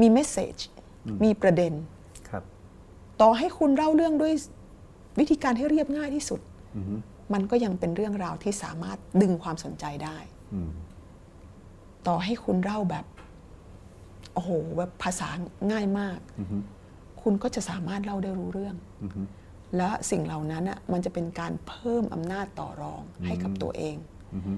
[0.00, 0.56] มีเมสเซจ
[1.24, 1.97] มีประเด็นครับ
[3.20, 4.32] ต่อให้คุณเล่าเรื่องด้วย
[5.18, 6.40] วิธีการให้เรียบง่ายที่สุด
[6.76, 6.94] อือฮึ
[7.32, 10.18] มันก็ยังเป็นเรื่องราวที่สามารถดึงความสนใจได้
[10.54, 10.70] อืม
[12.06, 13.04] ต่อให้คุณเล่าแบบ
[14.34, 15.28] โอ้โหแบบภาษา
[15.72, 16.58] ง่ายมากอือฮึ
[17.22, 19.22] คุณก็จะสามารถเล่าได้รู้เรื่องอือฮึ
[19.76, 23.96] และสิ่งเหล่านั้นอะมันจะเป็นการเพิ่มอำนาจต่อรองให้กับตัวเอง
[24.34, 24.52] อือฮึ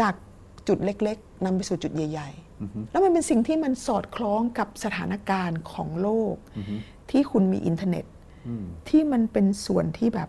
[0.00, 0.14] จาก
[0.68, 2.53] จุดเล็ก ๆนำไปสู่จุดใหญ่อือฮึๆ
[2.90, 6.74] แล้วมันเป็นสิ่งที่มันสอดคล้องกับสถานการณ์ของโลกอือฮึ
[7.10, 8.04] ที่คุณมีอินเทอร์เน็ต
[8.48, 10.28] อืมที่มันเป็นส่วนที่แบบ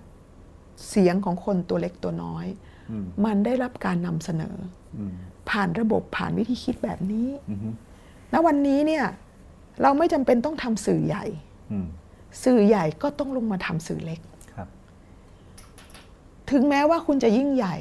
[0.89, 2.45] เสียงของคนตัวเล็กตัวน้อย
[2.91, 4.55] อืมมันได้รับการนำเสนอ
[4.97, 5.13] อืม
[5.49, 7.69] ผ่านระบบผ่านวิธีคิดแบบนี้อือฮึ
[8.33, 9.05] ณวันนี้เนี่ย
[9.81, 11.25] เราไม่จำเป็นต้องทำสื่อใหญ่
[11.71, 11.87] อืม
[12.43, 14.19] สื่อใหญ่ก็ต้องลงมาทำสื่อเล็ก
[14.55, 14.67] ครับ
[16.51, 17.77] ถึงแม้ว่าคุณจะยิ่งใหญ่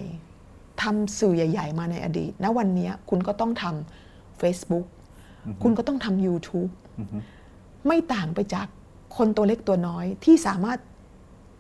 [0.82, 4.03] ททำสื่อใหญ่ ๆ มาในอดีตณวันนี้คุณก็ต้องทำ
[4.40, 4.86] Facebook
[5.62, 6.70] คุณก็ต้องทำ YouTube
[7.86, 8.66] ไม่ต่างไปจาก
[9.16, 10.78] คนตัวเล็กตัวน้อยที่สามารถ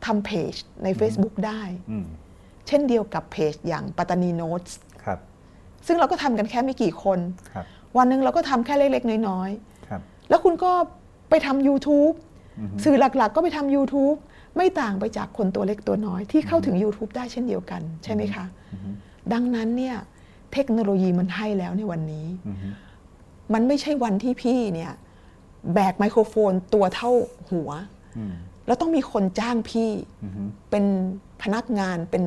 [0.06, 2.06] ทำเพจใน Facebook ได้อืม
[2.66, 4.62] เช่นเดียวกับเพจอย่างปัตตานีโน้ต
[5.04, 5.18] ครับ
[5.86, 7.18] ซึ่งเราก็ทำกันแค่ไม่กี่คน
[7.54, 7.64] ครับ
[7.96, 9.50] วันหนึ่งเราก็ทำแค่เล็กๆ น้อย
[9.88, 10.72] ครับๆแล้วคุณก็
[11.30, 12.14] ไปทำ YouTube
[12.84, 14.16] สื่อหลักๆ ก็ไปทำ YouTube
[14.56, 18.44] ไม่ต่างไปจากคนตัวเล็กตัวน้อยที่เข้าถึง YouTube ได้เช่นเดียวกัน ใช่ไหมคะ
[19.32, 19.96] ดังนั้นเนี่ย
[20.54, 22.56] เทคโนโลยีมันให้แล้วในวันนี้อืม
[23.54, 24.92] มันไม่ใช่วันที่พี่เนี่ย
[25.74, 27.10] แบกไมโครโฟนตัวเท่า
[27.50, 27.70] หัว
[28.18, 28.34] อืม
[28.66, 29.90] แล้วต้องมีคนจ้างพี่
[30.22, 30.84] อืมเป็น
[31.42, 32.24] พนักงานเป็น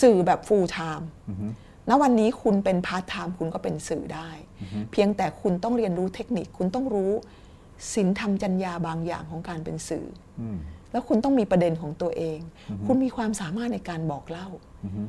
[0.00, 1.52] สื่อแบบ full time อืม
[1.88, 4.30] ณวันนี้คุณเป็น part time คุณก็เป็นสื่อได้
[4.92, 7.12] เพียงแต่คุณต้องเรียนรู้เทคนิคคุณต้องรู้
[7.92, 10.06] ศีลธรรมจัญญาบางอย่างของการเป็นสื่อ
[10.40, 10.56] อืม
[10.92, 12.38] แล้วคุณต้องมีประเด็นของตัวเอง
[12.86, 14.48] คุณมีความสามารถในการบอกเล่า
[14.84, 15.08] อืม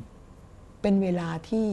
[0.84, 1.66] เป็นเวลาที่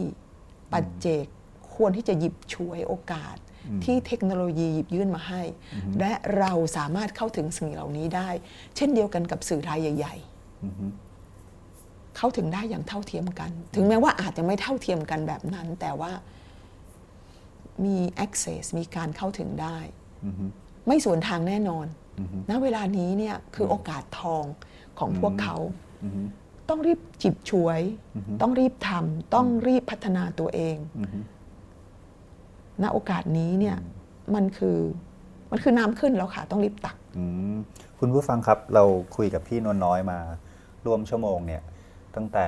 [0.72, 1.26] ปัจเจก
[1.74, 3.36] ควรที่จะหยิบฉวยโอกาส
[3.84, 5.42] ที่เทคโนโลยีหยิบยื่นมาให้
[6.00, 8.28] และเราสามารถเข้าถึงสิ่งเหล่านี้ได้
[8.76, 10.14] เช่นเดียวกันกับสื่อรายใหญ่
[10.62, 16.12] อืมๆเข้าถึงได้อย่างเท่าเทียมกัน ถึงแม้ว่าอาจจะไม่เท่าเทียมกันแบบนั้น แต่ว่า
[17.84, 19.78] มี access มีการเข้าถึงได้
[20.24, 20.34] อืม
[20.86, 21.86] ไม่สวนทางแน่นอน
[22.50, 24.44] ณเวลานี้เนี่ยคือโอกาสทอง
[24.98, 25.56] ของพวกเขา
[26.04, 26.26] อืม
[26.68, 27.80] ต้องรีบจิบฉวย
[28.40, 31.08] ต้องรีบทำต้องรีบพัฒนาตัวเองอืม
[32.82, 33.76] ณโอกาสนี้เนี่ย
[34.34, 34.78] มันคือ
[35.50, 37.24] มันคือน้ำขึ้นแล้วค่ะต้องรีบตักอื
[37.54, 37.56] ม
[37.98, 38.84] คุณผู้ฟังครับเรา
[39.16, 40.18] คุยกับพี่นวลน้อยมา
[40.86, 41.62] ร่วมชั่วโมงเนี่ย
[42.14, 42.46] ตั้งแต่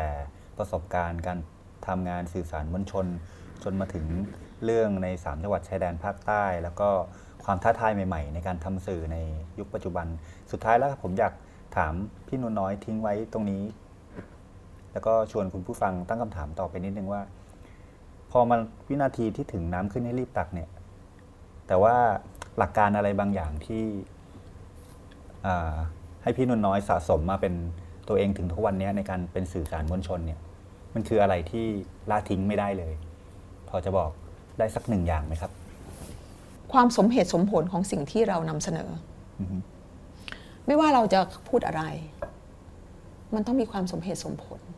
[0.59, 1.39] ประสบการณ์การ
[1.87, 3.07] ทำงานสื่อสารมวลชน
[3.63, 4.07] จนมาถึง
[4.65, 6.89] เรื่องใน 3 จังหวัดชายแดนภาคใต้ แล้วก็
[7.45, 9.17] ความท้าทายใหม่ ๆ ในการทำสื่อใน
[9.59, 10.07] ยุคปัจจุบัน
[10.53, 11.33] สุดท้ายแล้วผมอยาก
[11.77, 11.93] ถาม
[12.29, 13.63] พี่นวลน้อยทิ้งไว้ตรงนี้
[14.95, 17.23] แล้วก็ชวนคุณผู้ฟังตั้งคำถามต่อไปนิดนึงว่า
[18.31, 20.69] พอมันวินาทีที่ถึงน้ำขึ้นให้รีบตักเนี่ย
[21.67, 21.95] แต่ว่า
[22.59, 23.85] หลักการอะไรบางอย่างที่
[25.47, 25.75] อ่า
[26.23, 27.55] ให้พี่นวลน้อยสะสมมาเป็น
[28.09, 30.41] ตัวเองถึงทุกวันนี้ในการเป็นสื่อสารมวลชนเนี่ย
[30.95, 31.67] มันคืออะไรที่
[32.11, 32.95] ละทิ้งไม่ได้เลย
[33.69, 34.11] พอจะบอก
[34.59, 35.53] ได้สักหนึ่งอย่างไหมครับ
[36.73, 38.89] ความสมเหตุสมผลของสิ่งที่เรานำเสนอ
[39.39, 39.43] อ
[40.67, 41.83] ไม่ว่าเราจะพูดอะไร
[43.35, 44.74] มันต้องมีความสมเหตุสมผลอือฮึ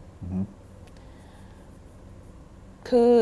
[2.88, 3.14] คือ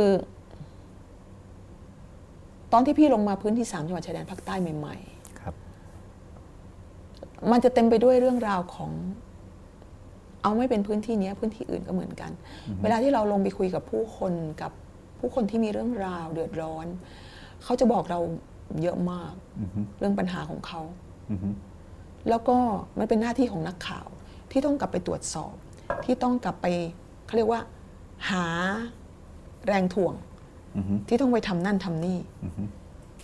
[2.72, 4.96] ตอนที่พี่ลงมาพื้นที่สามจังหวัดชายแดนภาคใต้ใหม่
[5.40, 8.90] ครับๆมันจะเต็มไปด้วยเรื่องราวของ
[10.42, 12.30] เอาไม่เป็นพื้นที่เนี้ยพื้นที่อื่นก็เหมือนกัน
[12.82, 14.72] เวลาที่เราลงไปคุยกับผู้คนกับ
[15.18, 16.86] ผู้คนที่มีเรื่องราวเดือดร้อน
[17.64, 18.20] เขาจะบอกเรา
[18.82, 20.80] เยอะมากอือฮึเรื่องปัญหาของเขา
[21.30, 21.48] อือฮึ
[22.28, 22.56] แล้วก็
[22.98, 24.08] มันเป็นหน้าที่ของนักข่าว
[24.50, 25.54] ที่ต้องกลับไปตรวจสอบ
[26.04, 26.66] ที่ต้องกลับไป
[27.26, 27.60] เขาเรียกว่า
[28.30, 28.46] หา
[29.66, 30.14] แรงถ่วง
[30.76, 32.62] อือฮึที่ต้องไปทำนั่นทำนี่อือฮึ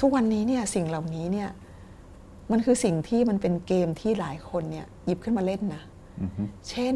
[0.00, 1.48] ทุกวันนี้เนี่ยสิ่งเหล่านี้เนี่ย
[2.52, 5.82] มันคือสิ่งที่มันเป็นเกมที่หลายคนเนี่ยหยิบขึ้นมาเล่นนะ
[6.22, 6.94] อือฮึเช่น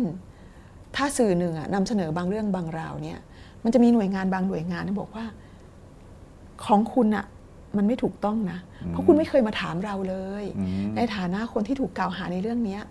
[0.97, 3.19] ถ้าสื่อหนึ่งอะนำเสนอบางเรื่องบางราวเนี่ย
[3.65, 5.25] มันจะมีหน่วยงานบางหน่วยงานที่บอกว่า
[6.65, 7.27] ของคุณอะ
[7.77, 8.59] มันไม่ถูกต้องนะ
[8.89, 12.83] เพราะคุณไม่เคยมาถามเราเลยอืมในฐานะคนที่ถูกกล่าวหาในเรื่องเนี้ย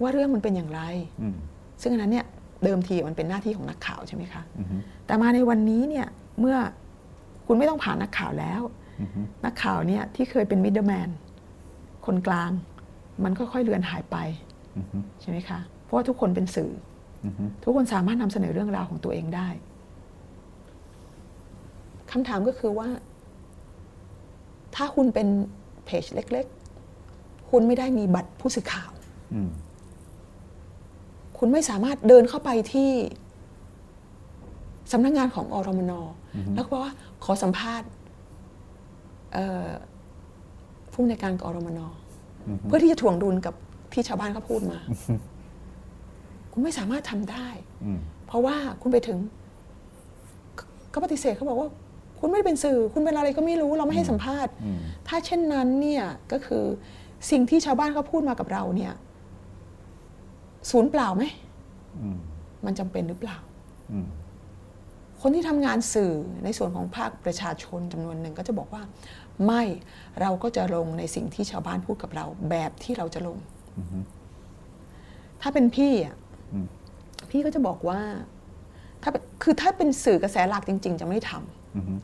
[0.00, 0.80] ว่าเรื่องมันเป็นอย่างไร
[1.22, 1.36] อืม
[1.82, 2.26] ซึ่งอันนั้นเนี่ย
[2.64, 4.76] เดิมทีมันเป็นหน้าที่ของนักข่าวใช่ไหมคะอือฮึ
[5.06, 6.06] แต่มาในวันนี้เนี่ย
[6.40, 6.56] เมื่อ
[7.46, 8.62] คุณไม่ต้องผ่านนักข่าวแล้ว
[9.00, 11.08] อือฮึนักข่าวเนี่ยที่เคยเป็นมิดเดิลแมน
[12.06, 12.50] คนกลาง
[13.24, 14.16] มันค่อยๆเลือนหายไป
[14.76, 16.72] อือฮึใช่ไหมคะเพราะว่าทุกคนเป็นสื่อ
[17.24, 19.48] อือฮึทุกคนสามารถนำเสนอเรื่องราวของตัวเองได้
[22.10, 22.88] คำถามก็คือว่า
[24.76, 25.28] ถ้าคุณเป็น
[25.84, 26.46] เพจเล็ก
[26.98, 28.90] ๆ คุณไม่ได้มีบัตรผู้สื่อข่าว
[29.34, 29.50] อืม
[31.38, 32.90] คุณไม่สามารถเดินเข้าไปที่
[34.92, 35.92] สำนักงานของอรมน
[36.54, 36.94] แล้วก็บอกว่า
[37.24, 37.88] ขอสัมภาษณ์
[39.32, 39.68] เอ่อ
[40.92, 41.80] ผู้อำนวยการกอรมน
[42.66, 43.54] เพื่อที่จะถ่วงดุลกับ
[43.92, 44.78] ที่ชาวบ้านเขาพูดมา
[46.52, 47.48] คุณไม่สามารถทำได้
[47.84, 49.18] อืมเพราะว่าคุณไปถึง
[50.58, 51.68] ก็ก็ปฏิเสธเขาบอกว่า
[52.18, 56.64] คุณไม่ได้เป็นสื่อ คุณเป็นอะไรก็ไม่รู้เราไม่ให้สัมภาษณ์อืมถ้าเช่นนั้นเนี่ยก็คือ
[57.30, 58.92] สิ่งที่ชาวบ้านเขาพูดมากับเราเนี่ย
[60.70, 61.24] ศูนย์เปล่าไหม
[62.02, 62.18] อืม
[62.66, 63.38] มันจำเป็นหรือเปล่า
[63.92, 64.06] อืม
[65.20, 66.12] คนที่ทำงานสื่อ
[66.44, 68.82] ในส่วนของภาคประชาชนจำนวนหนึ่งก็จะบอกว่า
[69.46, 69.62] ไม่
[70.20, 73.38] เราก็จะลงในสิ่งที่ชาวบ้านพูดกับเรา แบบที่เราจะลง
[73.78, 73.98] อือฮึ
[75.42, 76.16] ถ้าเป็นพี่อะ
[76.52, 76.66] อืม
[77.30, 78.00] พี่ก็จะบอกว่า
[79.02, 81.94] ถ้าเป็นคือถ้าเป็นสื่อกระแสหลักจริง ๆ จะไม่ทำอือฮึ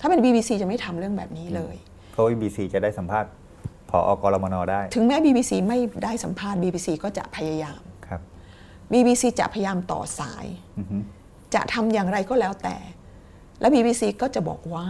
[0.00, 1.76] ถ้าเป็น BBC จะไม่ทำเรื่องแบบนี้เลย
[2.12, 3.45] เพราะว่า BBC จะได้สัมภาษณ์พ
[4.08, 8.20] ออกรมนได้ ถึงแม้ BBC ไม่ได้สัมภาษณ์ BBC ก็จะพยายามครับ
[8.92, 10.46] BBC จะพยายามต่อสาย
[10.78, 10.96] อือฮึ
[11.54, 12.76] จะทำอย่างไรก็แล้วแต่
[13.60, 14.86] แล้ว BBC ก็จะบอกว่า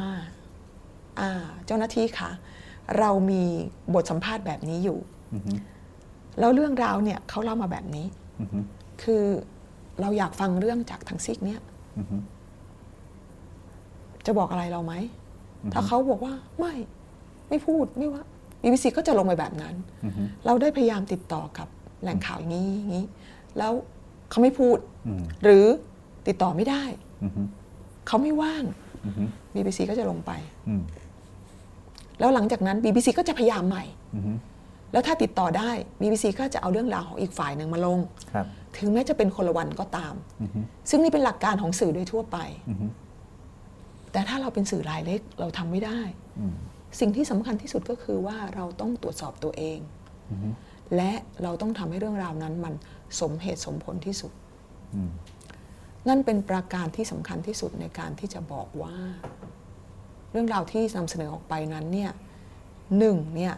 [1.21, 1.31] อ่า
[1.67, 2.31] เจ้าหน้าที่คะ
[2.99, 3.43] เรามี
[3.95, 4.99] บทสัมภาษณ์แบบนี้อยู่
[5.35, 5.53] อือฮึ
[6.41, 8.07] แล้วเรื่องราวเนี่ยเขาเล่ามาแบบนี้
[8.41, 8.59] อือฮึ
[9.03, 9.25] คือ
[10.01, 11.61] เราอยากฟังเรื่องจากทางซีกเนี้ย
[11.99, 12.17] อือฮึ
[14.27, 14.95] จะบอกอะไรเราไหม
[15.73, 16.75] ถ้าเขาบอกว่าไม่
[17.49, 18.23] ไม่พูดไม่ว่า
[18.67, 19.75] BBC ก็จะลงไปแบบนั้น
[20.05, 21.69] อือฮึเราได้พยายามติดต่อกับ
[22.03, 23.07] แหล่งข่าวอย่างนี้อย่างนี้
[23.59, 23.73] แล้ว
[24.31, 25.65] เขาไม่พูดอืมหรือ
[26.29, 26.83] ติดต่อไม่ได้
[27.25, 27.43] อือฮึ
[28.07, 28.65] เขาไม่ว่าง
[29.07, 29.25] อือฮึ
[29.55, 30.33] BBC ก็จะลงไป
[30.69, 30.83] อืม
[32.21, 33.85] แล้วหลังจากนั้น BBC ก็จะพยายามใหม่
[34.15, 34.33] อือฮึ
[34.93, 35.71] แล้วถ้าติดต่อได้
[36.01, 37.99] BBC ก็จะเอาเรื่องราวของอีกฝ่ายหนึ่งมาลง
[38.33, 40.61] ครับถึงแม้จะเป็นคนละวันก็ตามอือฮึ
[40.91, 42.39] ซึ่งนี่เป็นหลักการของสื่อโดยทั่วไป
[42.69, 42.87] อือฮึ
[44.13, 45.99] แต่ถ้าเราเป็นสื่อรายเล็กเราทำไม่ได้
[46.39, 46.55] อืม
[47.01, 49.79] สิ่งที่สำคัญที่สุดก็คือว่าเราต้องตรวจสอบตัวเอง
[50.31, 50.49] อือฮึ
[50.97, 52.75] และเราต้องทำให้เรื่องราวนั้นมัน
[53.21, 54.33] สมเหตุสมผลที่สุด
[54.95, 55.11] อืม
[56.09, 58.97] นั่นเป็นประการที่สำคัญที่สุดในการที่จะบอกว่า
[60.33, 62.11] เรื่องราวที่นำเสนอออกไปนั้นเนี่ย
[62.99, 63.55] หนึ่งเนี่ย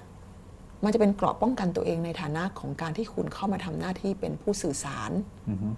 [0.84, 5.10] มันจะเป็นเกราะป้องกันตัวเองในฐานะของการที่คุณเข้ามาทำหน้าที่เป็นผู้สื่อสาร
[5.48, 5.68] อือฮึ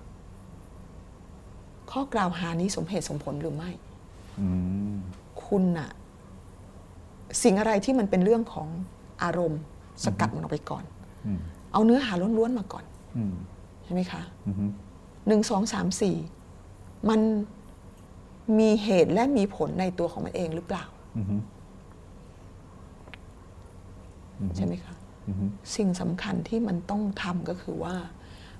[1.90, 3.70] ข้อกล่าวหานี้สมเหตุสมผลหรือไม่
[4.40, 4.48] อื
[4.94, 4.97] ม
[5.47, 5.90] คุณน่ะ
[7.43, 8.69] สิ่งอะไรที่มันเป็นเรื่องของ
[9.23, 9.61] อารมณ์
[10.05, 10.85] สกัดมันออกไปก่อน
[11.27, 11.39] อืม
[11.73, 12.85] เอาเนื้อหาล้วนๆมาก่อน
[13.16, 13.35] อืม
[13.85, 14.65] ใช่ไหมคะอือฮึ
[15.28, 16.16] หนึ่งสองสามสี่
[17.09, 17.20] มัน
[18.59, 20.85] มีเหตุและมีผลในตัวของมันเองหรือเปล่า
[21.19, 21.36] อือฮึ
[24.57, 24.94] ใช่ไหมคะ
[25.28, 25.44] อือฮึ
[25.77, 27.94] สิ่งสำคัญที่มันต้องทำก็คือว่า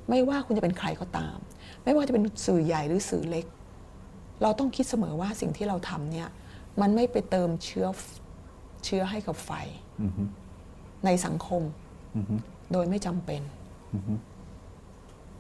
[0.09, 1.37] ไม่ว่าคุณจะเป็นใครก็ตาม
[1.85, 3.47] ไม่ว่าจะเป็นสื่อใหญ่หรือสื่อเล็ก
[4.43, 6.29] เราต้องคิดเสมอว่าสิ่งที่เราทำเนี่ย
[6.81, 7.87] มันไม่ไปเติมเชื้อ
[8.85, 9.51] เชื้อให้กับไฟ
[10.03, 10.23] อือฮึ
[11.07, 11.63] ในสังคม
[12.17, 12.35] อือฮึ
[12.73, 13.43] โดยไม่จำเป็น
[13.95, 14.15] อือฮึ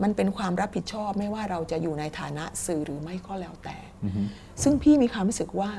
[0.02, 4.22] มันเป็นความรับผิดชอบไม่ว่าเราจะอยู่ในฐานะสื่อหรือไม่ก็แล้วแต่อือฮึ
[4.62, 5.70] ซึ่งพี่มีความรู้สึกว่า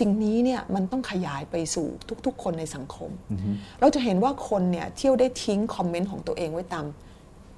[0.00, 1.86] สิ่งนี้เนี่ยมันต้องขยายไปสู่
[2.26, 3.50] ทุก ๆ คนในสังคมอือฮึ
[3.80, 6.86] เราจะเห็นว่าคนเนี่ยเที่ยวได้ทิ้งคอมเมนต์ของตัวเองไว้ตาม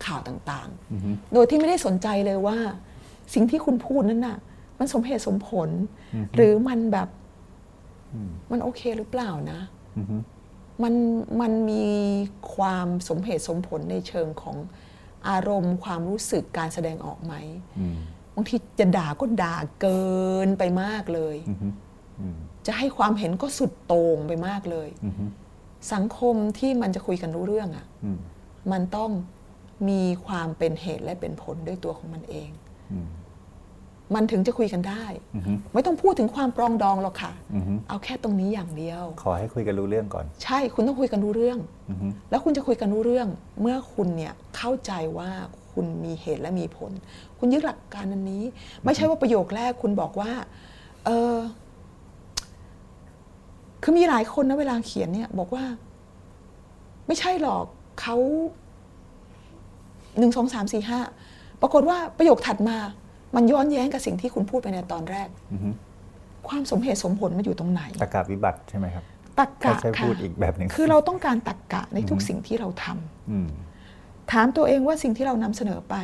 [0.07, 2.59] ข่าวต่างอือฮึๆโดยที่ไม่ได้สนใจเลยว่า
[3.35, 4.39] สิ่งที่คุณพูดนั้นน่ะ
[4.79, 5.69] มันสมเหตุสมผล
[6.37, 7.26] หรือมันแบบอื
[8.25, 9.61] มมันโอเคหรือเปล่านะ
[9.97, 10.17] อือฮึ
[10.83, 10.95] มัน
[11.41, 11.87] มันมี
[12.55, 14.57] ความสมเหตุสมผลในเชิงของ
[15.29, 17.35] อารมณ์ความรู้สึกการแสดงออกไหม
[17.79, 17.99] อืม
[18.35, 20.07] บางทีจะด่าก็ด่าเกิ
[20.47, 21.69] นไปมากเลยอือฮึ
[22.21, 25.25] อืมจะให้ความเห็นก็สุดโต่งไปมากเลยอือฮึ
[25.93, 28.19] สังคมที่มันจะคุยกันรู้เรื่องอะ่ะอืม
[28.73, 29.11] มันต้อง
[29.89, 32.51] มีความเป็นเหตุและเป็นผลด้วยตัวของมันเอง
[32.93, 32.99] อื
[34.13, 35.05] มมันถึงจะคุยกันได้
[35.35, 41.59] อือฮึไม่ต้องพูดถึงความปรองดองหรอกค่ะอือฮึเอาแค่ตรงนี้อย่างเดียว ขอให้คุยกันรู้เรื่องก่อน ใช่คุณต้องคุยกันรู้เรื่อง
[41.91, 43.29] อือฮึแล้วคุณจะคุยกันรู้เรื่อง
[43.61, 45.31] เมื่อคุณเนี่ยเข้าใจว่า
[45.73, 46.93] คุณมีเหตุและมีผล
[47.39, 48.43] คุณยึดหลักการอันนี้
[48.85, 50.33] ไม่ใช่ว่าประโยคแรกคุณบอกว่า
[51.05, 51.37] เออ
[53.83, 55.65] คือมีหลายคนนะเวลาเขียนเนี่ย บอกว่า
[57.07, 57.65] ไม่ใช่หรอก
[58.01, 58.17] เขา
[60.19, 61.01] หนึ่งสองสามสี่ห้า
[61.63, 62.79] ปรากฏว่าประโยคถัดมา
[63.37, 65.71] มันย้อนแย้งกับสิ่งที่คุณพูดไปในตอนแรกอือฮึ
[66.49, 69.05] ความสมเหตุสมผลมันอยู่ตรงไหนตะกาวิบัติใช่ไหมครับ
[69.39, 73.49] ตักกะถ้าใช้ค่ะพูดอีกแบบหนึ่งคือเราต้องการตักกะในทุกสิ่งที่เราทำอืม
[74.33, 75.95] ถามตัวเองว่าสิ่งที่เรานำเสนอไป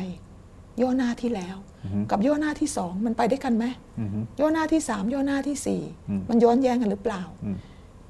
[0.81, 3.65] ย่อหน้าที่แล้วอือฮึกับย่อหน้าที่สองมันไปด้วยกันไหม
[3.99, 7.57] อือฮึย่อหน้าที่สามย่อหน้าที่สี่อืมมันย้อนแย้งกันหรือเปล่าอืม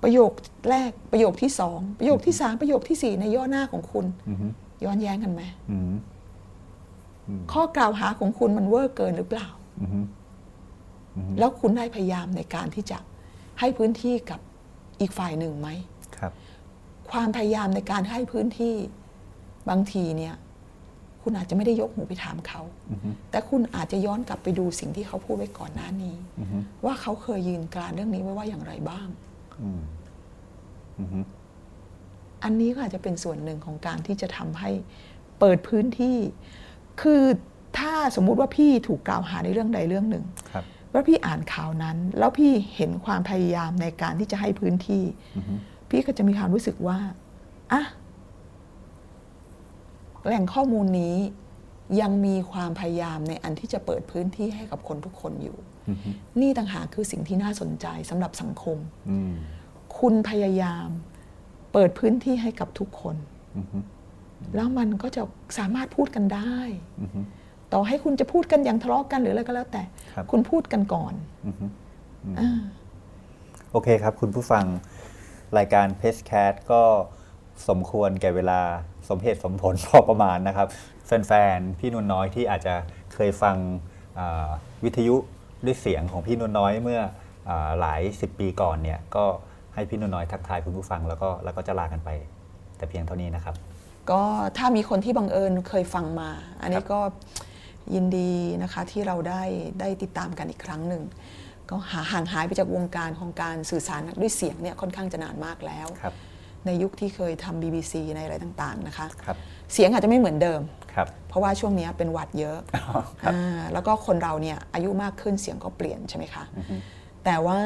[0.03, 0.31] ประโยค
[0.69, 4.47] แรกประโยคที่สองประโยคที่สามประโยคที่สี่ในย่อหน้าของคุณอือฮึ
[4.83, 5.41] ย้อนแย้งกันไหม
[5.71, 5.93] อืม
[7.51, 9.47] ข้อกล่าวหาของคุณมันเวอร์เกินหรือเปล่า
[9.81, 9.99] อือฮึ
[11.39, 12.97] แล้วคุณได้พยายามในการที่จะ
[13.59, 14.39] ให้พื้นที่กับ
[14.99, 15.69] อีกฝ่ายหนึ่งไหม
[16.17, 16.31] ครับ
[17.11, 18.75] ความพยายามในการให้พื้นที่
[19.69, 20.35] บางทีเนี่ย
[21.21, 29.07] คุณอาจจะไม่ได้ยกหูไปถามเขาอือฮึแต่คุณอาจจะย้อนกลับไปดูสิ่งที่เขาพูดไว้ก่อนหน้านี้อือฮึว่าเขาเคยยืนกรานเรื่องนี้ไว้ว่าอย่างไรบ้าง
[29.61, 29.81] อืม
[30.99, 31.19] อือฮึ
[32.43, 34.71] อันนี้ก็อาจจะเป็นส่วนหนึ่งของการที่จะทำให้
[35.39, 36.17] เปิดพื้นที่
[37.01, 37.21] คือ
[37.77, 40.63] ถ้าสมมุติว่าพี่ถูกกล่าวหาในเรื่องใดเรื่องหนึ่งครับ
[40.93, 45.03] ว่าพี่อ่านข่าวนั้น แล้วพี่เห็นความพยายามในการที่จะให้พื้นที่
[45.35, 45.53] อือฮึ
[45.89, 46.99] พี่ก็จะมีความรู้สึกว่า
[47.71, 47.83] อะ
[50.25, 51.15] แหล่งข้อมูลนี้
[52.01, 55.57] ยังมีความพยายามในอันที่จะเปิดพื้นที่ให้กับคนทุกคนอยู่
[55.89, 56.09] อือฮึ
[56.41, 58.77] นี่ต่างหากคือสิ่งที่น่าสนใจสำหรับสังคม
[59.09, 59.33] อืม
[59.99, 60.87] คุณพยายาม
[61.73, 63.15] เปิดพื้นที่ให้กับทุกคน
[63.57, 63.77] อือฮึ
[64.55, 65.21] แล้วมันก็จะ
[65.57, 66.55] สามารถพูดกันได้
[67.01, 67.19] อือฮึ
[67.73, 69.83] ต่อให้คุณจะพูดกันอย่างทะเลาะกันหรืออะไรก็แล้วแต่
[70.15, 71.13] ครับคุณพูดกันก่อน
[71.47, 71.65] อือฮึ
[72.39, 72.59] อ่า
[73.71, 74.65] โอเคครับ คุณผู้ฟัง
[75.57, 76.81] รายการเพจแคสก็
[77.69, 78.59] สมควรแก่เวลา
[79.09, 80.67] สมเหตุสมผลพอประมาณนะครับ
[81.05, 82.75] แฟนๆ พี่นุ่นน้อยที่อาจจะ
[83.13, 83.55] เคยฟัง
[84.19, 84.49] อ่า
[84.83, 85.15] วิทยุ
[85.65, 87.01] ด้วยเสียงของพี่นวลน้อยเมื่อ
[87.49, 89.25] อาหลายสิบปีก่อนเนี่ยก็
[89.73, 92.09] ให้พี่นวลน้อยทักทายคุณผู้ฟังแล้วก็แล้วก็จะลากันไป
[92.77, 93.55] แต่เพียงเท่านี้นะครับ
[94.11, 94.21] ก็
[94.57, 96.29] ถ้ามีคนที่บังเอิญเคยฟังมา
[96.61, 96.99] อันนี้ก็
[97.93, 98.31] ยินดี
[98.63, 99.43] นะคะที่เราได้
[99.79, 101.03] ได้ติดตามกันอีกครั้งหนึ่ง
[101.69, 106.13] ก็หาห่างหายไปจากวงการของการสื่อสารด้วยเสียงเนี่ยค่อนข้างจะนานมากแล้วครับ
[106.65, 109.37] ในยุคที่เคยทำ BBC ในอะไรต่างๆนะคะครับ
[109.73, 110.61] เสียงอาจจะไม่เหมือนเดิม
[110.93, 112.57] ครับเพราะว่าช่วงนี้เป็นหวัดเยอะ
[113.21, 116.43] ครับอ่าแล้วก็คนเราเนี่ยอายุมากขึ้นเสียงก็เปลี่ยนใช่ไหมคะ
[117.25, 117.59] แต่ว่า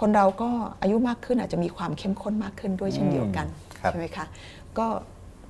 [0.00, 0.50] คนเราก็
[0.82, 3.46] อายุมากขึ้นอาจจะมีความเข้มข้นมากขึ้นด้วยเช่นเดียวกัน
[3.78, 4.26] ครับใช่ไหมคะ
[4.78, 4.86] ก็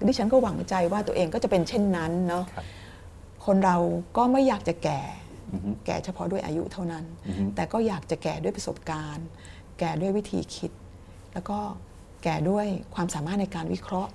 [0.06, 2.64] ดิฉันก็หวังใจว่าตัวเองก็จะเป็นเช่นนั้นเนาะครับ
[3.46, 3.76] คนเรา
[4.16, 5.00] ก็ไม่อยากจะแก่
[5.52, 9.26] อือฮึแก่เฉพาะด้วยอายุเท่านั้นอือฮึแต่ก็อยากจะแก่ด้วยประสบการณ์
[9.78, 10.70] แก่ด้วยวิธีคิด
[11.34, 11.58] แล้วก็
[12.22, 14.10] แก่ด้วยความสามารถในการวิเคราะห์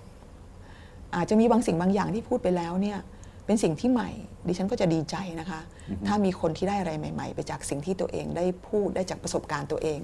[1.16, 3.00] อาจจะมีบางสิ่งบางอย่างที่พูดไปแล้วเนี่ย
[3.46, 4.10] เป็นสิ่งที่ใหม่
[4.48, 5.60] ดิฉันก็จะดีใจนะคะ
[6.08, 10.00] ถ้ามีคนที่ได้อะไรใหม่ ๆ ไปจากสิ่งที่ตัวเองได้พูดได้จากประสบการณ์ตัวเอง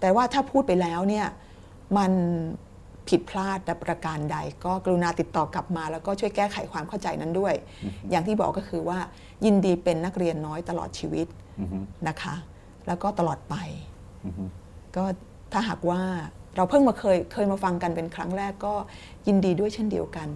[0.00, 1.26] แต่ว่าถ้าพูดไปแล้วเนี่ย
[1.98, 2.12] มัน
[3.08, 7.54] ผิดพลาดประการใด ก็กรุณาติดต่อกลับมา แล้วก็ช่วยแก้ไขความเข้าใจนั้นด้วย
[8.10, 8.98] อย่างที่บอกก็คือว่า
[9.44, 11.26] ยินดีเป็นนักเรียนน้อยตลอดชีวิต
[11.60, 11.78] อือฮึ
[12.08, 12.34] นะคะ
[12.86, 13.54] แล้วก็ตลอดไป
[14.24, 14.44] อือฮึ
[14.96, 15.04] ก็
[15.52, 16.00] ถ้าหากว่า
[16.56, 18.74] เราเพิ่งมาเคยเคยมาฟังกันเป็นครั้งแรกก็
[19.26, 20.28] ยินดีด้วยเช่นเดียวกัน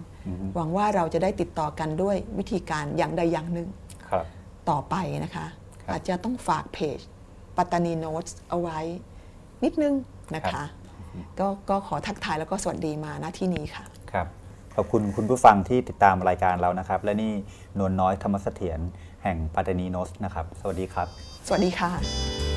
[0.55, 3.67] หวังว่าเราจะได้ติดต่อกันด้วยวิธีการอย่างใดอย่างหนึ่ง
[4.09, 4.25] ครับ
[4.69, 5.45] ต่อไปนะคะ
[5.81, 6.99] ครับอาจจะต้องฝากเพจ
[7.57, 8.79] ปัตตานีโน้ตเอาไว้
[9.63, 9.93] นิดนึง
[10.35, 10.67] นะครัคะบ
[11.39, 14.27] ก็ก็ขอทักทายแล้วก็สวัสดีมาณที่นี้ค่ะครับ
[14.75, 17.31] ขอบคุณคุณผู้ฟังที่ติดตามรายการเรานะครับ และนี่
[17.79, 18.79] นวลน้อยธรรมเสถียร
[19.23, 21.07] แห่งปัตตานีโนสนะครับ สวัสดีครับ
[21.47, 22.52] สวัสดีค่ะ